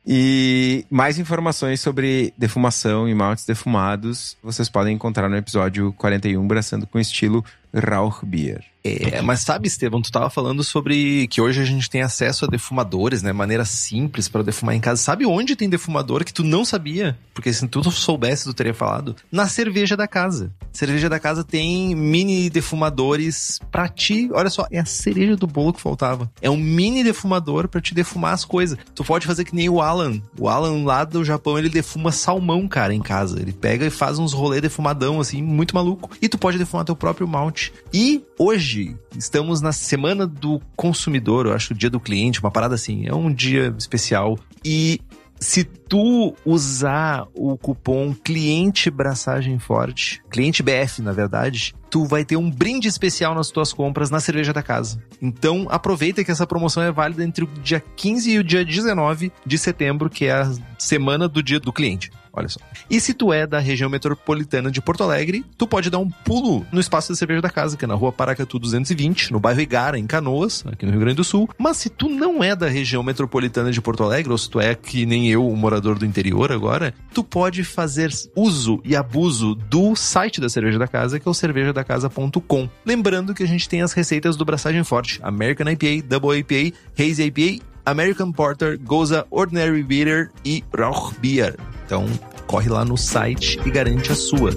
E 0.05 0.85
mais 0.89 1.17
informações 1.17 1.79
sobre 1.79 2.33
defumação 2.37 3.07
e 3.07 3.15
maltes 3.15 3.45
defumados 3.45 4.35
vocês 4.43 4.67
podem 4.67 4.95
encontrar 4.95 5.29
no 5.29 5.37
episódio 5.37 5.93
41, 5.93 6.45
Braçando 6.45 6.85
com 6.85 6.99
Estilo 6.99 7.45
Rauchbier. 7.73 8.63
É, 8.83 9.21
mas 9.21 9.41
sabe, 9.41 9.67
Estevam, 9.67 10.01
tu 10.01 10.11
tava 10.11 10.29
falando 10.29 10.63
sobre 10.63 11.27
que 11.27 11.39
hoje 11.39 11.61
a 11.61 11.65
gente 11.65 11.89
tem 11.89 12.01
acesso 12.01 12.45
a 12.45 12.47
defumadores, 12.47 13.21
né? 13.21 13.31
Maneira 13.31 13.63
simples 13.63 14.27
para 14.27 14.43
defumar 14.43 14.75
em 14.75 14.79
casa. 14.79 15.01
Sabe 15.01 15.25
onde 15.25 15.55
tem 15.55 15.69
defumador 15.69 16.25
que 16.25 16.33
tu 16.33 16.43
não 16.43 16.65
sabia? 16.65 17.17
Porque 17.33 17.53
se 17.53 17.67
tu 17.67 17.83
soubesse, 17.91 18.45
tu 18.45 18.53
teria 18.53 18.73
falado. 18.73 19.15
Na 19.31 19.47
cerveja 19.47 19.95
da 19.95 20.07
casa. 20.07 20.51
Cerveja 20.73 21.07
da 21.07 21.19
casa 21.19 21.43
tem 21.43 21.93
mini 21.95 22.49
defumadores 22.49 23.59
pra 23.71 23.87
ti. 23.87 24.29
Olha 24.33 24.49
só, 24.49 24.65
é 24.71 24.79
a 24.79 24.85
cereja 24.85 25.35
do 25.35 25.45
bolo 25.45 25.73
que 25.73 25.81
faltava. 25.81 26.31
É 26.41 26.49
um 26.49 26.57
mini 26.57 27.03
defumador 27.03 27.67
para 27.67 27.81
te 27.81 27.93
defumar 27.93 28.33
as 28.33 28.43
coisas. 28.43 28.79
Tu 28.95 29.03
pode 29.03 29.27
fazer 29.27 29.45
que 29.45 29.55
nem 29.55 29.69
o 29.69 29.79
Alan. 29.79 30.19
O 30.39 30.49
Alan 30.49 30.83
lá 30.83 31.03
do 31.03 31.23
Japão, 31.23 31.57
ele 31.57 31.69
defuma 31.69 32.11
salmão, 32.11 32.67
cara, 32.67 32.95
em 32.95 33.01
casa. 33.01 33.39
Ele 33.39 33.53
pega 33.53 33.85
e 33.85 33.91
faz 33.91 34.17
uns 34.17 34.33
rolê 34.33 34.59
defumadão, 34.59 35.19
assim, 35.19 35.41
muito 35.41 35.75
maluco. 35.75 36.09
E 36.19 36.27
tu 36.27 36.37
pode 36.37 36.57
defumar 36.57 36.83
teu 36.83 36.95
próprio 36.95 37.27
malte. 37.27 37.60
E 37.93 38.23
hoje 38.39 38.61
hoje 38.61 38.95
estamos 39.17 39.59
na 39.59 39.71
semana 39.71 40.27
do 40.27 40.61
consumidor, 40.75 41.45
eu 41.45 41.53
acho, 41.53 41.73
o 41.73 41.75
dia 41.75 41.89
do 41.89 41.99
cliente, 41.99 42.39
uma 42.39 42.51
parada 42.51 42.75
assim. 42.75 43.07
É 43.07 43.13
um 43.13 43.33
dia 43.33 43.73
especial. 43.77 44.37
E 44.63 45.01
se 45.39 45.63
tu 45.63 46.35
usar 46.45 47.25
o 47.33 47.57
cupom 47.57 48.13
cliente 48.13 48.91
braçagem 48.91 49.57
forte, 49.57 50.21
cliente 50.29 50.61
BF 50.61 51.01
na 51.01 51.11
verdade, 51.11 51.73
tu 51.89 52.05
vai 52.05 52.23
ter 52.23 52.37
um 52.37 52.51
brinde 52.51 52.87
especial 52.87 53.33
nas 53.33 53.49
tuas 53.49 53.73
compras 53.73 54.11
na 54.11 54.19
cerveja 54.19 54.53
da 54.53 54.61
casa. 54.61 55.01
Então 55.19 55.67
aproveita 55.69 56.23
que 56.23 56.31
essa 56.31 56.45
promoção 56.45 56.83
é 56.83 56.91
válida 56.91 57.23
entre 57.23 57.43
o 57.43 57.47
dia 57.47 57.83
15 57.95 58.31
e 58.31 58.37
o 58.37 58.43
dia 58.43 58.63
19 58.63 59.31
de 59.45 59.57
setembro, 59.57 60.09
que 60.09 60.25
é 60.25 60.33
a 60.33 60.51
semana 60.77 61.27
do 61.27 61.41
dia 61.41 61.59
do 61.59 61.73
cliente. 61.73 62.11
Olha 62.33 62.47
só. 62.47 62.59
E 62.89 62.99
se 62.99 63.13
tu 63.13 63.33
é 63.33 63.45
da 63.45 63.59
região 63.59 63.89
metropolitana 63.89 64.71
de 64.71 64.81
Porto 64.81 65.03
Alegre, 65.03 65.45
tu 65.57 65.67
pode 65.67 65.89
dar 65.89 65.99
um 65.99 66.09
pulo 66.09 66.65
no 66.71 66.79
espaço 66.79 67.09
da 67.09 67.15
cerveja 67.15 67.41
da 67.41 67.49
casa, 67.49 67.75
que 67.75 67.85
é 67.85 67.87
na 67.87 67.93
rua 67.93 68.11
Paracatu 68.11 68.57
220, 68.57 69.31
no 69.31 69.39
bairro 69.39 69.59
Igara, 69.59 69.99
em 69.99 70.07
Canoas, 70.07 70.63
aqui 70.65 70.85
no 70.85 70.91
Rio 70.91 71.01
Grande 71.01 71.17
do 71.17 71.23
Sul. 71.23 71.49
Mas 71.57 71.77
se 71.77 71.89
tu 71.89 72.07
não 72.07 72.43
é 72.43 72.55
da 72.55 72.67
região 72.67 73.03
metropolitana 73.03 73.71
de 73.71 73.81
Porto 73.81 74.03
Alegre, 74.03 74.31
ou 74.31 74.37
se 74.37 74.49
tu 74.49 74.59
é 74.59 74.73
que 74.75 75.05
nem 75.05 75.29
eu, 75.29 75.47
um 75.47 75.55
morador 75.55 75.99
do 75.99 76.05
interior 76.05 76.51
agora, 76.51 76.93
tu 77.13 77.23
pode 77.23 77.63
fazer 77.63 78.11
uso 78.35 78.81
e 78.85 78.95
abuso 78.95 79.55
do 79.55 79.95
site 79.95 80.39
da 80.39 80.49
cerveja 80.49 80.79
da 80.79 80.87
casa, 80.87 81.19
que 81.19 81.27
é 81.27 81.31
o 81.31 81.33
cervejadacasa.com. 81.33 82.69
Lembrando 82.85 83.33
que 83.33 83.43
a 83.43 83.47
gente 83.47 83.67
tem 83.67 83.81
as 83.81 83.93
receitas 83.93 84.37
do 84.37 84.45
Braçagem 84.45 84.83
Forte, 84.83 85.19
American 85.21 85.69
IPA, 85.69 86.07
Double 86.07 86.37
IPA, 86.37 86.77
Hazy 86.97 87.23
IPA 87.23 87.70
American 87.85 88.31
Porter, 88.31 88.79
Goza 88.79 89.25
Ordinary 89.29 89.83
Beer 89.83 90.31
e 90.45 90.63
Rauch 90.75 91.13
Beer. 91.19 91.55
Então, 91.85 92.05
corre 92.47 92.69
lá 92.69 92.85
no 92.85 92.97
site 92.97 93.59
e 93.65 93.71
garante 93.71 94.11
a 94.11 94.15
sua. 94.15 94.51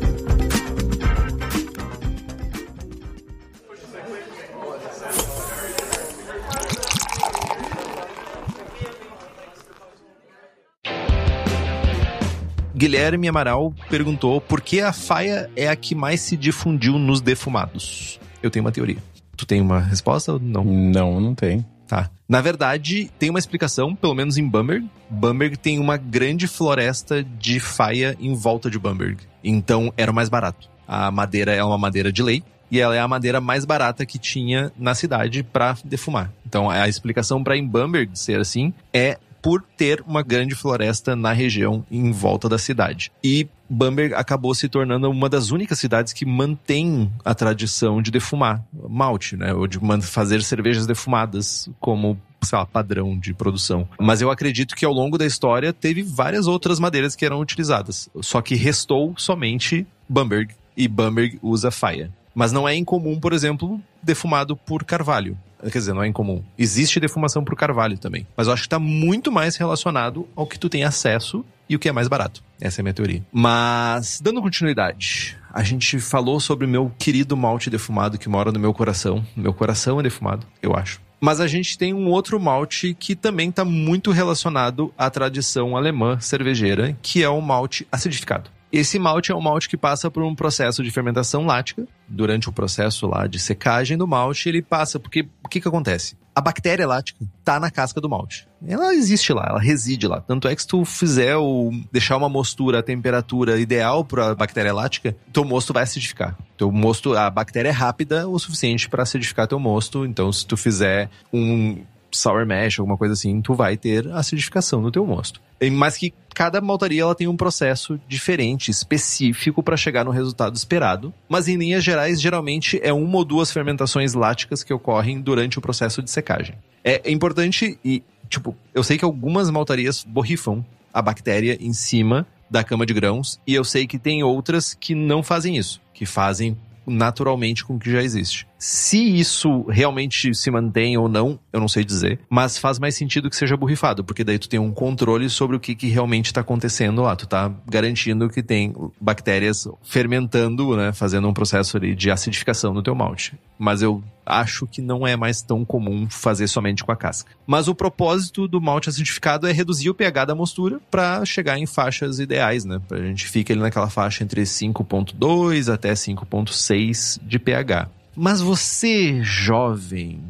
Guilherme 12.77 13.29
Amaral 13.29 13.73
perguntou 13.89 14.41
por 14.41 14.61
que 14.61 14.81
a 14.81 14.93
faia 14.93 15.49
é 15.57 15.69
a 15.69 15.77
que 15.77 15.95
mais 15.95 16.21
se 16.21 16.37
difundiu 16.37 16.99
nos 16.99 17.21
defumados. 17.21 18.21
Eu 18.43 18.51
tenho 18.51 18.65
uma 18.65 18.73
teoria. 18.73 18.99
Tu 19.37 19.47
tem 19.47 19.61
uma 19.61 19.81
resposta 19.81 20.35
ou 20.35 20.39
não? 20.39 20.65
Não, 20.65 21.21
não 21.21 21.35
tem. 21.35 21.65
Tá. 21.87 22.11
Na 22.35 22.41
verdade, 22.41 23.13
tem 23.17 23.31
uma 23.31 23.39
explicação, 23.39 23.95
pelo 23.95 24.13
menos 24.13 24.37
em 24.37 24.49
Bamberg. 24.49 24.91
Bamberg 25.09 25.57
tem 25.57 25.79
uma 25.79 25.97
grande 25.97 26.49
floresta 26.49 27.23
de 27.23 27.61
faia 27.61 28.17
em 28.19 28.35
volta 28.35 28.69
de 28.69 28.77
Bamberg. 28.77 29.19
Então 29.45 29.95
era 29.97 30.13
mais 30.13 30.29
barato. 30.29 30.69
A 30.85 31.13
madeira 31.13 31.53
é 31.53 31.63
uma 31.63 31.79
madeira 31.79 32.11
de 32.11 32.25
lei 32.25 32.43
e 32.73 32.81
ela 32.81 32.97
é 32.97 32.99
a 32.99 33.07
madeira 33.07 33.41
mais 33.41 33.65
barata 33.65 34.05
que 34.05 34.19
tinha 34.19 34.73
na 34.77 34.97
cidade 34.97 35.45
para 35.45 35.77
defumar. 35.85 36.33
Então 36.45 36.69
a 36.69 36.89
explicação 36.89 37.41
para 37.45 37.57
em 37.57 37.65
Bamberg 37.65 38.19
ser 38.19 38.41
assim 38.41 38.75
é 38.93 39.17
por 39.45 39.63
ter 39.77 40.03
uma 40.07 40.23
grande 40.23 40.55
floresta 40.55 41.15
na 41.15 41.31
região 41.31 41.85
em 41.91 42.11
volta 42.11 42.49
da 42.49 42.57
cidade. 42.57 43.13
E 43.23 43.47
Bamberg 43.69 44.15
acabou 44.15 44.55
se 44.55 44.71
tornando 44.71 45.11
uma 45.11 45.29
das 45.29 45.51
únicas 45.51 45.79
cidades 45.79 46.15
que 46.15 46.25
mantém 46.25 47.13
a 47.23 47.35
tradição 47.35 48.01
de 48.01 48.11
defumar 48.11 48.65
malte, 48.89 49.37
né? 49.37 49.53
Ou 49.53 49.67
de 49.67 49.79
fazer 50.01 50.43
cervejas 50.43 50.87
defumadas 50.87 51.69
como 51.79 52.19
sei 52.45 52.59
lá, 52.59 52.67
padrão 52.67 53.19
de 53.19 53.33
produção. 53.35 53.89
Mas 53.99 54.21
eu 54.21 54.31
acredito 54.31 54.75
que 54.75 54.85
ao 54.85 54.93
longo 54.93 55.19
da 55.19 55.27
história 55.27 55.73
teve 55.73 56.03
várias 56.03 56.47
outras 56.47 56.79
madeiras 56.79 57.17
que 57.17 57.25
eram 57.25 57.41
utilizadas. 57.41 58.09
Só 58.21 58.41
que 58.41 58.55
restou 58.55 59.15
somente 59.17 59.87
Bamberg 60.09 60.55
e 60.77 60.87
Bamberg 60.89 61.39
usa 61.43 61.71
faia. 61.71 62.11
Mas 62.35 62.51
não 62.51 62.69
é 62.69 62.75
incomum, 62.75 63.19
por 63.19 63.33
exemplo, 63.33 63.81
defumado 64.03 64.57
por 64.57 64.85
carvalho. 64.85 65.39
Quer 65.63 65.79
dizer, 65.79 65.95
não 65.95 66.03
é 66.03 66.09
incomum. 66.09 66.43
Existe 66.59 67.01
defumação 67.01 67.43
por 67.43 67.57
carvalho 67.57 67.97
também. 67.97 68.27
Mas 68.37 68.47
eu 68.47 68.53
acho 68.53 68.63
que 68.63 68.67
está 68.67 68.79
muito 68.79 69.33
mais 69.33 69.57
relacionado 69.57 70.29
ao 70.37 70.47
que 70.47 70.59
tu 70.59 70.69
tem 70.69 70.85
acesso 70.85 71.45
e 71.69 71.75
o 71.75 71.79
que 71.79 71.89
é 71.89 71.93
mais 71.93 72.09
barato. 72.09 72.43
Essa 72.61 72.81
é 72.81 72.83
a 72.83 72.85
minha 72.85 72.93
teoria. 72.93 73.23
Mas, 73.33 74.21
dando 74.21 74.43
continuidade, 74.43 75.37
a 75.53 75.63
gente 75.63 75.99
falou 76.01 76.39
sobre 76.39 76.67
meu 76.67 76.93
querido 76.99 77.37
malte 77.37 77.71
defumado 77.71 78.19
que 78.19 78.29
mora 78.29 78.53
no 78.53 78.61
meu 78.61 78.75
coração. 78.75 79.25
Meu 79.35 79.55
coração 79.55 79.99
é 80.01 80.03
defumado, 80.03 80.47
eu 80.61 80.75
acho. 80.77 81.01
Mas 81.25 81.41
a 81.41 81.47
gente 81.47 81.79
tem 81.79 81.95
um 81.95 82.11
outro 82.11 82.39
malte 82.39 82.93
que 82.93 83.17
também 83.17 83.49
está 83.49 83.65
muito 83.65 84.11
relacionado 84.11 84.93
à 84.99 85.09
tradição 85.09 85.75
alemã 85.75 86.21
cervejeira, 86.21 86.95
que 87.01 87.23
é 87.23 87.29
o 87.31 87.41
malte 87.41 87.89
acidificado. 87.91 88.51
Esse 88.75 88.99
malte 88.99 89.31
é 89.31 89.35
um 89.37 89.41
malte 89.41 89.69
que 89.69 89.77
passa 89.77 90.11
por 90.11 90.25
um 90.25 90.35
processo 90.35 90.83
de 90.83 90.91
fermentação 90.91 91.47
lática. 91.47 91.87
Durante 92.09 92.49
o 92.49 92.53
processo 92.53 93.07
lá 93.07 93.29
de 93.29 93.39
secagem 93.39 93.97
do 93.97 94.05
malte, 94.05 94.49
ele 94.49 94.61
passa, 94.61 94.99
porque 94.99 95.29
o 95.45 95.49
que 95.49 95.61
que 95.61 95.69
acontece? 95.69 96.17
A 96.35 96.41
bactéria 96.41 96.85
lática 96.85 97.25
tá 97.45 97.61
na 97.61 97.71
casca 97.71 98.01
do 98.01 98.09
malte. 98.09 98.49
Ela 98.67 98.93
existe 98.93 99.33
lá, 99.33 99.47
ela 99.49 99.61
reside 99.61 100.09
lá. 100.09 100.21
Tanto 100.21 100.49
é 100.49 100.57
que 100.57 100.63
se 100.63 100.67
tu 100.67 100.85
fizer 100.85 101.37
o 101.37 101.71
deixar 101.93 102.17
uma 102.17 102.29
mostura 102.29 102.81
a 102.81 102.83
temperatura 102.83 103.61
ideal 103.61 104.05
para 104.05 104.31
a 104.31 104.35
bactéria 104.35 104.75
lática, 104.75 105.17
teu 105.33 105.45
mosto 105.45 105.73
vai 105.73 105.85
acidificar. 105.85 106.37
Teu 106.59 106.73
mosto, 106.73 107.17
a 107.17 107.31
bactéria 107.31 107.69
é 107.69 107.73
rápida 107.73 108.27
o 108.27 108.37
suficiente 108.41 108.89
para 108.89 109.05
acidificar 109.05 109.47
teu 109.47 109.61
mosto. 109.61 110.05
Então, 110.05 110.33
se 110.33 110.45
tu 110.45 110.57
fizer 110.57 111.09
um 111.33 111.85
sour 112.17 112.47
mash, 112.47 112.79
alguma 112.79 112.97
coisa 112.97 113.15
assim, 113.15 113.41
tu 113.41 113.55
vai 113.55 113.77
ter 113.77 114.11
acidificação 114.13 114.81
no 114.81 114.91
teu 114.91 115.07
mosto. 115.07 115.41
Mas 115.73 115.97
que 115.97 116.13
cada 116.35 116.61
maltaria 116.61 117.03
ela 117.03 117.15
tem 117.15 117.29
um 117.29 117.37
processo 117.37 117.99
diferente, 118.09 118.71
específico 118.71 119.63
para 119.63 119.77
chegar 119.77 120.05
no 120.05 120.11
resultado 120.11 120.57
esperado. 120.57 121.13
Mas 121.29 121.49
em 121.49 121.57
linhas 121.57 121.83
gerais, 121.83 122.21
geralmente 122.21 122.79
é 122.83 122.93
uma 122.93 123.19
ou 123.19 123.25
duas 123.25 123.51
fermentações 123.51 124.15
láticas 124.15 124.63
que 124.63 124.75
ocorrem 124.75 125.21
durante 125.21 125.59
o 125.59 125.63
processo 125.63 126.03
de 126.03 126.11
secagem. 126.11 126.57
É 126.83 127.11
importante 127.11 127.79
e, 127.85 128.03
tipo, 128.29 128.55
eu 128.75 128.83
sei 128.83 128.99
que 128.99 129.05
algumas 129.05 129.49
maltarias 129.51 130.05
borrifam 130.05 130.65
a 130.93 131.01
bactéria 131.01 131.57
em 131.61 131.73
cima 131.73 132.27
da 132.51 132.63
cama 132.63 132.85
de 132.85 132.93
grãos 132.93 133.41
e 133.47 133.55
eu 133.55 133.65
sei 133.65 133.87
que 133.87 133.99
tem 133.99 134.23
outras 134.23 134.75
que 134.75 134.95
não 134.95 135.23
fazem 135.23 135.57
isso, 135.57 135.81
que 135.93 136.05
fazem 136.05 136.57
naturalmente 136.87 137.65
com 137.65 137.77
o 137.77 137.79
que 137.79 137.91
já 137.91 138.03
existe. 138.03 138.47
Se 138.67 138.99
isso 138.99 139.65
realmente 139.65 140.35
se 140.35 140.51
mantém 140.51 140.97
ou 140.97 141.07
não, 141.07 141.39
eu 141.53 141.61
não 141.61 141.69
sei 141.69 141.85
dizer, 141.85 142.19
mas 142.31 142.57
faz 142.57 142.79
mais 142.79 142.95
sentido 142.95 143.29
que 143.29 143.37
seja 143.37 143.59
borrifado, 143.59 144.03
porque 144.03 144.25
daí 144.25 144.39
tu 144.39 144.49
tem 144.49 144.59
um 144.59 144.73
controle 144.73 145.29
sobre 145.29 145.55
o 145.55 145.61
que, 145.61 145.75
que 145.75 145.89
realmente 145.89 146.27
está 146.27 146.41
acontecendo 146.41 147.03
lá. 147.03 147.15
Tu 147.15 147.27
tá 147.27 147.53
garantindo 147.69 148.27
que 148.31 148.43
tem 148.43 148.75
bactérias 148.99 149.69
fermentando, 149.83 150.75
né, 150.79 150.95
fazendo 150.95 151.29
um 151.29 151.35
processo 151.35 151.77
ali 151.77 151.95
de 151.95 152.11
acidificação 152.11 152.73
no 152.73 152.83
teu 152.83 152.95
malte. 152.95 153.39
Mas 153.59 153.83
eu 153.83 154.03
acho 154.25 154.67
que 154.67 154.81
não 154.81 155.07
é 155.07 155.15
mais 155.15 155.43
tão 155.43 155.63
comum 155.63 156.09
fazer 156.09 156.49
somente 156.49 156.83
com 156.83 156.91
a 156.91 156.97
casca. 156.97 157.33
Mas 157.47 157.69
o 157.69 157.75
propósito 157.75 158.49
do 158.49 158.63
malte 158.63 158.89
acidificado 158.89 159.47
é 159.47 159.53
reduzir 159.53 159.91
o 159.91 159.95
pH 159.95 160.25
da 160.25 160.35
mostura 160.35 160.81
para 160.91 161.23
chegar 161.27 161.59
em 161.59 161.67
faixas 161.67 162.19
ideais, 162.19 162.65
né? 162.65 162.81
Pra 162.89 162.97
gente 162.97 163.29
fica 163.29 163.53
ali 163.53 163.61
naquela 163.61 163.91
faixa 163.91 164.25
entre 164.25 164.41
5.2 164.41 165.71
até 165.71 165.93
5.6 165.93 167.21
de 167.23 167.39
pH. 167.39 167.91
Mas 168.17 168.41
você, 168.41 169.23
jovem, 169.23 170.23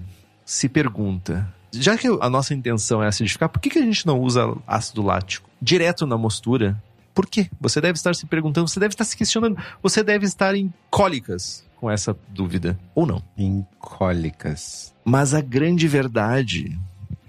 se 0.44 0.68
pergunta: 0.68 1.52
já 1.72 1.96
que 1.96 2.06
a 2.06 2.30
nossa 2.30 2.54
intenção 2.54 3.02
é 3.02 3.08
acidificar, 3.08 3.48
por 3.48 3.60
que, 3.60 3.70
que 3.70 3.78
a 3.78 3.82
gente 3.82 4.06
não 4.06 4.20
usa 4.20 4.56
ácido 4.66 5.02
lático 5.02 5.48
direto 5.60 6.06
na 6.06 6.16
mostura? 6.16 6.80
Por 7.14 7.26
quê? 7.26 7.48
Você 7.60 7.80
deve 7.80 7.96
estar 7.96 8.14
se 8.14 8.26
perguntando, 8.26 8.68
você 8.68 8.80
deve 8.80 8.94
estar 8.94 9.04
se 9.04 9.16
questionando, 9.16 9.56
você 9.82 10.02
deve 10.02 10.26
estar 10.26 10.54
em 10.54 10.72
cólicas 10.90 11.64
com 11.76 11.90
essa 11.90 12.16
dúvida, 12.30 12.78
ou 12.94 13.06
não. 13.06 13.22
Em 13.36 13.64
cólicas. 13.78 14.92
Mas 15.04 15.34
a 15.34 15.40
grande 15.40 15.86
verdade 15.86 16.76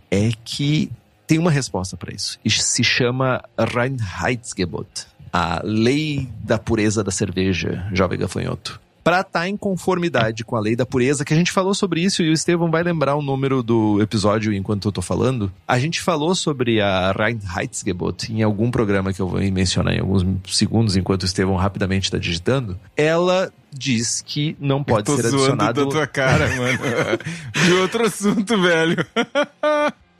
é 0.09 0.31
que 0.43 0.91
tem 1.27 1.37
uma 1.37 1.51
resposta 1.51 1.97
para 1.97 2.13
isso. 2.13 2.39
E 2.43 2.49
se 2.49 2.83
chama 2.83 3.43
Reinheitsgebot 3.57 5.07
a 5.31 5.59
lei 5.65 6.29
da 6.41 6.57
pureza 6.57 7.03
da 7.03 7.11
cerveja, 7.11 7.85
jovem 7.91 8.17
gafanhoto 8.17 8.79
para 9.05 9.19
estar 9.21 9.41
tá 9.41 9.47
em 9.47 9.55
conformidade 9.55 10.43
com 10.43 10.55
a 10.55 10.59
lei 10.59 10.75
da 10.75 10.83
pureza, 10.83 11.23
que 11.23 11.31
a 11.31 11.37
gente 11.37 11.51
falou 11.51 11.75
sobre 11.75 12.01
isso 12.01 12.23
e 12.23 12.29
o 12.31 12.33
Estevão 12.33 12.71
vai 12.71 12.81
lembrar 12.81 13.15
o 13.15 13.21
número 13.21 13.61
do 13.61 14.01
episódio 14.01 14.51
enquanto 14.51 14.87
eu 14.87 14.91
tô 14.91 14.99
falando. 14.99 15.53
A 15.67 15.77
gente 15.77 16.01
falou 16.01 16.33
sobre 16.33 16.81
a 16.81 17.11
Reinheitsgebot 17.11 18.33
em 18.33 18.41
algum 18.41 18.71
programa 18.71 19.13
que 19.13 19.21
eu 19.21 19.27
vou 19.27 19.39
mencionar 19.51 19.93
em 19.93 19.99
alguns 19.99 20.25
segundos 20.47 20.97
enquanto 20.97 21.21
o 21.21 21.25
Estevão 21.27 21.55
rapidamente 21.55 22.05
está 22.05 22.17
digitando. 22.17 22.79
Ela 22.97 23.53
diz 23.71 24.23
que 24.25 24.57
não 24.59 24.83
pode 24.83 25.11
ser 25.11 25.27
adicionado. 25.27 25.85
da 25.85 25.91
tua 25.91 26.07
cara, 26.07 26.47
mano. 26.55 26.79
De 27.63 27.73
outro 27.73 28.07
assunto, 28.07 28.59
velho. 28.59 29.05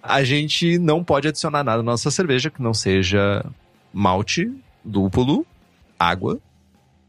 a 0.03 0.23
gente 0.23 0.77
não 0.77 1.03
pode 1.03 1.27
adicionar 1.27 1.63
nada 1.63 1.77
na 1.77 1.91
nossa 1.91 2.11
cerveja 2.11 2.51
que 2.51 2.61
não 2.61 2.73
seja 2.75 3.43
malte, 3.91 4.51
lúpulo, 4.85 5.43
água 5.97 6.39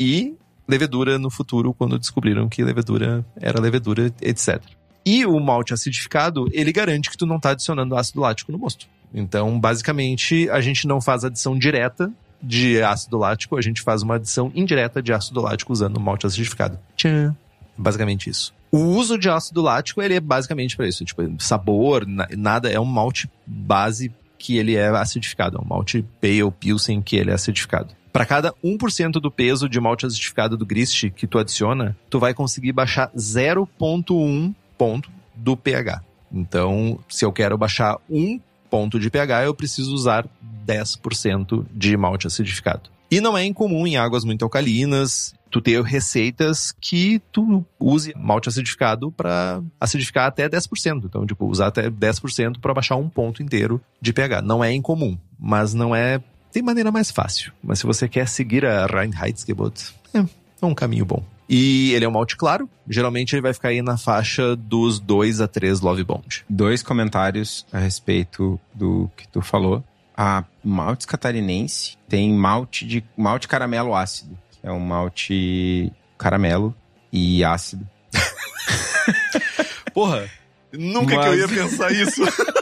e 0.00 0.34
levedura 0.68 1.18
no 1.18 1.30
futuro, 1.30 1.72
quando 1.72 1.98
descobriram 1.98 2.48
que 2.48 2.62
levedura 2.62 3.24
era 3.40 3.60
levedura, 3.60 4.12
etc. 4.20 4.62
E 5.04 5.24
o 5.24 5.38
malte 5.38 5.72
acidificado, 5.72 6.48
ele 6.52 6.72
garante 6.72 7.10
que 7.10 7.16
tu 7.16 7.26
não 7.26 7.36
está 7.36 7.50
adicionando 7.50 7.96
ácido 7.96 8.20
lático 8.20 8.50
no 8.50 8.58
mosto. 8.58 8.86
Então, 9.14 9.58
basicamente, 9.58 10.50
a 10.50 10.60
gente 10.60 10.86
não 10.86 11.00
faz 11.00 11.24
adição 11.24 11.56
direta 11.56 12.12
de 12.42 12.82
ácido 12.82 13.16
lático, 13.16 13.56
a 13.56 13.62
gente 13.62 13.82
faz 13.82 14.02
uma 14.02 14.16
adição 14.16 14.50
indireta 14.54 15.02
de 15.02 15.12
ácido 15.12 15.40
lático 15.40 15.72
usando 15.72 15.96
o 15.96 16.00
malte 16.00 16.26
acidificado. 16.26 16.78
Tchan! 16.96 17.36
Basicamente 17.78 18.28
isso. 18.28 18.54
O 18.70 18.78
uso 18.78 19.16
de 19.16 19.28
ácido 19.28 19.62
lático, 19.62 20.02
ele 20.02 20.14
é 20.14 20.20
basicamente 20.20 20.76
para 20.76 20.88
isso. 20.88 21.04
Tipo, 21.04 21.22
sabor, 21.38 22.04
nada, 22.06 22.68
é 22.68 22.80
um 22.80 22.84
malte 22.84 23.30
base 23.46 24.12
que 24.38 24.56
ele 24.56 24.74
é 24.74 24.88
acidificado. 24.88 25.56
É 25.56 25.60
um 25.60 25.66
malte 25.66 26.04
pale 26.20 26.50
pilsen 26.50 27.00
que 27.00 27.16
ele 27.16 27.30
é 27.30 27.34
acidificado. 27.34 27.94
Para 28.16 28.24
cada 28.24 28.54
1% 28.64 29.20
do 29.20 29.30
peso 29.30 29.68
de 29.68 29.78
malte 29.78 30.06
acidificado 30.06 30.56
do 30.56 30.64
grist 30.64 31.10
que 31.10 31.26
tu 31.26 31.38
adiciona, 31.38 31.94
tu 32.08 32.18
vai 32.18 32.32
conseguir 32.32 32.72
baixar 32.72 33.10
0.1 33.14 34.54
ponto 34.78 35.10
do 35.34 35.54
pH. 35.54 36.02
Então, 36.32 36.98
se 37.10 37.26
eu 37.26 37.30
quero 37.30 37.58
baixar 37.58 37.98
1 38.08 38.40
ponto 38.70 38.98
de 38.98 39.10
pH, 39.10 39.44
eu 39.44 39.54
preciso 39.54 39.94
usar 39.94 40.26
10% 40.66 41.66
de 41.70 41.94
malte 41.94 42.26
acidificado. 42.26 42.88
E 43.10 43.20
não 43.20 43.36
é 43.36 43.44
incomum 43.44 43.86
em 43.86 43.98
águas 43.98 44.24
muito 44.24 44.46
alcalinas 44.46 45.34
tu 45.50 45.60
ter 45.60 45.82
receitas 45.82 46.72
que 46.80 47.20
tu 47.30 47.66
use 47.78 48.14
malte 48.16 48.48
acidificado 48.48 49.12
para 49.12 49.62
acidificar 49.78 50.24
até 50.24 50.48
10%. 50.48 51.04
Então, 51.04 51.26
tipo, 51.26 51.44
usar 51.44 51.66
até 51.66 51.90
10% 51.90 52.60
para 52.60 52.72
baixar 52.72 52.96
um 52.96 53.10
ponto 53.10 53.42
inteiro 53.42 53.78
de 54.00 54.14
pH. 54.14 54.40
Não 54.40 54.64
é 54.64 54.72
incomum, 54.72 55.18
mas 55.38 55.74
não 55.74 55.94
é 55.94 56.18
tem 56.56 56.62
maneira 56.62 56.90
mais 56.90 57.10
fácil, 57.10 57.52
mas 57.62 57.80
se 57.80 57.84
você 57.84 58.08
quer 58.08 58.26
seguir 58.26 58.64
a 58.64 58.86
Reinheitsgebot, 58.86 59.94
é, 60.14 60.20
é 60.20 60.64
um 60.64 60.74
caminho 60.74 61.04
bom. 61.04 61.22
E 61.46 61.92
ele 61.92 62.06
é 62.06 62.08
um 62.08 62.12
malte 62.12 62.34
claro. 62.34 62.66
Geralmente 62.88 63.34
ele 63.34 63.42
vai 63.42 63.52
ficar 63.52 63.68
aí 63.68 63.82
na 63.82 63.98
faixa 63.98 64.56
dos 64.56 64.98
2 64.98 65.42
a 65.42 65.46
3 65.46 65.82
Love 65.82 66.02
Bond. 66.02 66.46
Dois 66.48 66.82
comentários 66.82 67.66
a 67.70 67.78
respeito 67.78 68.58
do 68.72 69.10
que 69.14 69.28
tu 69.28 69.42
falou. 69.42 69.84
A 70.16 70.44
malte 70.64 71.06
catarinense 71.06 71.98
tem 72.08 72.32
malte 72.32 72.86
de 72.86 73.04
malte 73.14 73.46
caramelo 73.46 73.94
ácido. 73.94 74.34
É 74.62 74.72
um 74.72 74.80
malte 74.80 75.92
caramelo 76.16 76.74
e 77.12 77.44
ácido. 77.44 77.86
Porra, 79.92 80.26
nunca 80.72 81.16
Mas... 81.16 81.22
que 81.22 81.30
eu 81.32 81.38
ia 81.38 81.48
pensar 81.48 81.92
isso. 81.92 82.22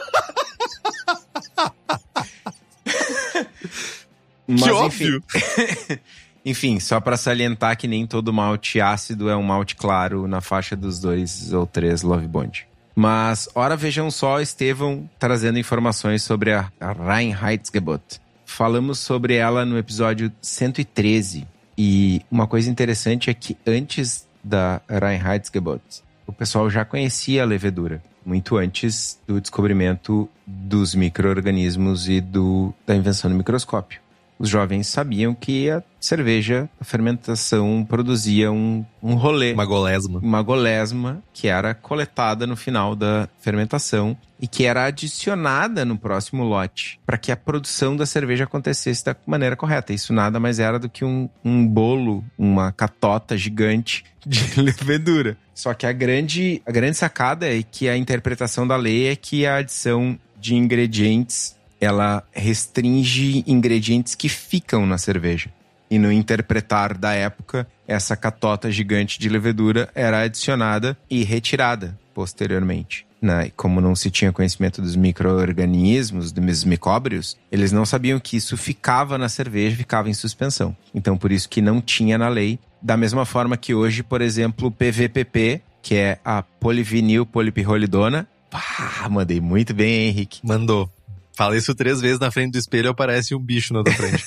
Mas, 4.47 4.63
que 4.63 4.71
óbvio! 4.71 5.23
Enfim, 5.35 5.99
enfim 6.45 6.79
só 6.79 6.99
para 6.99 7.17
salientar 7.17 7.77
que 7.77 7.87
nem 7.87 8.05
todo 8.05 8.33
malte 8.33 8.79
ácido 8.79 9.29
é 9.29 9.35
um 9.35 9.43
malte 9.43 9.75
claro 9.75 10.27
na 10.27 10.41
faixa 10.41 10.75
dos 10.75 10.99
dois 10.99 11.51
ou 11.53 11.65
três 11.65 12.01
Love 12.01 12.27
Bond. 12.27 12.67
Mas, 12.95 13.49
ora 13.53 13.75
vejam 13.75 14.09
só, 14.09 14.39
Estevão 14.39 15.09
trazendo 15.19 15.59
informações 15.59 16.23
sobre 16.23 16.53
a 16.53 16.71
Reinheitsgebot. 16.79 18.21
Falamos 18.45 18.99
sobre 18.99 19.35
ela 19.35 19.65
no 19.65 19.77
episódio 19.77 20.31
113. 20.41 21.45
E 21.77 22.21
uma 22.31 22.47
coisa 22.47 22.69
interessante 22.69 23.29
é 23.29 23.33
que 23.33 23.57
antes 23.67 24.25
da 24.41 24.81
Reinheitsgebot, 24.87 25.81
o 26.25 26.31
pessoal 26.31 26.69
já 26.69 26.85
conhecia 26.85 27.43
a 27.43 27.45
levedura, 27.45 28.01
muito 28.25 28.55
antes 28.55 29.19
do 29.27 29.41
descobrimento 29.41 30.29
dos 30.47 30.95
micro-organismos 30.95 32.07
e 32.07 32.21
do, 32.21 32.73
da 32.87 32.95
invenção 32.95 33.29
do 33.29 33.35
microscópio. 33.35 33.99
Os 34.37 34.49
jovens 34.49 34.87
sabiam 34.87 35.33
que 35.33 35.69
a 35.69 35.81
cerveja, 35.99 36.69
a 36.79 36.83
fermentação 36.83 37.85
produzia 37.87 38.51
um, 38.51 38.85
um 39.01 39.15
rolê. 39.15 39.53
Uma 39.53 39.65
golesma. 39.65 40.19
Uma 40.19 40.41
golesma 40.41 41.23
que 41.33 41.47
era 41.47 41.73
coletada 41.73 42.45
no 42.45 42.55
final 42.55 42.95
da 42.95 43.29
fermentação 43.39 44.17
e 44.39 44.47
que 44.47 44.65
era 44.65 44.85
adicionada 44.85 45.85
no 45.85 45.97
próximo 45.97 46.43
lote 46.43 46.99
para 47.05 47.17
que 47.17 47.31
a 47.31 47.37
produção 47.37 47.95
da 47.95 48.05
cerveja 48.05 48.43
acontecesse 48.43 49.05
da 49.05 49.15
maneira 49.25 49.55
correta. 49.55 49.93
Isso 49.93 50.13
nada 50.13 50.39
mais 50.39 50.59
era 50.59 50.77
do 50.77 50.89
que 50.89 51.05
um, 51.05 51.29
um 51.43 51.65
bolo, 51.65 52.23
uma 52.37 52.71
catota 52.71 53.37
gigante 53.37 54.03
de 54.25 54.39
levedura. 54.59 55.37
Só 55.53 55.73
que 55.73 55.85
a 55.85 55.93
grande, 55.93 56.61
a 56.65 56.71
grande 56.71 56.97
sacada 56.97 57.47
é 57.47 57.63
que 57.63 57.87
a 57.87 57.95
interpretação 57.95 58.67
da 58.67 58.75
lei 58.75 59.07
é 59.07 59.15
que 59.15 59.45
a 59.45 59.57
adição 59.57 60.19
de 60.37 60.53
ingredientes 60.53 61.55
ela 61.85 62.23
restringe 62.31 63.43
ingredientes 63.47 64.15
que 64.15 64.27
ficam 64.27 64.85
na 64.85 64.97
cerveja. 64.97 65.49
E 65.89 65.99
no 65.99 66.11
interpretar 66.11 66.97
da 66.97 67.13
época, 67.13 67.67
essa 67.87 68.15
catota 68.15 68.71
gigante 68.71 69.19
de 69.19 69.29
levedura 69.29 69.89
era 69.93 70.21
adicionada 70.23 70.97
e 71.09 71.23
retirada 71.23 71.97
posteriormente. 72.13 73.05
Né? 73.21 73.51
Como 73.55 73.81
não 73.81 73.95
se 73.95 74.09
tinha 74.09 74.31
conhecimento 74.31 74.81
dos 74.81 74.95
micro-organismos, 74.95 76.31
dos 76.31 76.63
micóbrios, 76.63 77.37
eles 77.51 77.71
não 77.71 77.85
sabiam 77.85 78.19
que 78.19 78.37
isso 78.37 78.55
ficava 78.57 79.17
na 79.17 79.29
cerveja, 79.29 79.75
ficava 79.75 80.09
em 80.09 80.13
suspensão. 80.13 80.75
Então, 80.93 81.17
por 81.17 81.31
isso 81.31 81.49
que 81.49 81.61
não 81.61 81.81
tinha 81.81 82.17
na 82.17 82.29
lei. 82.29 82.59
Da 82.81 82.95
mesma 82.95 83.25
forma 83.25 83.57
que 83.57 83.73
hoje, 83.73 84.03
por 84.03 84.21
exemplo, 84.21 84.67
o 84.67 84.71
PVPP, 84.71 85.61
que 85.81 85.95
é 85.95 86.19
a 86.23 86.41
polivinil 86.41 87.25
polipirrolidona. 87.25 88.27
Ah, 88.51 89.09
mandei 89.09 89.41
muito 89.41 89.73
bem, 89.73 90.07
Henrique. 90.07 90.39
Mandou. 90.43 90.89
Fala 91.35 91.57
isso 91.57 91.75
três 91.75 91.99
vezes 91.99 92.19
na 92.19 92.31
frente 92.31 92.53
do 92.53 92.57
espelho, 92.57 92.89
aparece 92.89 93.35
um 93.35 93.39
bicho 93.39 93.73
na 93.73 93.83
tua 93.83 93.93
frente. 93.93 94.23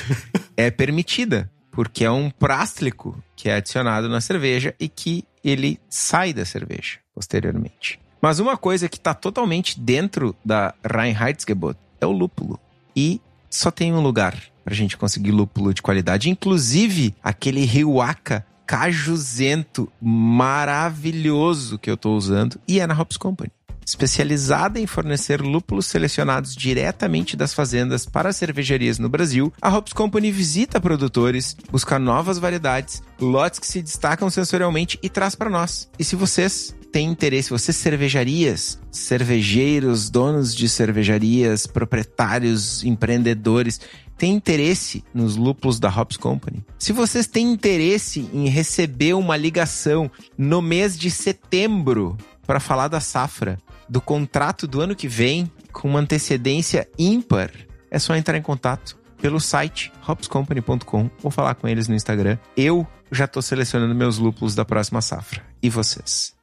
é 0.56 0.70
permitida, 0.70 1.50
porque 1.70 2.04
é 2.04 2.10
um 2.10 2.30
plástico 2.30 3.22
que 3.36 3.50
é 3.50 3.56
adicionado 3.56 4.08
na 4.08 4.22
cerveja 4.22 4.74
e 4.80 4.88
que 4.88 5.24
ele 5.44 5.78
sai 5.88 6.32
da 6.32 6.46
cerveja 6.46 6.98
posteriormente. 7.14 8.00
Mas 8.22 8.38
uma 8.38 8.56
coisa 8.56 8.88
que 8.88 8.96
está 8.96 9.12
totalmente 9.12 9.78
dentro 9.78 10.34
da 10.42 10.74
Reinheitsgebot 10.82 11.78
é 12.00 12.06
o 12.06 12.12
lúpulo. 12.12 12.58
E 12.96 13.20
só 13.50 13.70
tem 13.70 13.92
um 13.92 14.00
lugar 14.00 14.34
para 14.64 14.72
a 14.72 14.76
gente 14.76 14.96
conseguir 14.96 15.32
lúpulo 15.32 15.74
de 15.74 15.82
qualidade, 15.82 16.30
inclusive 16.30 17.14
aquele 17.22 17.64
Riwaka 17.64 18.44
cajuzento 18.66 19.92
maravilhoso 20.00 21.78
que 21.78 21.88
eu 21.88 21.94
estou 21.94 22.16
usando, 22.16 22.58
e 22.66 22.80
é 22.80 22.86
na 22.86 22.98
Hops 22.98 23.16
Company 23.16 23.52
especializada 23.86 24.80
em 24.80 24.86
fornecer 24.86 25.40
lúpulos 25.40 25.86
selecionados 25.86 26.56
diretamente 26.56 27.36
das 27.36 27.54
fazendas 27.54 28.04
para 28.04 28.32
cervejarias 28.32 28.98
no 28.98 29.08
Brasil, 29.08 29.52
a 29.62 29.74
Hops 29.74 29.92
Company 29.92 30.32
visita 30.32 30.80
produtores, 30.80 31.56
busca 31.70 31.96
novas 31.96 32.38
variedades, 32.38 33.00
lotes 33.20 33.60
que 33.60 33.66
se 33.66 33.80
destacam 33.80 34.28
sensorialmente 34.28 34.98
e 35.00 35.08
traz 35.08 35.36
para 35.36 35.48
nós. 35.48 35.88
E 35.96 36.02
se 36.02 36.16
vocês 36.16 36.74
têm 36.90 37.08
interesse, 37.08 37.50
vocês 37.50 37.76
cervejarias, 37.76 38.80
cervejeiros, 38.90 40.10
donos 40.10 40.54
de 40.54 40.68
cervejarias, 40.68 41.66
proprietários, 41.66 42.82
empreendedores, 42.82 43.80
têm 44.18 44.34
interesse 44.34 45.04
nos 45.14 45.36
lúpulos 45.36 45.78
da 45.78 45.88
Hops 45.88 46.16
Company? 46.16 46.64
Se 46.78 46.92
vocês 46.92 47.26
têm 47.26 47.52
interesse 47.52 48.28
em 48.32 48.48
receber 48.48 49.14
uma 49.14 49.36
ligação 49.36 50.10
no 50.36 50.60
mês 50.60 50.98
de 50.98 51.10
setembro 51.10 52.16
para 52.46 52.60
falar 52.60 52.88
da 52.88 53.00
safra, 53.00 53.58
do 53.88 54.00
contrato 54.00 54.66
do 54.66 54.80
ano 54.80 54.94
que 54.94 55.08
vem 55.08 55.50
com 55.72 55.88
uma 55.88 56.00
antecedência 56.00 56.88
ímpar, 56.98 57.50
é 57.90 57.98
só 57.98 58.14
entrar 58.16 58.36
em 58.36 58.42
contato 58.42 58.98
pelo 59.20 59.40
site 59.40 59.92
hopscompany.com 60.06 61.10
ou 61.22 61.30
falar 61.30 61.54
com 61.54 61.68
eles 61.68 61.88
no 61.88 61.94
Instagram. 61.94 62.38
Eu 62.56 62.86
já 63.10 63.24
estou 63.24 63.42
selecionando 63.42 63.94
meus 63.94 64.18
lúpulos 64.18 64.54
da 64.54 64.64
próxima 64.64 65.00
safra. 65.00 65.42
E 65.62 65.70
vocês? 65.70 66.34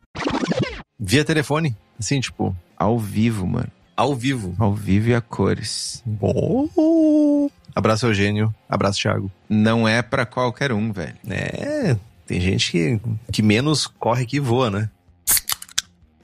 Via 0.99 1.25
telefone? 1.25 1.75
Assim, 1.99 2.19
tipo. 2.19 2.55
Ao 2.77 2.97
vivo, 2.97 3.45
mano. 3.45 3.71
Ao 3.95 4.15
vivo. 4.15 4.55
Ao 4.57 4.73
vivo 4.73 5.09
e 5.09 5.15
a 5.15 5.21
cores. 5.21 6.03
Oh. 6.19 7.49
Abraço, 7.75 8.07
Eugênio. 8.07 8.53
Abraço, 8.67 9.01
Thiago. 9.01 9.31
Não 9.49 9.87
é 9.87 10.01
para 10.01 10.25
qualquer 10.25 10.71
um, 10.71 10.91
velho. 10.91 11.15
É. 11.29 11.95
Tem 12.25 12.39
gente 12.39 12.71
que, 12.71 12.99
que 13.31 13.41
menos 13.41 13.85
corre 13.85 14.25
que 14.25 14.39
voa, 14.39 14.69
né? 14.69 14.89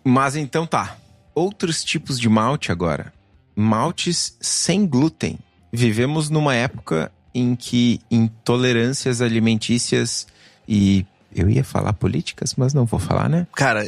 Mas 0.04 0.36
então 0.36 0.66
tá 0.66 0.98
outros 1.40 1.84
tipos 1.84 2.20
de 2.20 2.28
malte 2.28 2.72
agora. 2.72 3.14
Maltes 3.56 4.36
sem 4.42 4.86
glúten. 4.86 5.40
Vivemos 5.72 6.30
numa 6.30 6.54
época 6.54 7.12
em 7.34 7.56
que 7.56 8.00
intolerâncias 8.12 9.22
alimentícias 9.22 10.28
e 10.68 11.06
eu 11.34 11.50
ia 11.50 11.64
falar 11.64 11.94
políticas, 11.94 12.56
mas 12.58 12.74
não 12.74 12.86
vou 12.86 13.00
falar, 13.00 13.30
né? 13.30 13.48
Cara, 13.56 13.84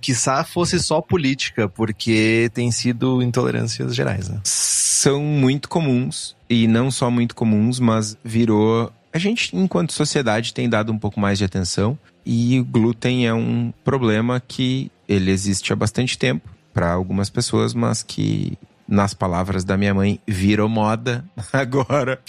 quiçá 0.00 0.44
fosse 0.44 0.78
só 0.78 1.00
política, 1.00 1.68
porque 1.68 2.50
tem 2.54 2.70
sido 2.70 3.20
intolerâncias 3.20 3.94
gerais, 3.94 4.28
né? 4.28 4.40
São 4.44 5.20
muito 5.20 5.68
comuns, 5.68 6.36
e 6.48 6.68
não 6.68 6.90
só 6.90 7.10
muito 7.10 7.34
comuns, 7.34 7.80
mas 7.80 8.16
virou. 8.24 8.92
A 9.12 9.18
gente, 9.18 9.56
enquanto 9.56 9.92
sociedade, 9.92 10.54
tem 10.54 10.68
dado 10.68 10.92
um 10.92 10.98
pouco 10.98 11.18
mais 11.18 11.36
de 11.36 11.44
atenção, 11.44 11.98
e 12.24 12.60
o 12.60 12.64
glúten 12.64 13.26
é 13.26 13.34
um 13.34 13.72
problema 13.82 14.40
que 14.40 14.90
ele 15.08 15.32
existe 15.32 15.72
há 15.72 15.76
bastante 15.76 16.16
tempo 16.16 16.53
para 16.74 16.92
algumas 16.92 17.30
pessoas, 17.30 17.72
mas 17.72 18.02
que 18.02 18.58
nas 18.86 19.14
palavras 19.14 19.64
da 19.64 19.76
minha 19.76 19.94
mãe, 19.94 20.20
virou 20.26 20.68
moda 20.68 21.24
agora. 21.52 22.20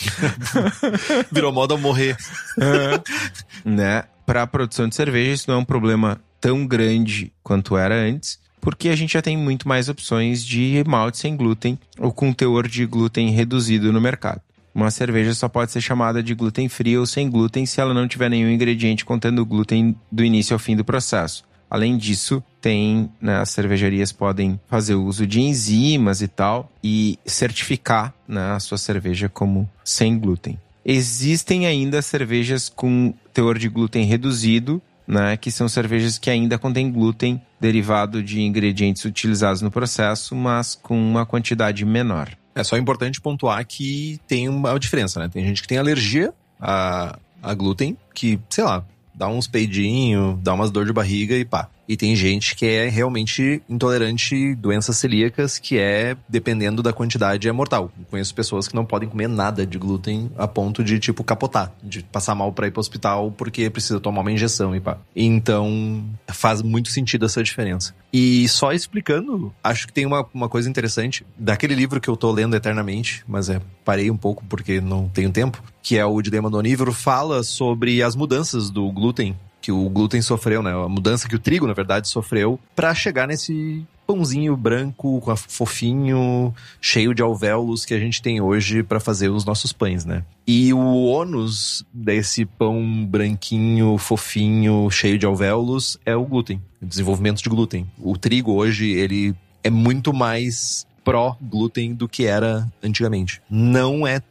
virou 1.32 1.52
moda 1.52 1.76
morrer. 1.76 2.16
é, 2.58 3.70
né? 3.70 4.04
Para 4.26 4.44
a 4.44 4.48
produção 4.48 4.88
de 4.88 4.96
cerveja, 4.96 5.34
isso 5.34 5.46
não 5.50 5.58
é 5.58 5.60
um 5.60 5.66
problema 5.66 6.20
tão 6.40 6.66
grande 6.66 7.32
quanto 7.44 7.78
era 7.78 7.96
antes, 7.96 8.40
porque 8.62 8.90
a 8.90 8.96
gente 8.96 9.14
já 9.14 9.22
tem 9.22 9.38
muito 9.38 9.68
mais 9.68 9.90
opções 9.90 10.44
de 10.44 10.84
malte 10.88 11.18
sem 11.18 11.36
glúten 11.36 11.78
ou 12.00 12.12
com 12.12 12.34
teor 12.34 12.68
de 12.68 12.86
glúten 12.86 13.30
reduzido 13.32 13.92
no 13.92 14.02
mercado. 14.02 14.42
Uma 14.74 14.92
cerveja 14.92 15.34
só 15.34 15.48
pode 15.48 15.72
ser 15.72 15.80
chamada 15.80 16.22
de 16.22 16.34
glúten 16.34 16.68
free 16.68 16.98
ou 16.98 17.06
sem 17.06 17.30
glúten 17.30 17.66
se 17.66 17.80
ela 17.80 17.94
não 17.94 18.08
tiver 18.08 18.30
nenhum 18.30 18.50
ingrediente 18.50 19.06
contendo 19.06 19.46
glúten 19.46 19.96
do 20.12 20.24
início 20.24 20.54
ao 20.54 20.60
fim 20.60 20.76
do 20.76 20.84
processo. 20.84 21.46
Além 21.70 21.98
disso, 21.98 22.44
tem, 22.66 23.12
né, 23.22 23.38
as 23.42 23.52
cervejarias 23.52 24.12
podem 24.12 24.60
fazer 24.68 24.96
uso 24.96 25.28
de 25.28 25.40
enzimas 25.40 26.24
e 26.24 26.28
tal 26.28 26.72
e 26.84 27.20
certificar 27.24 28.12
né, 28.28 28.54
a 28.54 28.60
sua 28.60 28.80
cerveja 28.80 29.30
como 29.30 29.70
sem 29.84 30.18
glúten. 30.18 30.60
Existem 30.84 31.68
ainda 31.68 32.02
cervejas 32.02 32.68
com 32.68 33.14
teor 33.32 33.60
de 33.60 33.70
glúten 33.70 34.04
reduzido, 34.06 34.82
né, 35.08 35.38
que 35.38 35.52
são 35.52 35.70
cervejas 35.70 36.18
que 36.18 36.28
ainda 36.28 36.58
contêm 36.58 36.92
glúten 36.92 37.40
derivado 37.60 38.24
de 38.24 38.42
ingredientes 38.42 39.06
utilizados 39.06 39.62
no 39.62 39.70
processo, 39.70 40.34
mas 40.36 40.74
com 40.74 40.98
uma 40.98 41.24
quantidade 41.24 41.86
menor. 41.86 42.36
É 42.56 42.64
só 42.64 42.78
importante 42.78 43.22
pontuar 43.22 43.64
que 43.64 44.20
tem 44.28 44.50
uma 44.50 44.80
diferença, 44.80 45.20
né? 45.20 45.30
Tem 45.32 45.46
gente 45.46 45.62
que 45.62 45.68
tem 45.68 45.78
alergia 45.78 46.34
a, 46.60 47.20
a 47.44 47.54
glúten, 47.54 47.96
que, 48.12 48.40
sei 48.50 48.64
lá, 48.64 48.84
dá 49.14 49.28
uns 49.28 49.46
peidinhos, 49.46 50.40
dá 50.42 50.56
umas 50.56 50.72
dor 50.72 50.86
de 50.86 50.94
barriga 50.94 51.36
e 51.36 51.46
pá. 51.46 51.70
E 51.88 51.96
tem 51.96 52.16
gente 52.16 52.56
que 52.56 52.66
é 52.66 52.90
realmente 52.90 53.62
intolerante 53.70 54.56
doenças 54.56 54.98
celíacas, 54.98 55.58
que 55.60 55.78
é, 55.78 56.16
dependendo 56.28 56.82
da 56.82 56.92
quantidade, 56.92 57.48
é 57.48 57.52
mortal. 57.52 57.92
Conheço 58.10 58.34
pessoas 58.34 58.68
que 58.68 58.76
não 58.76 58.86
podem 58.86 59.08
comer 59.08 59.28
nada 59.28 59.66
de 59.66 59.78
glúten 59.78 60.32
a 60.38 60.48
ponto 60.48 60.84
de, 60.84 61.00
tipo, 61.00 61.24
capotar, 61.24 61.74
de 61.84 62.04
passar 62.04 62.36
mal 62.36 62.52
para 62.52 62.68
ir 62.68 62.72
pro 62.72 62.80
hospital 62.80 63.32
porque 63.32 63.70
precisa 63.70 64.00
tomar 64.00 64.22
uma 64.22 64.32
injeção 64.32 64.76
e 64.76 64.80
pá. 64.80 64.98
Então, 65.16 66.04
faz 66.28 66.62
muito 66.62 66.90
sentido 66.90 67.26
essa 67.26 67.44
diferença. 67.44 67.94
E 68.12 68.48
só 68.48 68.72
explicando, 68.72 69.54
acho 69.64 69.88
que 69.88 69.94
tem 69.94 70.06
uma, 70.06 70.26
uma 70.34 70.50
coisa 70.50 70.70
interessante 70.70 71.26
daquele 71.38 71.76
livro 71.76 72.00
que 72.00 72.10
eu 72.10 72.18
tô 72.18 72.32
lendo 72.32 72.56
eternamente, 72.56 73.24
mas 73.28 73.50
é, 73.50 73.62
parei 73.86 74.12
um 74.12 74.18
pouco 74.18 74.44
porque 74.50 74.82
não 74.82 75.08
tenho 75.08 75.32
tempo, 75.32 75.64
que 75.82 75.98
é 75.98 76.06
o 76.06 76.22
Dilema 76.22 76.50
do 76.50 76.58
Onívoro, 76.58 76.92
fala 76.92 77.44
sobre 77.44 78.02
as 78.02 78.16
mudanças 78.16 78.70
do 78.70 78.92
glúten 78.92 79.38
que 79.62 79.72
o 79.72 79.90
glúten 79.90 80.22
sofreu, 80.22 80.62
né? 80.62 80.72
A 80.72 80.88
mudança 80.88 81.28
que 81.28 81.36
o 81.36 81.40
trigo, 81.40 81.66
na 81.66 81.74
verdade, 81.74 82.08
sofreu 82.08 82.60
para 82.76 82.94
chegar 82.94 83.28
nesse 83.28 83.84
pãozinho 84.06 84.56
branco, 84.56 85.20
fofinho, 85.36 86.54
cheio 86.80 87.16
de 87.16 87.24
alvéolos 87.24 87.84
que 87.84 87.96
a 87.96 88.00
gente 88.00 88.22
tem 88.22 88.40
hoje 88.40 88.84
para 88.84 89.00
fazer 89.00 89.30
os 89.30 89.44
nossos 89.44 89.74
pães, 89.74 90.06
né? 90.06 90.24
E 90.46 90.72
o 90.72 91.06
ônus 91.06 91.84
desse 91.92 92.46
pão 92.46 93.08
branquinho, 93.08 93.98
fofinho, 93.98 94.88
cheio 94.92 95.18
de 95.18 95.26
alvéolos 95.26 95.98
é 96.06 96.16
o 96.16 96.24
glúten, 96.26 96.62
o 96.80 96.86
desenvolvimento 96.86 97.42
de 97.42 97.50
glúten. 97.50 97.90
O 97.98 98.16
trigo 98.16 98.54
hoje, 98.54 98.92
ele 98.92 99.34
é 99.64 99.72
muito 99.72 100.14
mais 100.14 100.86
pró-glúten 101.06 101.94
do 101.94 102.10
que 102.10 102.26
era 102.26 102.70
antigamente. 102.84 103.42
Não 103.50 104.06
é 104.06 104.22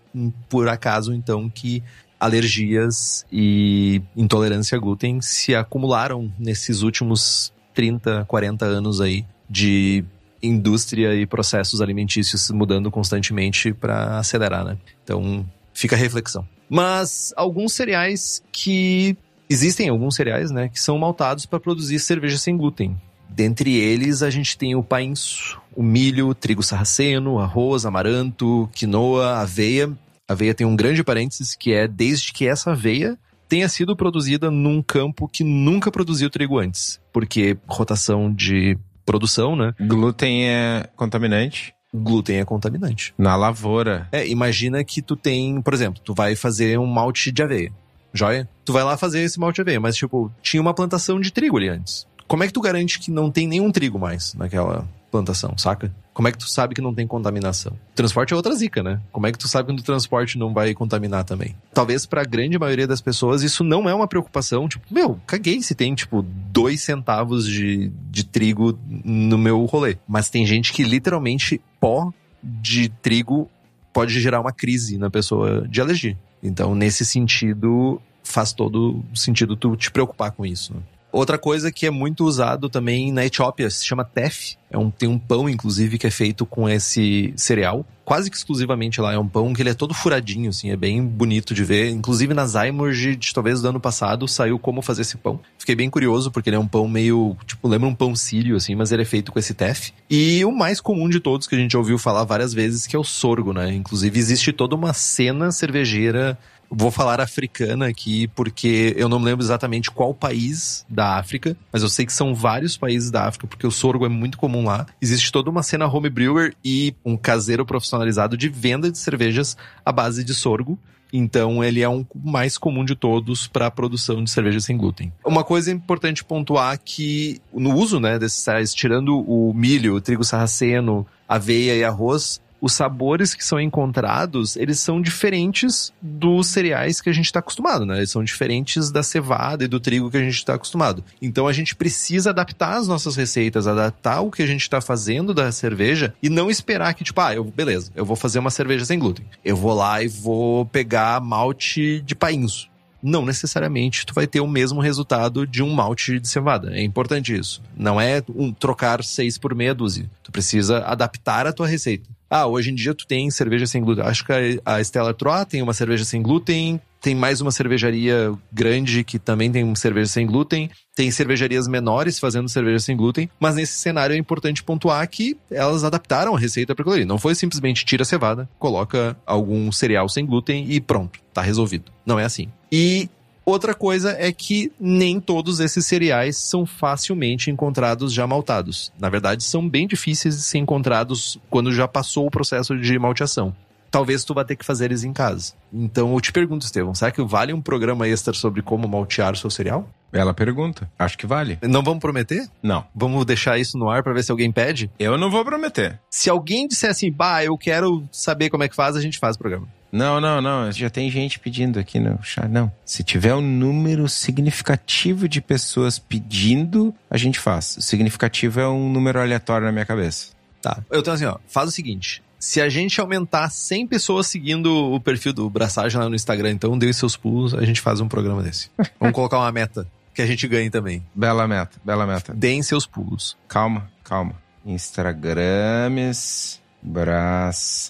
por 0.51 0.68
acaso, 0.68 1.14
então, 1.14 1.49
que 1.49 1.83
alergias 2.20 3.25
e 3.33 4.03
intolerância 4.14 4.77
a 4.77 4.81
glúten 4.81 5.22
se 5.22 5.55
acumularam 5.55 6.31
nesses 6.39 6.83
últimos 6.83 7.51
30, 7.72 8.27
40 8.27 8.66
anos 8.66 9.01
aí 9.01 9.25
de 9.49 10.05
indústria 10.43 11.14
e 11.14 11.25
processos 11.25 11.81
alimentícios 11.81 12.51
mudando 12.51 12.91
constantemente 12.91 13.72
para 13.72 14.18
acelerar, 14.18 14.64
né? 14.64 14.77
Então, 15.03 15.47
Fica 15.75 15.97
a 15.97 15.99
reflexão. 15.99 16.49
Mas 16.70 17.35
alguns 17.37 17.72
cereais 17.75 18.43
que. 18.53 19.16
Existem 19.51 19.91
alguns 19.91 20.14
cereais, 20.14 20.51
né, 20.51 20.70
que 20.70 20.81
são 20.81 20.97
maltados 20.97 21.45
para 21.45 21.61
produzir 21.61 21.99
cerveja 21.99 22.39
sem 22.39 22.57
glúten. 22.57 22.97
Dentre 23.35 23.74
eles, 23.74 24.22
a 24.22 24.30
gente 24.30 24.57
tem 24.57 24.76
o 24.76 24.82
painço, 24.82 25.61
o 25.74 25.82
milho, 25.82 26.32
trigo 26.35 26.62
sarraceno, 26.62 27.41
arroz, 27.41 27.85
amaranto, 27.85 28.70
quinoa, 28.72 29.39
aveia. 29.39 29.91
A 30.28 30.32
aveia 30.35 30.55
tem 30.55 30.64
um 30.64 30.76
grande 30.76 31.03
parênteses 31.03 31.57
que 31.57 31.72
é 31.72 31.89
desde 31.89 32.32
que 32.32 32.47
essa 32.47 32.70
aveia 32.70 33.18
tenha 33.49 33.68
sido 33.68 33.97
produzida 33.97 34.53
num 34.53 34.80
campo 34.80 35.28
que 35.28 35.43
nunca 35.43 35.91
produziu 35.91 36.30
trigo 36.30 36.61
antes. 36.61 37.01
Porque 37.12 37.57
rotação 37.66 38.32
de 38.32 38.78
produção, 39.05 39.57
né? 39.57 39.74
Glúten 39.80 40.49
é 40.49 40.89
contaminante. 40.95 41.74
Glúten 41.93 42.39
é 42.39 42.45
contaminante. 42.45 43.12
Na 43.18 43.35
lavoura. 43.35 44.09
É, 44.12 44.26
imagina 44.28 44.85
que 44.85 45.03
tu 45.03 45.16
tem, 45.16 45.61
por 45.61 45.74
exemplo, 45.74 46.01
tu 46.05 46.14
vai 46.14 46.37
fazer 46.37 46.78
um 46.78 46.87
malte 46.87 47.32
de 47.32 47.43
aveia. 47.43 47.72
Joia? 48.12 48.49
Tu 48.64 48.72
vai 48.72 48.85
lá 48.85 48.97
fazer 48.97 49.22
esse 49.22 49.41
malte 49.41 49.57
de 49.57 49.62
aveia, 49.62 49.80
mas 49.80 49.97
tipo, 49.97 50.32
tinha 50.41 50.61
uma 50.61 50.72
plantação 50.72 51.20
de 51.20 51.32
trigo 51.32 51.57
ali 51.57 51.68
antes. 51.68 52.07
Como 52.27 52.43
é 52.43 52.47
que 52.47 52.53
tu 52.53 52.61
garante 52.61 52.99
que 52.99 53.11
não 53.11 53.31
tem 53.31 53.47
nenhum 53.47 53.70
trigo 53.70 53.99
mais 53.99 54.35
naquela 54.35 54.89
plantação, 55.11 55.57
saca? 55.57 55.95
Como 56.12 56.29
é 56.29 56.33
que 56.33 56.39
tu 56.39 56.49
sabe 56.49 56.75
que 56.75 56.81
não 56.81 56.95
tem 56.95 57.07
contaminação? 57.07 57.72
Transporte 57.95 58.33
é 58.33 58.37
outra 58.37 58.55
zica, 58.55 58.83
né? 58.83 59.01
Como 59.12 59.27
é 59.27 59.33
que 59.33 59.39
tu 59.39 59.49
sabe 59.49 59.75
que 59.75 59.81
o 59.81 59.85
transporte 59.85 60.39
não 60.39 60.53
vai 60.53 60.72
contaminar 60.75 61.25
também? 61.25 61.55
Talvez 61.72 62.07
para 62.07 62.22
a 62.22 62.25
grande 62.25 62.59
maioria 62.59 62.87
das 62.87 63.01
pessoas 63.01 63.43
isso 63.43 63.62
não 63.64 63.89
é 63.89 63.95
uma 63.95 64.07
preocupação. 64.07 64.68
Tipo, 64.68 64.87
meu, 64.93 65.20
caguei 65.27 65.61
se 65.61 65.75
tem, 65.75 65.95
tipo, 65.95 66.22
dois 66.22 66.83
centavos 66.83 67.47
de, 67.47 67.91
de 68.11 68.25
trigo 68.25 68.79
no 68.89 69.37
meu 69.37 69.64
rolê. 69.64 69.97
Mas 70.07 70.31
tem 70.31 70.47
gente 70.47 70.72
que 70.72 70.85
literalmente 70.85 71.61
pó 71.81 72.12
de 72.43 72.89
trigo 72.89 73.51
pode 73.93 74.20
gerar 74.20 74.41
uma 74.41 74.53
crise 74.53 74.99
na 74.99 75.11
pessoa 75.11 75.66
de 75.68 75.81
alergia. 75.81 76.18
Então, 76.43 76.75
nesse 76.75 77.05
sentido, 77.05 78.01
faz 78.22 78.53
todo 78.53 79.05
sentido 79.14 79.57
tu 79.57 79.77
te 79.77 79.91
preocupar 79.91 80.33
com 80.33 80.45
isso. 80.45 80.75
Né? 80.75 80.81
Outra 81.15 81.39
coisa 81.39 81.71
que 81.71 81.87
é 81.87 81.91
muito 81.93 82.25
usado 82.25 82.69
também 82.69 83.12
na 83.12 83.25
Etiópia 83.25 83.71
se 83.71 83.87
chama 83.87 84.05
tef. 84.05 84.57
É 84.69 84.77
um, 84.77 84.91
tem 84.91 85.09
um 85.09 85.17
pão, 85.17 85.49
inclusive, 85.49 85.97
que 85.97 86.09
é 86.09 86.11
feito 86.11 86.45
com 86.45 86.69
esse 86.69 87.33
cereal. 87.37 87.87
Quase 88.05 88.29
que 88.29 88.37
exclusivamente 88.37 89.01
lá. 89.01 89.12
É 89.12 89.19
um 89.19 89.29
pão 89.29 89.55
que 89.55 89.62
ele 89.62 89.71
é 89.71 89.75
todo 89.75 89.95
furadinho, 89.95 90.51
assim. 90.51 90.73
É 90.73 90.77
bem 90.77 91.07
bonito 91.07 91.55
de 91.55 91.62
ver. 91.62 91.91
Inclusive 91.91 92.35
na 92.35 92.45
Zymerge, 92.45 93.15
de, 93.15 93.33
talvez 93.33 93.62
do 93.62 93.69
ano 93.69 93.79
passado, 93.79 94.27
saiu 94.27 94.59
como 94.59 94.83
fazer 94.83 95.03
esse 95.03 95.17
pão. 95.17 95.39
Fiquei 95.57 95.77
bem 95.77 95.89
curioso, 95.89 96.33
porque 96.33 96.49
ele 96.49 96.57
é 96.57 96.59
um 96.59 96.67
pão 96.67 96.89
meio... 96.89 97.37
Tipo, 97.47 97.69
lembra 97.69 97.89
um 97.89 97.95
pão 97.95 98.17
sírio, 98.17 98.57
assim. 98.57 98.75
Mas 98.75 98.91
ele 98.91 99.03
é 99.03 99.07
feito 99.07 99.31
com 99.31 99.39
esse 99.39 99.55
tef. 99.55 99.93
E 100.11 100.45
o 100.45 100.51
mais 100.51 100.81
comum 100.81 101.09
de 101.09 101.21
todos, 101.21 101.47
que 101.47 101.55
a 101.55 101.59
gente 101.59 101.77
ouviu 101.77 101.97
falar 101.97 102.25
várias 102.25 102.53
vezes, 102.53 102.89
que 102.89 102.97
é 102.97 102.99
o 102.99 103.05
sorgo, 103.05 103.53
né? 103.53 103.73
Inclusive 103.73 104.19
existe 104.19 104.53
toda 104.53 104.75
uma 104.75 104.93
cena 104.93 105.53
cervejeira 105.53 106.37
Vou 106.77 106.91
falar 106.91 107.20
africana 107.20 107.87
aqui 107.87 108.29
porque 108.29 108.95
eu 108.97 109.09
não 109.09 109.18
me 109.18 109.27
lembro 109.27 109.45
exatamente 109.45 109.91
qual 109.91 110.12
país 110.12 110.85
da 110.89 111.16
África, 111.18 111.57
mas 111.72 111.83
eu 111.83 111.89
sei 111.89 112.05
que 112.05 112.12
são 112.12 112.35
vários 112.35 112.77
países 112.77 113.11
da 113.11 113.27
África 113.27 113.47
porque 113.47 113.66
o 113.66 113.70
sorgo 113.70 114.05
é 114.05 114.09
muito 114.09 114.37
comum 114.37 114.64
lá. 114.64 114.87
Existe 115.01 115.31
toda 115.31 115.51
uma 115.51 115.62
cena 115.62 115.87
home 115.87 116.11
brewer 116.11 116.55
e 116.64 116.95
um 117.05 117.16
caseiro 117.16 117.64
profissionalizado 117.64 118.37
de 118.37 118.49
venda 118.49 118.91
de 118.91 118.99
cervejas 118.99 119.57
à 119.85 119.93
base 119.93 120.25
de 120.25 120.35
sorgo. 120.35 120.79
Então 121.12 121.62
ele 121.62 121.81
é 121.81 121.89
um 121.89 122.05
mais 122.25 122.59
comum 122.59 122.85
de 122.85 122.97
todos 122.97 123.47
para 123.47 123.66
a 123.66 123.70
produção 123.70 124.25
de 124.25 124.29
cerveja 124.29 124.59
sem 124.59 124.77
glúten. 124.77 125.12
Uma 125.25 125.45
coisa 125.45 125.70
importante 125.70 126.25
pontuar 126.25 126.77
que 126.85 127.41
no 127.53 127.72
uso, 127.72 128.01
né, 128.01 128.18
desses 128.18 128.43
cereais, 128.43 128.75
tirando 128.75 129.20
o 129.20 129.55
milho, 129.55 129.95
o 129.95 130.01
trigo 130.01 130.25
sarraceno, 130.25 131.07
aveia 131.29 131.77
e 131.77 131.85
arroz, 131.85 132.41
os 132.65 132.73
sabores 132.73 133.35
que 133.35 133.45
são 133.45 133.61
encontrados, 133.61 134.57
eles 134.57 134.81
são 134.81 135.03
diferentes 135.03 135.93
dos 136.01 136.47
cereais 136.47 136.99
que 136.99 137.11
a 137.11 137.12
gente 137.12 137.27
está 137.27 137.41
acostumado, 137.41 137.85
né? 137.85 137.99
Eles 137.99 138.11
são 138.11 138.25
diferentes 138.25 138.91
da 138.91 139.03
cevada 139.03 139.65
e 139.65 139.69
do 139.69 139.79
trigo 139.79 140.11
que 140.11 140.17
a 140.17 140.23
gente 140.23 140.37
está 140.37 140.55
acostumado. 140.55 141.05
Então 141.21 141.47
a 141.47 141.53
gente 141.53 141.77
precisa 141.77 142.31
adaptar 142.31 142.79
as 142.79 142.89
nossas 142.89 143.17
receitas, 143.17 143.67
adaptar 143.67 144.23
o 144.23 144.31
que 144.31 144.43
a 144.43 144.47
gente 144.47 144.62
está 144.62 144.81
fazendo 144.81 145.35
da 145.35 145.53
cerveja 145.53 146.15
e 146.23 146.31
não 146.31 146.51
esperar 146.51 146.95
que, 146.95 147.05
tipo, 147.05 147.21
ah, 147.21 147.35
eu, 147.35 147.45
beleza, 147.45 147.93
eu 147.95 148.07
vou 148.07 148.17
fazer 148.17 148.39
uma 148.39 148.51
cerveja 148.51 148.87
sem 148.87 148.99
glúten. 148.99 149.27
Eu 149.45 149.57
vou 149.57 149.75
lá 149.75 150.03
e 150.03 150.09
vou 150.09 150.65
pegar 150.65 151.21
malte 151.21 152.01
de 152.01 152.15
painço 152.15 152.73
não 153.05 153.25
necessariamente 153.25 154.07
tu 154.07 154.15
vai 154.15 154.27
ter 154.27 154.41
o 154.41 154.49
mesmo 154.49 154.81
resultado 154.81 155.47
de 155.47 155.63
um 155.63 155.73
malte 155.73 156.19
de 156.19 156.27
cevada. 156.27 156.75
É 156.75 156.83
importante 156.83 157.37
isso. 157.37 157.63
Não 157.77 158.01
é 158.01 158.23
um 158.35 158.53
trocar 158.53 159.05
seis 159.05 159.37
por 159.37 159.55
meia 159.55 159.75
dúzia. 159.75 160.11
Tu 160.23 160.33
precisa 160.33 160.79
adaptar 160.79 161.47
a 161.47 161.53
tua 161.53 161.67
receita. 161.67 162.09
Ah, 162.31 162.47
hoje 162.47 162.71
em 162.71 162.75
dia 162.75 162.95
tu 162.95 163.07
tem 163.07 163.31
cerveja 163.31 163.67
sem 163.67 163.83
glúten. 163.83 164.05
Acho 164.05 164.25
que 164.25 164.61
a 164.65 164.81
Stella 164.81 165.11
Artois 165.11 165.45
tem 165.45 165.63
uma 165.63 165.75
cerveja 165.75 166.05
sem 166.05 166.23
glúten. 166.23 166.81
Tem 167.05 167.15
mais 167.15 167.43
uma 167.43 167.51
cervejaria 167.51 168.33
grande 168.51 169.05
que 169.05 169.19
também 169.19 169.53
tem 169.53 169.75
cerveja 169.75 170.09
sem 170.09 170.27
glúten. 170.27 170.71
Tem 170.97 171.11
cervejarias 171.11 171.69
menores 171.69 172.19
fazendo 172.19 172.49
cerveja 172.49 172.79
sem 172.79 172.97
glúten. 172.97 173.29
Mas 173.39 173.57
nesse 173.57 173.75
cenário 173.75 174.15
é 174.15 174.17
importante 174.17 174.65
pontuar 174.65 175.07
que 175.07 175.37
elas 175.51 175.85
adaptaram 175.85 176.35
a 176.35 176.39
receita 176.39 176.75
para 176.75 176.91
aquilo. 176.91 177.07
Não 177.07 177.19
foi 177.19 177.35
simplesmente 177.35 177.85
tira 177.85 178.05
a 178.05 178.07
cevada, 178.07 178.49
coloca 178.59 179.15
algum 179.27 179.71
cereal 179.71 180.09
sem 180.09 180.25
glúten 180.25 180.65
e 180.67 180.81
pronto, 180.81 181.21
tá 181.35 181.43
resolvido. 181.43 181.93
Não 182.07 182.19
é 182.19 182.25
assim. 182.25 182.49
E 182.73 183.11
Outra 183.47 183.75
coisa 183.75 184.17
é 184.19 184.33
que 184.33 184.73
nem 184.81 185.21
todos 185.21 185.61
esses 185.61 185.85
cereais 185.85 186.39
são 186.39 186.65
facilmente 186.65 187.51
encontrados 187.51 188.11
já 188.11 188.27
maltados. 188.27 188.91
Na 188.99 189.11
verdade, 189.11 189.45
são 189.45 189.69
bem 189.69 189.87
difíceis 189.87 190.35
de 190.37 190.43
ser 190.43 190.57
encontrados 190.57 191.39
quando 191.51 191.71
já 191.71 191.87
passou 191.87 192.27
o 192.27 192.31
processo 192.31 192.75
de 192.75 192.99
malteação. 192.99 193.55
Talvez 193.95 194.24
tu 194.24 194.34
vá 194.34 194.45
ter 194.45 194.57
que 194.57 194.64
fazer 194.64 194.86
eles 194.86 195.05
em 195.05 195.12
casa. 195.12 195.53
Então 195.72 196.12
eu 196.12 196.20
te 196.20 196.32
pergunto, 196.32 196.66
Estevão, 196.66 196.97
será 196.97 197.12
que 197.12 197.22
vale 197.22 197.53
um 197.53 197.62
programa 197.62 198.09
extra 198.09 198.34
sobre 198.34 198.61
como 198.61 198.88
maltear 198.88 199.34
o 199.34 199.36
seu 199.36 199.49
cereal? 199.49 199.88
Ela 200.12 200.34
pergunta. 200.34 200.90
Acho 200.99 201.16
que 201.16 201.28
vale. 201.28 201.61
Não 201.62 201.80
vamos 201.80 202.01
prometer? 202.01 202.49
Não. 202.61 202.84
Vamos 202.92 203.24
deixar 203.24 203.57
isso 203.57 203.78
no 203.78 203.88
ar 203.88 204.03
para 204.03 204.12
ver 204.12 204.24
se 204.24 204.32
alguém 204.32 204.51
pede? 204.51 204.90
Eu 204.99 205.16
não 205.16 205.30
vou 205.30 205.45
prometer. 205.45 206.01
Se 206.11 206.28
alguém 206.28 206.66
disser 206.66 206.90
assim, 206.90 207.09
bah, 207.09 207.45
eu 207.45 207.57
quero 207.57 208.03
saber 208.11 208.51
como 208.51 208.64
é 208.64 208.68
que 208.68 208.74
faz, 208.74 208.97
a 208.97 209.01
gente 209.01 209.16
faz 209.16 209.36
o 209.36 209.38
programa. 209.38 209.68
Não, 209.92 210.20
não, 210.20 210.42
não. 210.42 210.72
Já 210.72 210.90
tem 210.90 211.09
gente 211.09 211.38
pedindo 211.38 211.78
aqui 211.78 212.01
no 212.01 212.20
chat. 212.20 212.49
Não. 212.49 212.72
Se 212.84 213.05
tiver 213.05 213.36
um 213.36 213.40
número 213.40 214.09
significativo 214.09 215.28
de 215.28 215.40
pessoas 215.40 216.01
pedindo, 216.01 216.92
a 217.09 217.16
gente 217.16 217.38
faz. 217.38 217.76
O 217.76 217.80
significativo 217.80 218.59
é 218.59 218.68
um 218.68 218.90
número 218.92 219.20
aleatório 219.20 219.64
na 219.64 219.72
minha 219.72 219.86
cabeça. 219.86 220.32
Tá. 220.61 220.82
Eu 220.90 221.01
tenho 221.01 221.14
assim, 221.14 221.26
ó. 221.26 221.38
Faz 221.47 221.68
o 221.68 221.72
seguinte. 221.72 222.24
Se 222.45 222.61
a 222.61 222.68
gente 222.68 223.01
aumentar 223.01 223.49
100 223.49 223.86
pessoas 223.86 224.26
seguindo 224.26 224.66
o 224.92 225.01
perfil 225.01 225.32
do 225.32 225.49
Braçagem 225.49 225.99
lá 225.99 226.11
no 226.11 226.14
Instagram, 226.14 226.51
então 226.51 226.76
dê 226.76 226.92
seus 226.92 227.16
pulos, 227.16 227.55
a 227.55 227.64
gente 227.64 227.80
faz 227.80 228.03
um 228.03 228.09
programa 228.09 228.42
desse. 228.42 228.70
Vamos 229.01 229.14
colocar 229.14 229.38
uma 229.38 229.51
meta 229.51 229.86
que 230.14 230.20
a 230.20 230.26
gente 230.26 230.47
ganhe 230.47 230.68
também. 230.68 231.03
Bela 231.14 231.49
meta, 231.49 231.80
bela 231.82 232.07
meta. 232.07 232.34
Deem 232.34 232.62
seus 232.62 232.84
pulos. 232.86 233.34
Calma, 233.49 233.90
calma. 234.05 234.34
Instagrames, 234.62 236.61
braçagem 236.82 237.88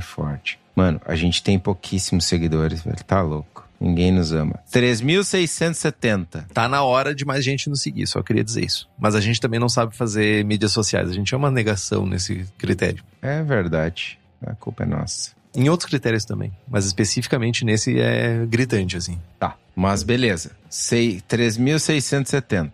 forte. 0.00 0.58
Mano, 0.74 0.98
a 1.04 1.14
gente 1.14 1.42
tem 1.42 1.58
pouquíssimos 1.58 2.24
seguidores, 2.24 2.84
velho. 2.84 3.04
Tá 3.04 3.20
louco. 3.20 3.65
Ninguém 3.80 4.10
nos 4.10 4.32
ama. 4.32 4.58
3.670. 4.72 6.46
Tá 6.52 6.68
na 6.68 6.82
hora 6.82 7.14
de 7.14 7.24
mais 7.24 7.44
gente 7.44 7.68
nos 7.68 7.82
seguir, 7.82 8.06
só 8.06 8.22
queria 8.22 8.42
dizer 8.42 8.64
isso. 8.64 8.88
Mas 8.98 9.14
a 9.14 9.20
gente 9.20 9.40
também 9.40 9.60
não 9.60 9.68
sabe 9.68 9.94
fazer 9.94 10.44
mídias 10.44 10.72
sociais. 10.72 11.10
A 11.10 11.12
gente 11.12 11.34
é 11.34 11.36
uma 11.36 11.50
negação 11.50 12.06
nesse 12.06 12.46
critério. 12.56 13.04
É 13.20 13.42
verdade. 13.42 14.18
A 14.44 14.54
culpa 14.54 14.84
é 14.84 14.86
nossa. 14.86 15.32
Em 15.54 15.68
outros 15.68 15.88
critérios 15.88 16.24
também. 16.24 16.52
Mas 16.68 16.86
especificamente 16.86 17.64
nesse 17.64 17.98
é 17.98 18.44
gritante, 18.46 18.96
assim. 18.96 19.18
Tá. 19.38 19.56
Mas 19.74 20.02
beleza. 20.02 20.52
3.670. 20.70 22.72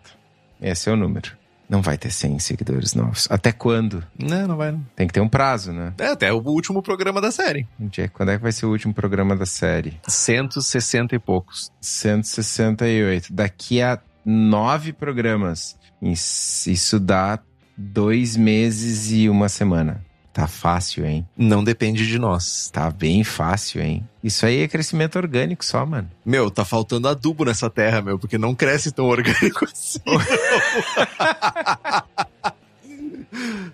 Esse 0.61 0.89
é 0.89 0.93
o 0.93 0.95
número. 0.95 1.31
Não 1.73 1.81
vai 1.81 1.97
ter 1.97 2.11
100 2.11 2.37
seguidores 2.37 2.93
novos. 2.93 3.27
Até 3.31 3.51
quando? 3.51 4.03
Não, 4.15 4.47
não 4.47 4.55
vai. 4.55 4.71
Não. 4.71 4.85
Tem 4.95 5.07
que 5.07 5.13
ter 5.13 5.21
um 5.21 5.27
prazo, 5.27 5.73
né? 5.73 5.91
É, 5.97 6.09
até 6.09 6.31
o 6.31 6.37
último 6.37 6.83
programa 6.83 7.19
da 7.19 7.31
série. 7.31 7.67
Quando 8.13 8.29
é 8.29 8.37
que 8.37 8.43
vai 8.43 8.51
ser 8.51 8.67
o 8.67 8.69
último 8.69 8.93
programa 8.93 9.35
da 9.35 9.47
série? 9.47 9.99
160 10.07 11.15
e 11.15 11.19
poucos. 11.19 11.71
168. 11.81 13.33
Daqui 13.33 13.81
a 13.81 13.99
nove 14.23 14.93
programas. 14.93 15.75
Isso 15.99 16.99
dá 16.99 17.39
dois 17.75 18.37
meses 18.37 19.11
e 19.11 19.27
uma 19.27 19.49
semana. 19.49 20.05
Tá 20.33 20.47
fácil, 20.47 21.05
hein? 21.05 21.27
Não 21.37 21.63
depende 21.63 22.07
de 22.07 22.17
nós. 22.17 22.67
Tá 22.73 22.89
bem 22.89 23.23
fácil, 23.23 23.83
hein? 23.83 24.03
Isso 24.23 24.43
aí 24.47 24.63
é 24.63 24.67
crescimento 24.67 25.15
orgânico 25.15 25.63
só, 25.63 25.85
mano. 25.85 26.09
Meu, 26.25 26.49
tá 26.49 26.65
faltando 26.65 27.07
adubo 27.07 27.45
nessa 27.45 27.69
terra, 27.69 28.01
meu, 28.01 28.17
porque 28.17 28.35
não 28.35 28.55
cresce 28.55 28.91
tão 28.91 29.05
orgânico 29.05 29.63
assim. 29.63 29.99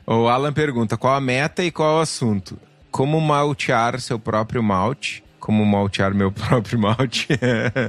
o 0.05 0.27
Alan 0.27 0.51
pergunta: 0.51 0.97
qual 0.97 1.15
a 1.15 1.21
meta 1.21 1.63
e 1.63 1.71
qual 1.71 1.99
o 1.99 2.01
assunto? 2.01 2.59
Como 2.91 3.21
maltear 3.21 3.97
seu 4.01 4.19
próprio 4.19 4.61
malte? 4.61 5.23
Como 5.39 5.65
maltear 5.65 6.13
meu 6.13 6.29
próprio 6.33 6.77
malte? 6.77 7.25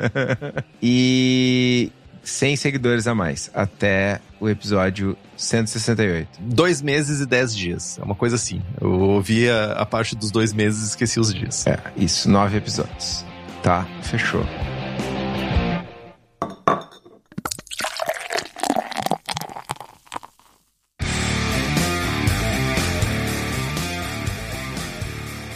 e 0.81 1.91
100 2.23 2.57
seguidores 2.57 3.07
a 3.07 3.15
mais 3.15 3.51
até 3.55 4.21
o 4.39 4.49
episódio 4.49 5.17
168. 5.37 6.29
Dois 6.41 6.81
meses 6.81 7.21
e 7.21 7.27
dez 7.27 7.55
dias. 7.55 7.99
É 7.99 8.03
uma 8.03 8.15
coisa 8.15 8.37
assim. 8.37 8.63
Eu 8.81 8.93
ouvi 8.93 9.49
a, 9.49 9.73
a 9.73 9.87
parte 9.87 10.15
dos 10.17 10.31
dois 10.31 10.53
meses 10.53 10.83
e 10.83 10.87
esqueci 10.89 11.19
os 11.19 11.33
dias. 11.33 11.67
É, 11.67 11.79
isso, 11.97 12.29
nove 12.31 12.57
episódios. 12.59 13.25
Tá, 13.63 13.87
fechou. 14.03 14.45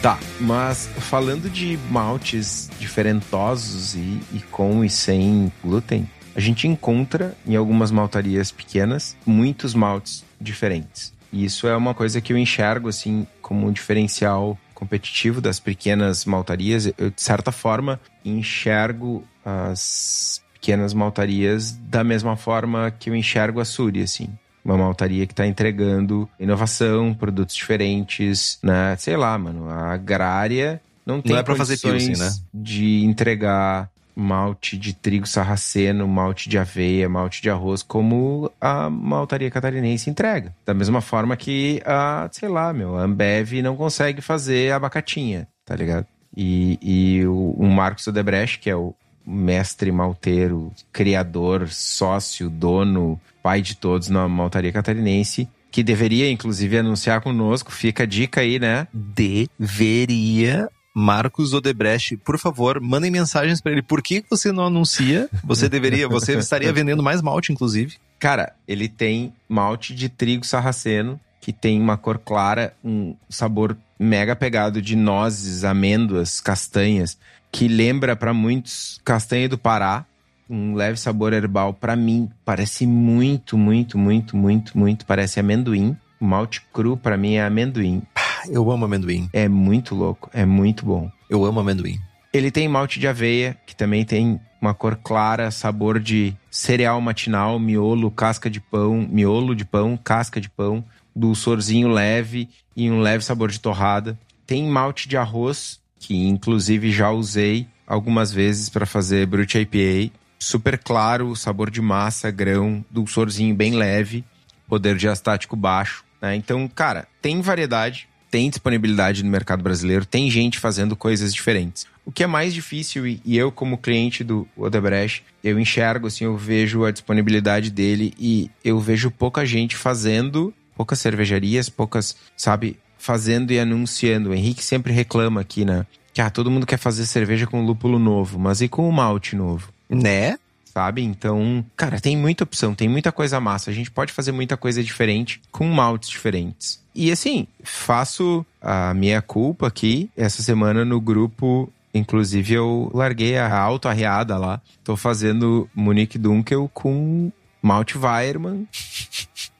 Tá, 0.05 0.19
mas 0.39 0.87
falando 0.99 1.49
de 1.49 1.79
maltes 1.89 2.69
diferentosos 2.79 3.95
e, 3.95 4.21
e 4.31 4.39
com 4.51 4.85
e 4.85 4.89
sem 4.89 5.51
glúten, 5.63 6.07
a 6.35 6.39
gente 6.39 6.67
encontra 6.67 7.35
em 7.47 7.55
algumas 7.55 7.91
maltarias 7.91 8.51
pequenas 8.51 9.15
muitos 9.25 9.73
maltes 9.73 10.23
diferentes. 10.39 11.13
E 11.31 11.45
isso 11.45 11.67
é 11.67 11.75
uma 11.75 11.93
coisa 11.93 12.21
que 12.21 12.33
eu 12.33 12.37
enxergo 12.37 12.89
assim 12.89 13.25
como 13.41 13.67
um 13.67 13.71
diferencial 13.71 14.57
competitivo 14.73 15.39
das 15.39 15.59
pequenas 15.59 16.25
maltarias. 16.25 16.91
Eu, 16.97 17.09
de 17.09 17.21
certa 17.21 17.51
forma, 17.51 17.99
enxergo 18.23 19.23
as 19.43 20.41
pequenas 20.53 20.93
maltarias 20.93 21.71
da 21.71 22.03
mesma 22.03 22.35
forma 22.35 22.91
que 22.91 23.09
eu 23.09 23.15
enxergo 23.15 23.59
a 23.59 23.65
Suri, 23.65 24.01
assim. 24.01 24.29
Uma 24.63 24.77
maltaria 24.77 25.27
que 25.27 25.33
está 25.33 25.45
entregando 25.45 26.27
inovação, 26.39 27.13
produtos 27.13 27.55
diferentes, 27.55 28.57
né? 28.63 28.95
Sei 28.97 29.15
lá, 29.15 29.37
mano. 29.37 29.69
A 29.69 29.93
agrária 29.93 30.81
não 31.05 31.21
tem 31.21 31.37
é 31.37 31.43
pra 31.43 31.55
fazer 31.55 31.77
pilsen, 31.77 32.17
né? 32.17 32.33
de 32.51 33.05
entregar 33.05 33.89
malte 34.15 34.77
de 34.77 34.93
trigo 34.93 35.27
sarraceno, 35.27 36.07
malte 36.07 36.47
de 36.47 36.57
aveia, 36.57 37.09
malte 37.09 37.41
de 37.41 37.49
arroz, 37.49 37.83
como 37.83 38.51
a 38.59 38.89
maltaria 38.89 39.51
catarinense 39.51 40.09
entrega. 40.09 40.55
Da 40.65 40.73
mesma 40.73 41.01
forma 41.01 41.35
que 41.35 41.81
a, 41.85 42.29
sei 42.31 42.47
lá, 42.49 42.71
meu, 42.71 42.97
a 42.97 43.03
Ambev 43.03 43.61
não 43.61 43.75
consegue 43.75 44.21
fazer 44.21 44.71
abacatinha, 44.71 45.47
tá 45.65 45.75
ligado? 45.75 46.07
E, 46.35 46.79
e 46.81 47.25
o, 47.25 47.55
o 47.57 47.67
Marcos 47.67 48.07
Odebrecht, 48.07 48.59
que 48.59 48.69
é 48.69 48.75
o 48.75 48.93
mestre 49.25 49.91
malteiro, 49.91 50.71
criador, 50.91 51.67
sócio, 51.69 52.49
dono, 52.49 53.19
pai 53.41 53.61
de 53.61 53.75
todos 53.75 54.09
na 54.09 54.27
maltaria 54.27 54.71
catarinense, 54.71 55.47
que 55.71 55.83
deveria, 55.83 56.29
inclusive, 56.29 56.77
anunciar 56.77 57.21
conosco. 57.21 57.71
Fica 57.71 58.03
a 58.03 58.05
dica 58.05 58.41
aí, 58.41 58.59
né? 58.59 58.87
Deveria. 58.93 60.69
Marcos 60.97 61.53
Odebrecht, 61.53 62.15
por 62.15 62.39
favor, 62.39 62.79
mandem 62.79 63.11
mensagens 63.11 63.59
pra 63.59 63.73
ele. 63.73 63.81
Por 63.81 64.01
que 64.01 64.23
você 64.29 64.49
não 64.53 64.67
anuncia? 64.67 65.29
Você 65.43 65.67
deveria, 65.67 66.07
você 66.07 66.37
estaria 66.37 66.71
vendendo 66.71 67.03
mais 67.03 67.21
malte, 67.21 67.51
inclusive. 67.51 67.97
Cara, 68.17 68.53
ele 68.65 68.87
tem 68.87 69.33
malte 69.49 69.93
de 69.93 70.07
trigo 70.07 70.45
sarraceno, 70.45 71.19
que 71.41 71.51
tem 71.51 71.81
uma 71.81 71.97
cor 71.97 72.17
clara, 72.17 72.73
um 72.81 73.13
sabor 73.29 73.77
mega 73.99 74.37
pegado 74.37 74.81
de 74.81 74.95
nozes, 74.95 75.65
amêndoas, 75.65 76.39
castanhas, 76.39 77.17
que 77.51 77.67
lembra 77.67 78.15
pra 78.15 78.33
muitos 78.33 79.01
castanha 79.03 79.49
do 79.49 79.57
Pará, 79.57 80.05
um 80.49 80.75
leve 80.75 80.97
sabor 80.97 81.33
herbal. 81.33 81.73
Pra 81.73 81.97
mim, 81.97 82.29
parece 82.45 82.87
muito, 82.87 83.57
muito, 83.57 83.97
muito, 83.97 84.37
muito, 84.37 84.77
muito, 84.77 85.05
parece 85.05 85.41
amendoim. 85.41 85.97
O 86.21 86.25
malte 86.25 86.61
cru 86.73 86.95
pra 86.95 87.17
mim 87.17 87.33
é 87.33 87.45
amendoim. 87.45 88.01
Eu 88.49 88.71
amo 88.71 88.85
amendoim. 88.85 89.29
É 89.33 89.47
muito 89.47 89.95
louco, 89.95 90.29
é 90.33 90.45
muito 90.45 90.85
bom. 90.85 91.09
Eu 91.29 91.45
amo 91.45 91.59
amendoim. 91.59 91.99
Ele 92.33 92.51
tem 92.51 92.67
malte 92.67 92.99
de 92.99 93.07
aveia, 93.07 93.57
que 93.65 93.75
também 93.75 94.03
tem 94.03 94.39
uma 94.61 94.73
cor 94.73 94.97
clara, 94.97 95.51
sabor 95.51 95.99
de 95.99 96.35
cereal 96.51 96.99
matinal, 96.99 97.59
miolo, 97.59 98.11
casca 98.11 98.49
de 98.49 98.59
pão, 98.59 99.07
miolo 99.09 99.55
de 99.55 99.63
pão, 99.63 99.97
casca 99.97 100.41
de 100.41 100.49
pão, 100.49 100.83
dulçorzinho 101.15 101.87
leve 101.87 102.49
e 102.75 102.89
um 102.89 102.99
leve 102.99 103.23
sabor 103.23 103.49
de 103.49 103.59
torrada. 103.59 104.19
Tem 104.45 104.67
malte 104.67 105.07
de 105.07 105.15
arroz, 105.15 105.79
que 105.99 106.27
inclusive 106.27 106.91
já 106.91 107.09
usei 107.09 107.67
algumas 107.87 108.31
vezes 108.31 108.69
para 108.69 108.85
fazer 108.85 109.25
Brut 109.27 109.57
IPA. 109.57 110.11
Super 110.37 110.77
claro, 110.77 111.35
sabor 111.35 111.69
de 111.71 111.81
massa, 111.81 112.29
grão, 112.29 112.83
dulçorzinho 112.91 113.55
bem 113.55 113.75
leve, 113.75 114.25
poder 114.67 114.95
diastático 114.97 115.55
baixo. 115.55 116.03
né? 116.21 116.35
Então, 116.35 116.67
cara, 116.67 117.07
tem 117.21 117.41
variedade, 117.41 118.07
tem 118.35 118.49
disponibilidade 118.49 119.23
no 119.23 119.29
mercado 119.29 119.63
brasileiro, 119.63 120.05
tem 120.05 120.29
gente 120.29 120.59
fazendo 120.59 120.93
coisas 120.93 121.33
diferentes. 121.33 121.87
O 122.05 122.11
que 122.11 122.21
é 122.21 122.27
mais 122.27 122.53
difícil, 122.53 123.07
e, 123.07 123.21
eu, 123.25 123.49
como 123.49 123.77
cliente 123.77 124.25
do 124.25 124.45
Odebrecht, 124.57 125.23
eu 125.41 125.57
enxergo, 125.57 126.07
assim, 126.07 126.25
eu 126.25 126.35
vejo 126.35 126.83
a 126.83 126.91
disponibilidade 126.91 127.71
dele 127.71 128.13
e 128.19 128.51
eu 128.61 128.77
vejo 128.77 129.09
pouca 129.09 129.45
gente 129.45 129.77
fazendo, 129.77 130.53
poucas 130.75 130.99
cervejarias, 130.99 131.69
poucas, 131.69 132.17
sabe, 132.35 132.77
fazendo 132.97 133.51
e 133.51 133.57
anunciando. 133.59 134.31
O 134.31 134.33
Henrique 134.33 134.65
sempre 134.65 134.91
reclama 134.91 135.39
aqui, 135.39 135.63
né? 135.63 135.85
Que 136.13 136.19
ah, 136.19 136.29
todo 136.29 136.51
mundo 136.51 136.65
quer 136.65 136.77
fazer 136.77 137.05
cerveja 137.05 137.47
com 137.47 137.65
lúpulo 137.65 137.97
novo, 137.97 138.37
mas 138.37 138.59
e 138.59 138.67
com 138.67 138.89
o 138.89 138.91
malte 138.91 139.33
novo? 139.33 139.71
Né? 139.89 140.37
sabe? 140.73 141.01
Então, 141.01 141.65
cara, 141.77 142.01
tem 142.01 142.17
muita 142.17 142.43
opção, 142.43 142.75
tem 142.75 142.89
muita 142.89 143.09
coisa 143.09 143.39
massa. 143.39 143.71
A 143.71 143.73
gente 143.73 143.89
pode 143.89 144.11
fazer 144.11 144.33
muita 144.33 144.57
coisa 144.57 144.83
diferente 144.83 145.41
com 145.49 145.65
maltes 145.67 146.09
diferentes. 146.09 146.83
E 146.95 147.11
assim, 147.11 147.45
faço 147.63 148.45
a 148.61 148.93
minha 148.93 149.21
culpa 149.21 149.67
aqui 149.67 150.09
essa 150.15 150.41
semana 150.41 150.85
no 150.85 151.01
grupo. 151.01 151.69
Inclusive, 151.93 152.53
eu 152.53 152.91
larguei 152.93 153.37
a 153.37 153.57
auto-arreada 153.57 154.37
lá. 154.37 154.61
Tô 154.83 154.95
fazendo 154.95 155.69
Munique 155.75 156.17
Dunkel 156.17 156.69
com 156.73 157.31
malte 157.61 157.97
Weirman. 157.97 158.67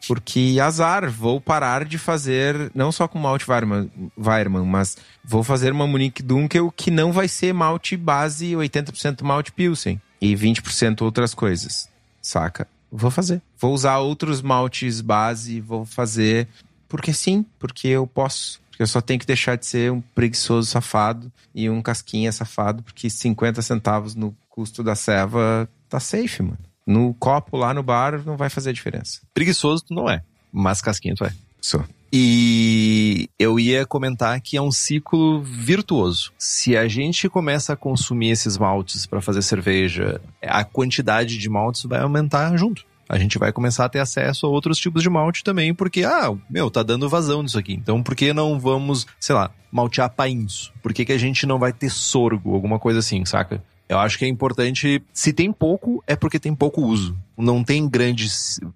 Porque 0.07 0.57
azar, 0.61 1.09
vou 1.09 1.41
parar 1.41 1.83
de 1.83 1.97
fazer, 1.97 2.71
não 2.75 2.91
só 2.91 3.07
com 3.07 3.17
malte 3.17 3.49
Weirman, 3.49 3.89
Weirman 4.17 4.63
mas 4.63 4.97
vou 5.23 5.43
fazer 5.43 5.71
uma 5.71 5.87
Munique 5.87 6.21
Dunkel 6.21 6.71
que 6.71 6.91
não 6.91 7.11
vai 7.11 7.27
ser 7.27 7.53
malte 7.53 7.97
base 7.97 8.51
80% 8.51 9.23
malte 9.23 9.51
Pilsen 9.51 9.99
e 10.21 10.35
20% 10.35 11.01
outras 11.01 11.33
coisas, 11.33 11.89
saca? 12.21 12.67
Vou 12.91 13.09
fazer. 13.09 13.41
Vou 13.59 13.73
usar 13.73 13.97
outros 13.97 14.43
maltes 14.43 15.01
base, 15.01 15.59
vou 15.59 15.85
fazer 15.85 16.47
porque 16.87 17.13
sim, 17.13 17.45
porque 17.59 17.87
eu 17.87 18.05
posso. 18.07 18.61
Porque 18.69 18.83
eu 18.83 18.87
só 18.87 18.99
tenho 18.99 19.19
que 19.19 19.25
deixar 19.25 19.55
de 19.57 19.65
ser 19.65 19.91
um 19.91 20.01
preguiçoso 20.01 20.69
safado 20.69 21.31
e 21.53 21.69
um 21.69 21.81
casquinha 21.81 22.31
safado, 22.31 22.83
porque 22.83 23.09
50 23.09 23.61
centavos 23.61 24.15
no 24.15 24.35
custo 24.49 24.83
da 24.83 24.95
ceva 24.95 25.69
tá 25.87 25.99
safe, 25.99 26.43
mano. 26.43 26.57
No 26.85 27.13
copo 27.13 27.57
lá 27.57 27.73
no 27.73 27.81
bar 27.81 28.21
não 28.25 28.37
vai 28.37 28.49
fazer 28.49 28.73
diferença. 28.73 29.21
Preguiçoso 29.33 29.85
tu 29.85 29.93
não 29.93 30.09
é, 30.09 30.21
mas 30.51 30.81
casquinha 30.81 31.15
tu 31.15 31.23
é. 31.23 31.33
Só. 31.61 31.83
E 32.13 33.29
eu 33.37 33.59
ia 33.59 33.85
comentar 33.85 34.39
que 34.39 34.55
é 34.55 34.61
um 34.61 34.71
ciclo 34.71 35.41
virtuoso. 35.41 36.31
Se 36.37 36.77
a 36.77 36.87
gente 36.87 37.27
começa 37.27 37.73
a 37.73 37.75
consumir 37.75 38.29
esses 38.29 38.57
maltes 38.57 39.05
para 39.05 39.21
fazer 39.21 39.41
cerveja, 39.41 40.21
a 40.41 40.63
quantidade 40.63 41.37
de 41.37 41.49
maltes 41.49 41.83
vai 41.83 41.99
aumentar 41.99 42.55
junto. 42.55 42.85
A 43.07 43.17
gente 43.17 43.37
vai 43.37 43.51
começar 43.51 43.85
a 43.85 43.89
ter 43.89 43.99
acesso 43.99 44.45
a 44.45 44.49
outros 44.49 44.77
tipos 44.77 45.03
de 45.03 45.09
malte 45.09 45.43
também, 45.43 45.73
porque, 45.73 46.03
ah, 46.03 46.35
meu, 46.49 46.71
tá 46.71 46.81
dando 46.81 47.07
vazão 47.07 47.43
nisso 47.43 47.57
aqui. 47.57 47.73
Então, 47.73 48.01
por 48.01 48.15
que 48.15 48.33
não 48.33 48.59
vamos, 48.59 49.05
sei 49.19 49.35
lá, 49.35 49.51
maltear 49.71 50.09
painço? 50.09 50.73
Por 50.81 50.93
que, 50.93 51.05
que 51.05 51.13
a 51.13 51.17
gente 51.17 51.45
não 51.45 51.59
vai 51.59 51.71
ter 51.71 51.89
sorgo, 51.89 52.53
alguma 52.53 52.79
coisa 52.79 52.99
assim, 52.99 53.23
saca? 53.25 53.63
Eu 53.87 53.99
acho 53.99 54.17
que 54.17 54.25
é 54.25 54.27
importante. 54.27 55.01
Se 55.13 55.31
tem 55.31 55.51
pouco, 55.51 56.03
é 56.07 56.15
porque 56.15 56.39
tem 56.39 56.55
pouco 56.55 56.81
uso. 56.81 57.15
Não 57.37 57.63
tem 57.63 57.87
grande 57.87 58.27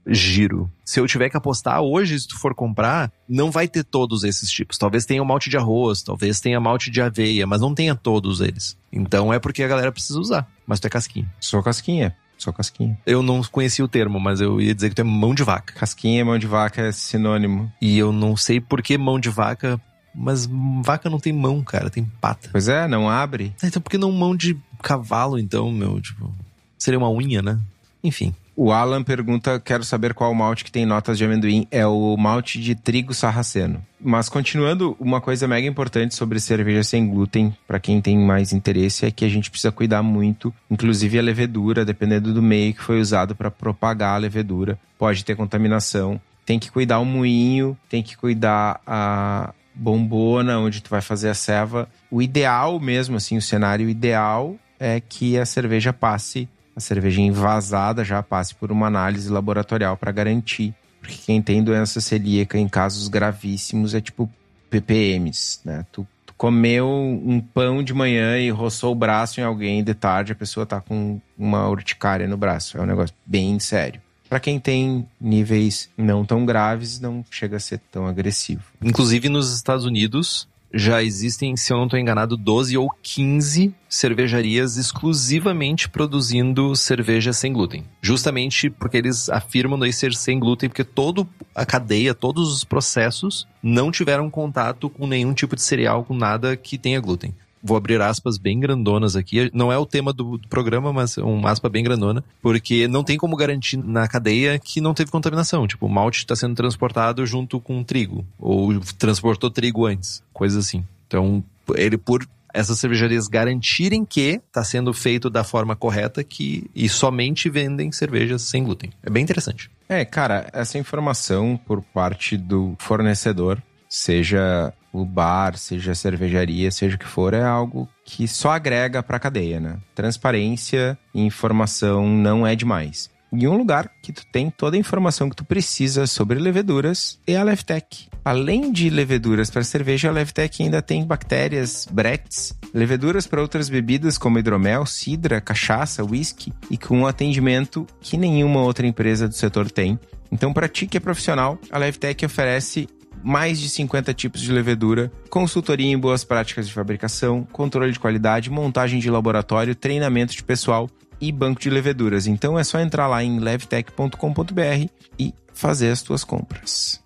giro. 0.06 0.70
Se 0.86 1.00
eu 1.00 1.08
tiver 1.08 1.30
que 1.30 1.38
apostar 1.38 1.82
hoje, 1.82 2.20
se 2.20 2.28
tu 2.28 2.38
for 2.38 2.54
comprar, 2.54 3.12
não 3.28 3.50
vai 3.50 3.68
ter 3.68 3.84
todos 3.84 4.24
esses 4.24 4.52
tipos. 4.52 4.78
Talvez 4.78 5.06
tenha 5.06 5.24
o 5.24 5.26
malte 5.26 5.50
de 5.50 5.58
arroz, 5.58 6.04
talvez 6.04 6.40
tenha 6.40 6.60
malte 6.60 6.92
de 6.92 7.02
aveia, 7.02 7.48
mas 7.48 7.62
não 7.62 7.74
tenha 7.74 7.96
todos 7.96 8.40
eles. 8.40 8.78
Então 8.92 9.34
é 9.34 9.40
porque 9.40 9.64
a 9.64 9.68
galera 9.68 9.92
precisa 9.92 10.20
usar. 10.20 10.48
Mas 10.68 10.80
tu 10.80 10.86
é 10.86 10.90
casquinha. 10.90 11.32
Sou 11.40 11.64
casquinha. 11.64 12.16
Sou 12.40 12.54
casquinha. 12.54 12.98
Eu 13.06 13.22
não 13.22 13.44
conhecia 13.44 13.84
o 13.84 13.88
termo, 13.88 14.18
mas 14.20 14.40
eu 14.40 14.62
ia 14.62 14.74
dizer 14.74 14.90
que 14.90 14.96
tu 14.96 15.02
é 15.02 15.04
mão 15.04 15.36
de 15.36 15.44
vaca. 15.44 15.74
Casquinha 15.74 16.22
e 16.22 16.24
mão 16.24 16.40
de 16.40 16.48
vaca 16.48 16.82
é 16.82 16.92
sinônimo. 16.92 17.72
E 17.82 17.98
eu 17.98 18.14
não 18.14 18.38
sei 18.38 18.62
por 18.62 18.82
que 18.82 18.98
mão 18.98 19.20
de 19.20 19.30
vaca, 19.30 19.80
mas 20.16 20.48
vaca 20.82 21.10
não 21.10 21.20
tem 21.20 21.34
mão, 21.34 21.62
cara, 21.62 21.90
tem 21.90 22.10
pata. 22.22 22.48
Pois 22.52 22.70
é, 22.70 22.88
não 22.88 23.10
abre. 23.10 23.54
Então 23.62 23.82
por 23.82 23.90
que 23.90 23.98
não 23.98 24.12
mão 24.14 24.36
de 24.36 24.58
cavalo, 24.82 25.38
então, 25.38 25.70
meu? 25.70 26.00
Tipo, 26.00 26.34
seria 26.78 26.98
uma 26.98 27.12
unha, 27.12 27.42
né? 27.42 27.60
Enfim. 28.02 28.34
O 28.62 28.74
Alan 28.74 29.02
pergunta: 29.02 29.58
quero 29.58 29.86
saber 29.86 30.14
qual 30.14 30.36
malte 30.36 30.66
que 30.66 30.72
tem 30.72 30.86
notas 30.86 31.18
de 31.18 31.24
amendoim. 31.24 31.66
É 31.72 31.88
o 31.88 32.18
malte 32.18 32.60
de 32.60 32.76
trigo 32.76 33.14
sarraceno. 33.14 33.82
Mas 34.02 34.28
continuando, 34.28 34.98
uma 35.00 35.22
coisa 35.22 35.48
mega 35.48 35.66
importante 35.66 36.14
sobre 36.14 36.42
cerveja 36.42 36.84
sem 36.84 37.08
glúten, 37.08 37.56
para 37.66 37.80
quem 37.80 38.02
tem 38.02 38.18
mais 38.18 38.52
interesse, 38.52 39.06
é 39.06 39.12
que 39.12 39.24
a 39.24 39.30
gente 39.30 39.50
precisa 39.50 39.72
cuidar 39.72 40.04
muito, 40.04 40.54
inclusive 40.70 41.18
a 41.18 41.22
levedura, 41.22 41.86
dependendo 41.86 42.34
do 42.34 42.42
meio 42.42 42.74
que 42.74 42.84
foi 42.84 43.00
usado 43.00 43.34
para 43.34 43.50
propagar 43.50 44.16
a 44.16 44.18
levedura, 44.18 44.78
pode 44.98 45.24
ter 45.24 45.38
contaminação. 45.38 46.20
Tem 46.46 46.60
que 46.60 46.70
cuidar 46.70 47.00
o 47.00 47.06
moinho, 47.06 47.78
tem 47.88 48.04
que 48.04 48.18
cuidar 48.18 48.82
a 48.86 49.54
bombona 49.74 50.60
onde 50.60 50.84
tu 50.84 50.90
vai 50.90 51.00
fazer 51.00 51.30
a 51.30 51.34
ceva. 51.34 51.88
O 52.12 52.22
ideal 52.22 52.78
mesmo, 52.78 53.16
assim, 53.16 53.38
o 53.38 53.42
cenário 53.42 53.88
ideal 53.88 54.58
é 54.78 55.00
que 55.00 55.38
a 55.38 55.46
cerveja 55.46 55.94
passe 55.94 56.50
a 56.80 56.82
cerveja 56.82 57.22
envasada 57.22 58.04
já 58.04 58.24
passe 58.24 58.56
por 58.56 58.72
uma 58.72 58.88
análise 58.88 59.30
laboratorial 59.30 59.96
para 59.98 60.12
garantir. 60.12 60.74
Porque 61.00 61.18
quem 61.26 61.42
tem 61.42 61.64
doença 61.64 62.02
celíaca 62.02 62.58
em 62.58 62.68
casos 62.68 63.08
gravíssimos 63.08 63.94
é 63.94 64.02
tipo 64.02 64.30
ppms, 64.70 65.60
né? 65.64 65.86
Tu, 65.92 66.08
tu 66.26 66.34
comeu 66.38 66.88
um 66.90 67.40
pão 67.42 67.84
de 67.84 67.94
manhã 67.94 68.38
e 68.38 68.50
roçou 68.50 68.94
o 68.94 68.96
braço 68.96 69.40
em 69.40 69.44
alguém 69.44 69.84
de 69.84 69.94
tarde, 69.94 70.32
a 70.32 70.36
pessoa 70.36 70.66
tá 70.66 70.80
com 70.80 71.20
uma 71.38 71.68
urticária 71.68 72.28
no 72.28 72.38
braço. 72.38 72.78
É 72.78 72.82
um 72.82 72.86
negócio 72.86 73.16
bem 73.26 73.60
sério. 73.60 74.02
Para 74.30 74.40
quem 74.40 74.60
tem 74.60 75.08
níveis 75.20 75.90
não 75.98 76.24
tão 76.24 76.46
graves, 76.46 77.00
não 77.00 77.26
chega 77.32 77.58
a 77.58 77.60
ser 77.60 77.80
tão 77.92 78.06
agressivo. 78.06 78.62
Inclusive 78.82 79.28
nos 79.28 79.54
Estados 79.54 79.86
Unidos, 79.86 80.48
já 80.74 81.04
existem, 81.04 81.56
se 81.58 81.74
eu 81.74 81.78
não 81.78 81.86
estou 81.86 82.00
enganado, 82.00 82.38
12 82.38 82.78
ou 82.78 82.90
15 83.02 83.74
cervejarias 83.88 84.78
exclusivamente 84.78 85.90
produzindo 85.90 86.76
cerveja 86.76 87.34
sem 87.34 87.52
glúten. 87.52 87.84
Justamente 88.02 88.70
porque 88.70 88.98
eles 88.98 89.30
afirmam 89.30 89.80
daí 89.80 89.92
ser 89.92 90.14
sem 90.14 90.40
glúten, 90.40 90.70
porque 90.70 90.84
toda 90.84 91.28
a 91.56 91.66
cadeia, 91.66 92.14
todos 92.14 92.54
os 92.54 92.64
processos 92.64 93.48
não 93.62 93.92
tiveram 93.92 94.30
contato 94.30 94.90
com 94.90 95.08
nenhum 95.08 95.34
tipo 95.34 95.56
de 95.56 95.62
cereal, 95.62 96.04
com 96.04 96.14
nada 96.14 96.56
que 96.56 96.78
tenha 96.78 97.00
glúten 97.00 97.34
vou 97.64 97.78
abrir 97.78 98.02
aspas 98.02 98.38
bem 98.38 98.60
grandonas 98.60 99.16
aqui. 99.16 99.50
Não 99.54 99.72
é 99.72 99.78
o 99.78 99.86
tema 99.86 100.14
do, 100.14 100.38
do 100.38 100.48
programa, 100.48 100.92
mas 100.92 101.18
um 101.18 101.46
aspa 101.46 101.70
bem 101.70 101.84
grandona, 101.84 102.24
porque 102.42 102.88
não 102.88 103.04
tem 103.04 103.18
como 103.18 103.36
garantir 103.36 103.78
na 103.78 104.08
cadeia 104.08 104.60
que 104.60 104.82
não 104.82 104.94
teve 104.94 105.12
contaminação. 105.12 105.68
Tipo, 105.68 105.86
o 105.86 105.90
malte 105.90 106.20
está 106.20 106.36
sendo 106.36 106.56
transportado 106.56 107.26
junto 107.26 107.60
com 107.60 107.84
trigo, 107.84 108.26
ou 108.38 108.80
transportou 108.98 109.50
trigo 109.50 109.86
antes, 109.86 110.24
coisas 110.34 110.66
assim. 110.66 110.84
Então, 111.08 111.44
ele 111.76 111.98
por 111.98 112.28
essas 112.54 112.80
cervejarias 112.80 113.28
garantirem 113.28 114.04
que 114.04 114.42
está 114.48 114.64
sendo 114.64 114.94
feito 114.94 115.30
da 115.30 115.44
forma 115.44 115.76
correta 115.76 116.24
que 116.24 116.70
e 116.76 116.90
somente 116.90 117.50
vendem 117.50 117.92
cervejas 117.92 118.42
sem 118.42 118.64
glúten. 118.64 118.92
É 119.04 119.10
bem 119.10 119.24
interessante. 119.24 119.70
É, 119.88 120.04
cara, 120.04 120.50
essa 120.54 120.78
informação 120.78 121.60
por 121.66 121.82
parte 121.82 122.38
do 122.38 122.76
fornecedor, 122.80 123.62
seja 123.88 124.74
o 124.92 125.06
bar, 125.06 125.58
seja 125.58 125.92
a 125.92 125.96
cervejaria, 125.96 126.72
seja 126.72 126.96
o 126.96 127.00
que 127.00 127.08
for, 127.08 127.34
é 127.34 127.44
algo 127.44 127.88
que 128.04 128.28
só 128.28 128.52
agrega 128.52 129.04
para 129.04 129.18
a 129.18 129.20
cadeia, 129.20 129.60
né? 129.60 129.78
Transparência 129.94 130.98
e 131.14 131.22
informação 131.22 132.08
não 132.08 132.46
é 132.46 132.56
demais. 132.56 133.10
E 133.32 133.48
um 133.48 133.56
lugar 133.56 133.92
que 134.02 134.12
tu 134.12 134.26
tem 134.26 134.50
toda 134.50 134.76
a 134.76 134.80
informação 134.80 135.30
que 135.30 135.36
tu 135.36 135.46
precisa 135.46 136.08
sobre 136.08 136.40
leveduras 136.40 137.20
é 137.28 137.38
a 137.38 137.44
Levtech. 137.44 138.10
Além 138.26 138.72
de 138.72 138.90
leveduras 138.90 139.52
para 139.52 139.64
cerveja, 139.64 140.10
a 140.10 140.12
Levtech 140.12 140.64
ainda 140.64 140.82
tem 140.82 141.06
bactérias, 141.06 141.88
Brects, 141.92 142.58
leveduras 142.74 143.28
para 143.28 143.42
outras 143.42 143.70
bebidas 143.70 144.18
como 144.18 144.40
hidromel, 144.40 144.84
cidra, 144.86 145.40
cachaça, 145.40 146.04
whisky 146.04 146.52
e 146.72 146.78
com 146.78 147.02
um 147.02 147.08
atendimento 147.08 147.86
que 148.02 148.18
nenhuma 148.18 148.62
outra 148.62 148.88
empresa 148.88 149.28
do 149.28 149.36
setor 149.36 149.70
tem. 149.70 150.00
Então, 150.32 150.52
para 150.52 150.68
ti 150.68 150.88
que 150.88 150.98
é 150.98 151.00
profissional, 151.00 151.60
a 151.72 151.78
Levtech 151.78 152.26
oferece 152.26 152.88
mais 153.24 153.60
de 153.60 153.70
50 153.70 154.14
tipos 154.14 154.42
de 154.42 154.52
levedura, 154.52 155.12
consultoria 155.30 155.92
em 155.92 155.98
boas 155.98 156.24
práticas 156.24 156.68
de 156.68 156.74
fabricação, 156.74 157.48
controle 157.52 157.92
de 157.92 158.00
qualidade, 158.00 158.50
montagem 158.50 159.00
de 159.00 159.10
laboratório, 159.10 159.76
treinamento 159.76 160.34
de 160.34 160.44
pessoal 160.44 160.90
e 161.20 161.32
banco 161.32 161.60
de 161.60 161.70
leveduras. 161.70 162.28
Então 162.28 162.58
é 162.58 162.64
só 162.64 162.80
entrar 162.80 163.08
lá 163.08 163.24
em 163.24 163.40
levtech.com.br 163.40 164.90
e 165.18 165.34
fazer 165.54 165.92
as 165.92 166.02
tuas 166.02 166.24
compras. 166.24 167.02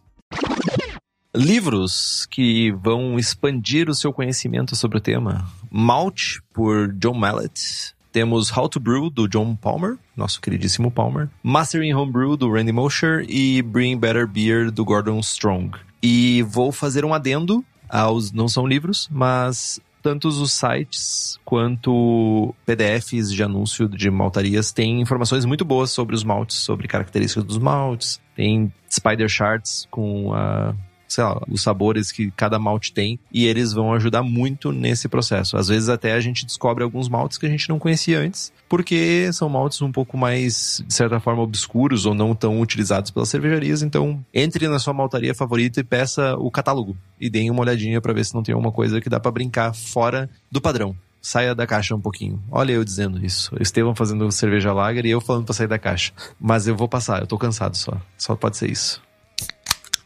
Livros 1.36 2.28
que 2.30 2.72
vão 2.74 3.18
expandir 3.18 3.90
o 3.90 3.96
seu 3.96 4.14
conhecimento 4.14 4.76
sobre 4.76 5.00
o 5.00 5.02
tema. 5.02 5.48
Malt, 5.72 6.38
por 6.54 6.94
John 6.94 7.16
Mallet. 7.16 7.96
Temos 8.12 8.56
How 8.56 8.70
to 8.70 8.80
Brew, 8.80 9.10
do 9.10 9.28
John 9.28 9.56
Palmer, 9.56 9.98
nosso 10.16 10.40
queridíssimo 10.40 10.92
Palmer. 10.92 11.28
Mastering 11.42 11.96
Homebrew, 11.96 12.38
do 12.38 12.52
Randy 12.52 12.72
Mosher. 12.72 13.26
E 13.28 13.64
Bring 13.64 13.98
Better 13.98 14.28
Beer, 14.28 14.70
do 14.70 14.86
Gordon 14.86 15.20
Strong. 15.22 15.72
E 16.04 16.44
vou 16.44 16.70
fazer 16.74 17.06
um 17.06 17.14
adendo 17.14 17.64
aos 17.88 18.34
não 18.34 18.50
são 18.50 18.68
livros, 18.68 19.08
mas 19.10 19.80
tanto 20.02 20.28
os 20.28 20.52
sites 20.52 21.40
quanto 21.46 22.54
PDFs 22.66 23.32
de 23.32 23.42
anúncio 23.42 23.88
de 23.88 24.12
maltarias 24.12 24.74
têm 24.74 25.00
informações 25.00 25.46
muito 25.46 25.64
boas 25.64 25.92
sobre 25.92 26.14
os 26.14 26.26
maltes, 26.26 26.58
sobre 26.58 26.90
características 26.90 27.46
dos 27.46 27.58
maltes. 27.58 28.20
Tem 28.36 28.72
spider 28.92 29.30
charts 29.30 29.88
com 29.90 30.34
a 30.34 30.76
sei 31.14 31.24
lá, 31.24 31.42
os 31.48 31.62
sabores 31.62 32.12
que 32.12 32.32
cada 32.32 32.58
malte 32.58 32.92
tem 32.92 33.20
e 33.32 33.46
eles 33.46 33.72
vão 33.72 33.94
ajudar 33.94 34.24
muito 34.24 34.72
nesse 34.72 35.08
processo. 35.08 35.58
Às 35.58 35.68
vezes 35.68 35.90
até 35.90 36.14
a 36.14 36.20
gente 36.20 36.46
descobre 36.46 36.84
alguns 36.84 37.08
maltes 37.08 37.38
que 37.38 37.46
a 37.46 37.50
gente 37.50 37.70
não 37.70 37.80
conhecia 37.80 38.20
antes, 38.20 38.52
porque 38.68 39.32
são 39.32 39.48
maltes 39.48 39.82
um 39.82 39.92
pouco 39.92 40.18
mais, 40.18 40.84
de 40.88 40.94
certa 40.94 41.20
forma, 41.20 41.42
obscuros 41.42 42.06
ou 42.06 42.14
não 42.14 42.34
tão 42.34 42.60
utilizados 42.60 43.12
pelas 43.12 43.30
cervejarias. 43.30 43.84
Então, 43.84 44.24
entre 44.34 44.68
na 44.68 44.80
sua 44.80 44.94
maltaria 44.94 45.36
favorita 45.36 45.80
e 45.80 45.84
peça 45.84 46.36
o 46.38 46.50
catálogo 46.50 46.98
e 47.20 47.30
deem 47.30 47.52
uma 47.52 47.62
olhadinha 47.62 48.02
para 48.02 48.14
ver 48.14 48.26
se 48.26 48.34
não 48.34 48.44
tem 48.44 48.54
alguma 48.54 48.72
coisa 48.72 49.00
que 49.00 49.10
dá 49.10 49.20
para 49.20 49.32
brincar 49.32 49.74
fora 49.74 50.30
do 50.52 50.60
padrão 50.62 50.96
saia 51.24 51.56
da 51.56 51.66
caixa 51.66 51.96
um 51.96 52.02
pouquinho. 52.02 52.44
Olha 52.52 52.74
eu 52.74 52.84
dizendo 52.84 53.26
isso. 53.26 53.56
Estevão 53.62 53.96
fazendo 53.96 54.30
cerveja 54.30 54.74
lager 54.74 55.06
e 55.06 55.12
eu 55.12 55.22
falando 55.22 55.46
para 55.46 55.54
sair 55.54 55.68
da 55.68 55.80
caixa. 55.80 56.12
Mas 56.38 56.68
eu 56.68 56.76
vou 56.76 56.90
passar, 56.90 57.22
eu 57.22 57.28
tô 57.28 57.38
cansado 57.38 57.78
só. 57.78 57.94
Só 58.18 58.36
pode 58.36 58.58
ser 58.58 58.70
isso. 58.70 59.02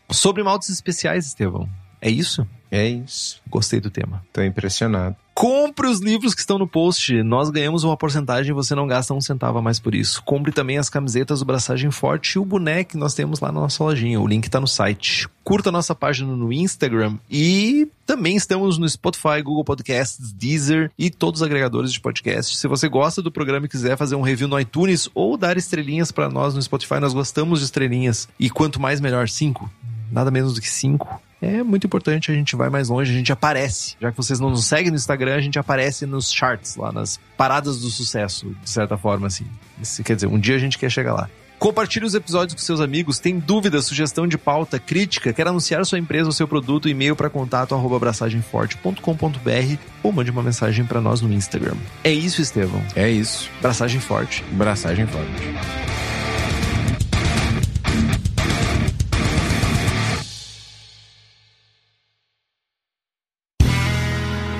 Sobre 0.10 0.43
maltes 0.43 0.70
especiais, 0.70 1.26
Estevão. 1.26 1.70
É 2.01 2.10
isso? 2.10 2.47
É 2.70 2.88
isso. 2.88 3.41
Gostei 3.49 3.80
do 3.80 3.89
tema. 3.89 4.24
Tô 4.32 4.41
impressionado. 4.41 5.16
Compre 5.34 5.88
os 5.88 5.99
livros 5.99 6.34
que 6.34 6.41
estão 6.41 6.58
no 6.58 6.68
post. 6.68 7.22
Nós 7.24 7.49
ganhamos 7.49 7.84
uma 7.84 7.95
porcentagem 7.95 8.51
e 8.51 8.53
você 8.53 8.74
não 8.74 8.88
gasta 8.88 9.14
um 9.14 9.22
centavo 9.22 9.60
a 9.60 9.62
mais 9.62 9.80
por 9.80 9.93
isso. 9.93 10.22
Compre 10.24 10.51
também 10.51 10.78
as 10.78 10.89
camisetas 10.89 11.39
do 11.39 11.45
Braçagem 11.45 11.91
Forte 11.91 12.34
e 12.34 12.39
o 12.39 12.45
boneco 12.45 12.91
que 12.91 12.97
nós 12.97 13.14
temos 13.14 13.39
lá 13.39 13.51
na 13.51 13.62
nossa 13.62 13.84
lojinha. 13.84 14.20
O 14.20 14.28
link 14.28 14.49
tá 14.49 14.60
no 14.60 14.68
site. 14.68 15.30
Curta 15.43 15.70
a 15.70 15.72
nossa 15.72 15.93
página 15.93 16.36
no 16.36 16.51
Instagram 16.51 17.18
e 17.30 17.88
também 18.05 18.36
estamos 18.36 18.78
no 18.78 18.89
Spotify, 18.89 19.41
Google 19.43 19.64
Podcasts, 19.64 20.34
Deezer 20.34 20.91
e 20.97 21.10
todos 21.10 21.41
os 21.41 21.45
agregadores 21.45 21.93
de 21.93 22.01
podcast. 22.01 22.58
Se 22.58 22.68
você 22.68 22.89
gosta 22.89 23.22
do 23.22 23.32
programa 23.32 23.68
e 23.68 23.70
quiser 23.70 23.95
fazer 23.95 24.16
um 24.16 24.22
review 24.22 24.47
no 24.47 24.60
iTunes 24.60 25.08
ou 25.14 25.38
dar 25.38 25.55
estrelinhas 25.55 26.12
para 26.12 26.30
nós 26.30 26.55
no 26.55 26.62
Spotify, 26.62 26.99
nós 26.99 27.14
gostamos 27.14 27.60
de 27.60 27.66
estrelinhas. 27.66 28.28
E 28.39 28.49
quanto 28.49 28.82
mais 28.82 28.99
melhor, 28.99 29.30
cinco. 29.30 29.72
Nada 30.12 30.32
menos 30.32 30.53
do 30.53 30.62
que 30.62 30.70
cinco 30.70 31.08
é 31.41 31.62
muito 31.62 31.86
importante, 31.86 32.32
a 32.32 32.34
gente 32.34 32.55
vai 32.55 32.70
mais 32.70 32.89
longe, 32.89 33.12
a 33.12 33.16
gente 33.16 33.32
aparece. 33.32 33.95
Já 34.01 34.12
que 34.12 34.18
vocês 34.18 34.39
não 34.39 34.49
nos 34.49 34.66
seguem 34.66 34.89
no 34.89 34.95
Instagram, 34.95 35.36
a 35.36 35.41
gente 35.41 35.60
aparece 35.60 36.05
nos 36.05 36.32
charts 36.32 36.76
lá, 36.76 36.91
nas 36.91 37.20
paradas 37.38 37.80
do 37.80 37.89
sucesso, 37.89 38.55
de 38.64 38.70
certa 38.70 38.97
forma, 38.97 39.28
assim. 39.28 39.45
Isso, 39.82 40.03
quer 40.03 40.16
dizer, 40.16 40.28
um 40.28 40.39
dia 40.39 40.55
a 40.55 40.60
gente 40.60 40.78
quer 40.78 40.89
chegar 40.89 41.14
lá. 41.14 41.30
Compartilhe 41.60 42.05
os 42.05 42.14
episódios 42.14 42.53
com 42.53 42.62
seus 42.62 42.80
amigos. 42.80 43.18
Tem 43.18 43.39
dúvida, 43.39 43.82
sugestão 43.82 44.28
de 44.28 44.38
pauta, 44.38 44.80
crítica, 44.80 45.34
quer 45.34 45.47
anunciar 45.47 45.84
sua 45.86 45.97
empresa 45.97 46.28
ou 46.28 46.32
seu 46.32 46.47
produto, 46.47 46.88
e-mail 46.88 47.16
para 47.16 47.30
contato 47.30 47.74
arroba 47.74 47.95
abraçagemforte.com.br 47.97 49.82
ou 50.03 50.12
mande 50.12 50.30
uma 50.30 50.43
mensagem 50.43 50.86
para 50.86 51.01
nós 51.01 51.22
no 51.22 51.34
Instagram. 51.34 51.76
É 52.03 52.12
isso, 52.12 52.41
Estevão. 52.41 52.84
É 52.95 53.10
isso. 53.10 53.49
Braçagem 53.60 53.99
forte. 53.99 54.43
Braçagem 54.51 55.08
forte. 55.08 56.16